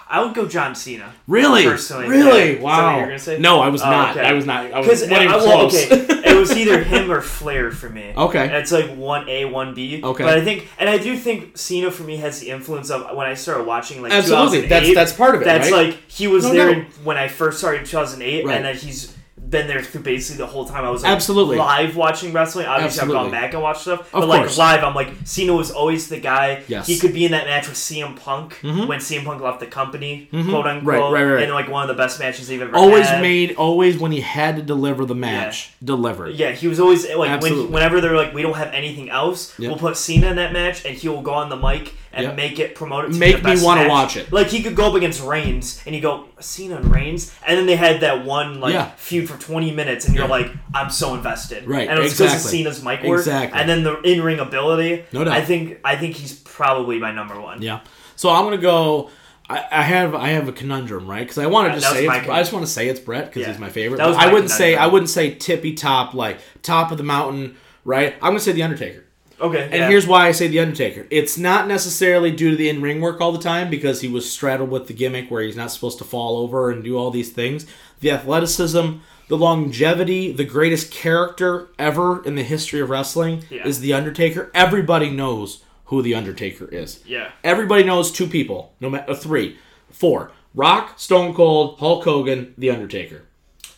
I 0.08 0.24
would 0.24 0.36
go 0.36 0.45
John 0.47 0.76
Cena. 0.76 1.12
Really? 1.28 1.64
Personally, 1.66 2.08
really? 2.08 2.28
yeah. 2.28 2.36
Is 2.45 2.56
that 2.58 2.62
what 2.64 2.72
Wow. 2.74 2.97
you're 2.97 3.06
gonna 3.08 3.20
say? 3.20 3.39
No, 3.39 3.60
I 3.60 3.70
was 3.70 3.82
Oh, 3.82 3.89
not. 3.89 4.16
okay. 4.16 4.26
I 4.26 4.34
was 4.34 4.45
not. 4.45 4.72
I 4.72 4.80
was 4.80 5.08
not 5.08 5.22
even 5.24 5.34
uh, 5.34 5.38
well, 5.39 5.60
close. 5.70 5.91
okay, 5.91 6.06
it 6.32 6.38
was 6.38 6.56
either 6.56 6.84
him 6.84 7.12
or 7.12 7.22
Flair 7.22 7.72
for 7.72 7.89
me. 7.89 8.14
Okay. 8.16 8.45
it's 8.56 8.72
like 8.72 8.93
one 8.95 9.28
A, 9.28 9.45
one 9.45 9.74
B. 9.74 10.01
Okay. 10.03 10.24
but 10.24 10.38
I 10.38 10.43
think, 10.43 10.68
and 10.78 10.88
I 10.88 10.99
do 10.99 11.18
think 11.18 11.58
Cena 11.58 11.89
for 11.89 12.03
me 12.03 12.18
has 12.18 12.39
the 12.39 12.51
influence 12.51 12.91
of 12.91 13.16
when 13.18 13.26
I 13.26 13.34
started 13.34 13.66
watching 13.66 14.03
like 14.03 14.12
Absolutely. 14.14 14.62
2008, 14.62 14.70
That's 14.70 14.93
that's 14.93 15.14
part 15.18 15.34
of 15.36 15.41
it, 15.41 15.45
That's 15.45 15.72
right? 15.72 15.88
like 15.88 15.97
he 16.08 16.28
was 16.28 16.43
No, 16.45 16.53
there 16.53 16.76
no. 16.76 16.82
when 17.03 17.18
I 17.18 17.28
first 17.28 17.58
started 17.58 17.80
in 17.80 17.86
2008, 17.88 18.45
Right. 18.45 18.58
and 18.58 18.64
then 18.66 18.76
he's 18.76 19.12
been 19.50 19.68
there 19.68 19.82
through 19.82 20.02
basically 20.02 20.38
the 20.43 20.48
whole 20.50 20.66
time 20.66 20.84
I 20.84 20.89
was 20.89 21.04
like, 21.04 21.12
Absolutely. 21.12 21.58
live 21.58 21.96
watching 21.96 22.34
wrestling. 22.34 22.66
Obviously, 22.66 23.02
I've 23.04 23.10
gone 23.10 23.32
back 23.32 23.54
and 23.54 23.62
watched 23.62 23.82
stuff, 23.82 24.02
Of 24.14 24.22
but 24.22 24.28
like 24.30 24.39
course. 24.41 24.58
live, 24.58 24.84
I'm 24.84 24.96
like 24.96 25.10
Cena 25.24 25.54
was 25.54 25.72
always 25.72 26.10
the 26.10 26.20
guy. 26.20 26.64
Yes. 26.68 26.88
he 26.88 26.98
could 26.98 27.14
be 27.14 27.26
in 27.26 27.32
that 27.32 27.46
match 27.46 27.68
with 27.68 27.78
CM 27.78 28.16
Punk 28.16 28.60
Mhm. 28.64 28.88
when 28.88 29.00
CM 29.00 29.24
Punk 29.24 29.41
left 29.41 29.60
the 29.60 29.68
company, 29.68 30.28
Mhm. 30.34 30.50
quote 30.50 30.66
unquote, 30.66 31.14
right, 31.14 31.24
right. 31.24 31.43
and 31.43 31.54
like 31.54 31.70
one 31.70 31.82
of 31.84 31.88
the 31.88 31.93
best 32.02 32.20
matches 32.20 32.48
they've 32.48 32.62
ever 32.62 32.76
always 32.76 33.08
had. 33.08 33.22
made 33.22 33.56
always 33.56 33.98
when 33.98 34.12
he 34.12 34.22
had 34.22 34.56
to 34.56 34.62
deliver 34.62 35.06
the 35.06 35.16
match, 35.16 35.72
delivered. 35.84 36.34
Yeah, 36.36 36.52
he 36.52 36.68
was 36.68 36.80
always 36.80 37.08
like 37.16 37.41
when, 37.41 37.72
whenever 37.72 38.02
they're 38.02 38.16
like, 38.16 38.34
we 38.34 38.41
don't 38.41 38.56
have 38.56 38.72
anything 38.74 39.10
else, 39.10 39.54
Yep. 39.60 39.70
we'll 39.70 39.80
put 39.80 39.98
Cena 39.98 40.28
in 40.28 40.36
that 40.38 40.54
match, 40.54 40.84
and 40.86 40.96
he 40.98 41.08
will 41.08 41.22
go 41.22 41.34
on 41.34 41.50
the 41.50 41.56
mic 41.58 41.93
and 42.16 42.24
Yep. 42.28 42.36
make 42.36 42.59
it 42.59 42.74
promote 42.76 43.05
it. 43.05 43.11
To 43.13 43.20
Make 43.20 43.43
me 43.43 43.61
wanna 43.61 43.88
watch 43.88 44.16
it. 44.18 44.32
Like 44.34 44.47
he 44.47 44.63
could 44.63 44.76
go 44.76 44.86
up 44.89 44.95
against 44.95 45.22
Reigns, 45.22 45.82
and 45.86 45.93
you 45.93 46.01
go 46.01 46.26
Cena 46.39 46.78
and 46.78 46.91
Reigns, 46.91 47.34
and 47.45 47.57
then 47.57 47.66
they 47.68 47.76
had 47.76 47.99
that 48.01 48.26
one 48.26 48.59
like 48.59 48.74
Yeah. 48.74 48.89
feud 48.95 49.30
for 49.30 49.38
twenty 49.39 49.72
minutes, 49.72 50.05
and 50.05 50.16
you're 50.16 50.24
Yeah. 50.26 50.30
like, 50.32 50.51
I'm 50.74 50.89
so 50.89 51.13
invested. 51.13 51.68
Right, 51.68 51.88
and 51.88 51.99
it 51.99 52.01
was 52.01 52.18
because 52.18 52.34
of. 52.43 52.49
Cena's 52.49 52.82
mic 52.84 53.03
work, 53.03 53.20
Exactly. 53.20 53.59
and 53.59 53.70
then 53.70 53.84
the 53.84 53.99
in 54.01 54.24
ring 54.24 54.39
ability. 54.39 55.03
No 55.11 55.24
doubt. 55.26 55.34
I 55.36 55.41
think 55.41 55.78
I 55.84 55.95
think 55.97 56.16
he's 56.16 56.34
probably 56.34 56.97
my 56.99 57.11
number 57.11 57.39
one. 57.39 57.61
Yeah. 57.61 57.82
So 58.16 58.30
I'm 58.30 58.45
gonna 58.45 58.57
go. 58.57 59.09
I, 59.47 59.63
I 59.72 59.82
have 59.84 60.16
I 60.16 60.30
have 60.30 60.47
a 60.47 60.51
conundrum, 60.51 61.05
right? 61.07 61.20
Because 61.20 61.38
I 61.38 61.45
want 61.45 61.68
uh, 61.70 61.76
to 61.76 61.80
just 61.82 61.93
say 61.93 62.05
it's, 62.07 62.28
I 62.30 62.39
just 62.39 62.51
want 62.51 62.66
to 62.66 62.72
say 62.72 62.88
it's 62.88 62.99
Bret 62.99 63.26
because 63.28 63.43
Yeah. 63.43 63.49
he's 63.51 63.59
my 63.59 63.70
favorite. 63.70 63.99
But 63.99 64.16
I 64.16 64.32
wouldn't 64.34 64.49
say 64.49 64.76
I 64.76 64.88
wouldn't 64.88 65.09
say 65.11 65.36
tippy 65.36 65.74
top 65.76 66.16
like 66.16 66.39
top 66.63 66.91
of 66.91 66.97
the 66.97 67.03
mountain, 67.03 67.55
right? 67.84 68.16
I'm 68.24 68.30
gonna 68.32 68.39
say 68.39 68.53
the 68.53 68.63
Undertaker. 68.63 69.05
Okay, 69.39 69.63
And 69.63 69.73
yeah. 69.73 69.89
here's 69.89 70.07
why 70.07 70.27
I 70.27 70.31
say 70.31 70.47
The 70.47 70.59
Undertaker. 70.59 71.05
It's 71.09 71.38
not 71.38 71.67
necessarily 71.67 72.31
due 72.31 72.51
to 72.51 72.55
the 72.55 72.69
in 72.69 72.81
ring 72.81 73.01
work 73.01 73.19
all 73.21 73.31
the 73.31 73.39
time 73.39 73.69
because 73.69 74.01
he 74.01 74.07
was 74.07 74.29
straddled 74.31 74.69
with 74.69 74.88
the 74.88 74.93
gimmick 74.93 75.29
where 75.29 75.41
he's 75.43 75.55
not 75.57 75.71
supposed 75.71 75.97
to 75.97 76.03
fall 76.05 76.38
over 76.38 76.71
and 76.71 76.83
do 76.83 76.97
all 76.97 77.11
these 77.11 77.31
things. 77.31 77.65
The 77.99 78.11
athleticism, 78.11 78.93
the 79.27 79.38
longevity, 79.38 80.31
the 80.31 80.45
greatest 80.45 80.91
character 80.91 81.67
ever 81.79 82.23
in 82.25 82.36
the 82.36 82.43
history 82.43 82.79
of 82.79 82.89
wrestling 82.89 83.43
Yeah. 83.49 83.67
is 83.67 83.79
The 83.81 83.93
Undertaker. 83.93 84.51
Everybody 84.53 85.09
knows 85.09 85.63
who 85.86 86.01
The 86.01 86.15
Undertaker 86.15 86.67
is. 86.71 86.99
yeah. 87.05 87.31
Everybody 87.43 87.83
knows 87.83 88.11
two 88.11 88.27
people, 88.27 88.73
no 88.79 88.89
matter 88.89 89.11
uh, 89.11 89.15
three, 89.15 89.57
four: 89.91 90.31
Rock, 90.55 90.97
Stone 90.99 91.33
Cold, 91.36 91.77
Hulk 91.79 92.03
Hogan, 92.05 92.53
The 92.57 92.69
Undertaker. 92.71 93.23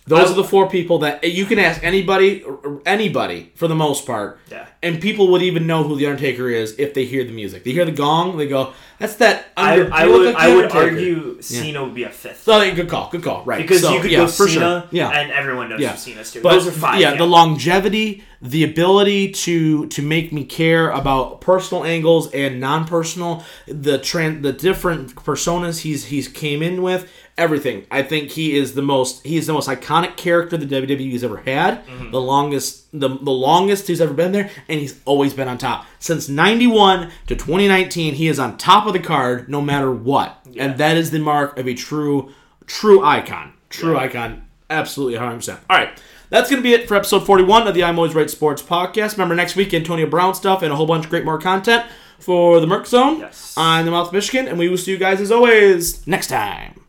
Those 0.07 0.29
I- 0.29 0.31
are 0.31 0.35
the 0.35 0.43
four 0.43 0.69
people 0.69 0.99
that 0.99 1.23
you 1.23 1.45
can 1.45 1.59
ask 1.59 1.83
anybody, 1.83 2.43
anybody 2.85 3.51
for 3.55 3.67
the 3.67 3.75
most 3.75 4.05
part, 4.05 4.39
Yeah. 4.51 4.65
and 4.81 5.01
people 5.01 5.27
would 5.29 5.41
even 5.41 5.67
know 5.67 5.83
who 5.83 5.95
the 5.97 6.05
Undertaker 6.05 6.49
is 6.49 6.75
if 6.77 6.93
they 6.93 7.05
hear 7.05 7.23
the 7.23 7.31
music. 7.31 7.63
They 7.63 7.71
hear 7.71 7.85
the 7.85 7.91
gong, 7.91 8.37
they 8.37 8.47
go, 8.47 8.69
"That's 8.99 9.15
that." 9.15 9.47
I, 9.57 9.73
Under- 9.73 9.93
I 9.93 10.05
look 10.05 10.13
would 10.19 10.25
like 10.25 10.35
I 10.37 10.47
would 10.55 10.65
Undertaker." 10.65 10.85
argue 10.95 11.41
Cena 11.41 11.83
would 11.83 11.93
be 11.95 12.03
a 12.03 12.09
fifth. 12.09 12.43
So, 12.43 12.61
yeah, 12.61 12.71
good 12.73 12.87
call, 12.89 13.09
good 13.11 13.23
call, 13.23 13.43
right? 13.45 13.61
Because 13.61 13.81
So, 13.81 13.93
you 13.93 13.99
could 13.99 14.11
yeah, 14.11 14.19
go 14.19 14.27
for 14.27 14.47
Cena, 14.47 14.59
sure. 14.59 14.83
yeah, 14.91 15.09
and 15.09 15.31
everyone 15.31 15.69
knows 15.69 15.79
Yeah. 15.81 15.91
who 15.91 15.97
Cena's 15.97 16.31
too. 16.31 16.41
But 16.41 16.53
Those 16.53 16.67
are 16.67 16.71
five. 16.71 16.99
Yeah, 17.01 17.15
the 17.15 17.25
longevity, 17.27 18.23
the 18.41 18.63
ability 18.63 19.29
to 19.31 19.87
to 19.87 20.01
make 20.01 20.31
me 20.31 20.43
care 20.43 20.89
about 20.89 21.41
personal 21.41 21.83
angles 21.83 22.31
and 22.31 22.59
non-personal, 22.59 23.43
the 23.67 23.97
trend, 23.97 24.43
the 24.43 24.53
different 24.53 25.15
personas 25.15 25.79
he's 25.81 26.05
he's 26.05 26.27
came 26.27 26.61
in 26.61 26.81
with, 26.81 27.09
everything. 27.37 27.85
I 27.91 28.01
think 28.03 28.31
he 28.31 28.57
is 28.57 28.73
the 28.73 28.81
most 28.81 29.25
he 29.25 29.37
is 29.37 29.47
the 29.47 29.53
most 29.53 29.69
iconic 29.69 30.17
character 30.17 30.57
the 30.57 30.65
WWE 30.65 30.97
WWE's 31.13 31.23
ever 31.23 31.37
had. 31.37 31.85
Mm-hmm. 31.85 32.11
The 32.11 32.21
longest 32.21 32.87
the 32.99 33.09
the 33.09 33.31
longest 33.31 33.87
he's 33.87 34.01
ever 34.01 34.13
been 34.13 34.31
there, 34.31 34.49
and 34.67 34.79
he's 34.79 34.99
always 35.05 35.33
been 35.33 35.47
on 35.47 35.57
top 35.57 35.85
since 35.99 36.27
'91 36.29 37.11
to 37.27 37.35
2019. 37.35 38.15
He 38.15 38.27
is 38.27 38.39
on 38.39 38.57
top 38.57 38.87
of 38.87 38.93
the 38.93 38.99
card 38.99 39.49
no 39.49 39.61
matter 39.61 39.91
what, 39.91 40.39
Yeah. 40.49 40.65
and 40.65 40.77
that 40.79 40.97
is 40.97 41.11
the 41.11 41.19
mark 41.19 41.57
of 41.59 41.67
a 41.67 41.73
true 41.73 42.31
true 42.65 43.03
icon. 43.03 43.53
True 43.69 43.93
Yeah. 43.93 43.99
icon. 44.01 44.41
Absolutely 44.69 45.17
100%. 45.17 45.59
All 45.69 45.77
right. 45.77 45.89
That's 46.29 46.49
going 46.49 46.61
to 46.61 46.63
be 46.63 46.73
it 46.73 46.89
for 46.89 46.95
episode 46.95 47.25
41 47.25 47.67
of 47.69 47.73
the 47.73 47.85
I'm 47.85 47.97
Always 47.97 48.13
Right 48.13 48.29
Sports 48.29 48.61
podcast. 48.61 49.13
Remember, 49.13 49.33
next 49.33 49.55
week, 49.55 49.73
Antonio 49.73 50.05
Brown 50.07 50.35
stuff 50.35 50.61
and 50.61 50.73
a 50.73 50.75
whole 50.75 50.85
bunch 50.85 51.05
of 51.05 51.09
great 51.09 51.23
more 51.23 51.37
content 51.39 51.85
for 52.19 52.59
the 52.59 52.67
Merc 52.67 52.85
Zone 52.85 53.19
Yes. 53.19 53.53
on 53.55 53.85
the 53.85 53.91
Mouth 53.91 54.07
of 54.07 54.13
Michigan. 54.13 54.45
And 54.49 54.59
we 54.59 54.67
will 54.67 54.77
see 54.77 54.91
you 54.91 54.97
guys, 54.97 55.21
as 55.21 55.31
always, 55.31 56.05
next 56.05 56.27
time. 56.27 56.81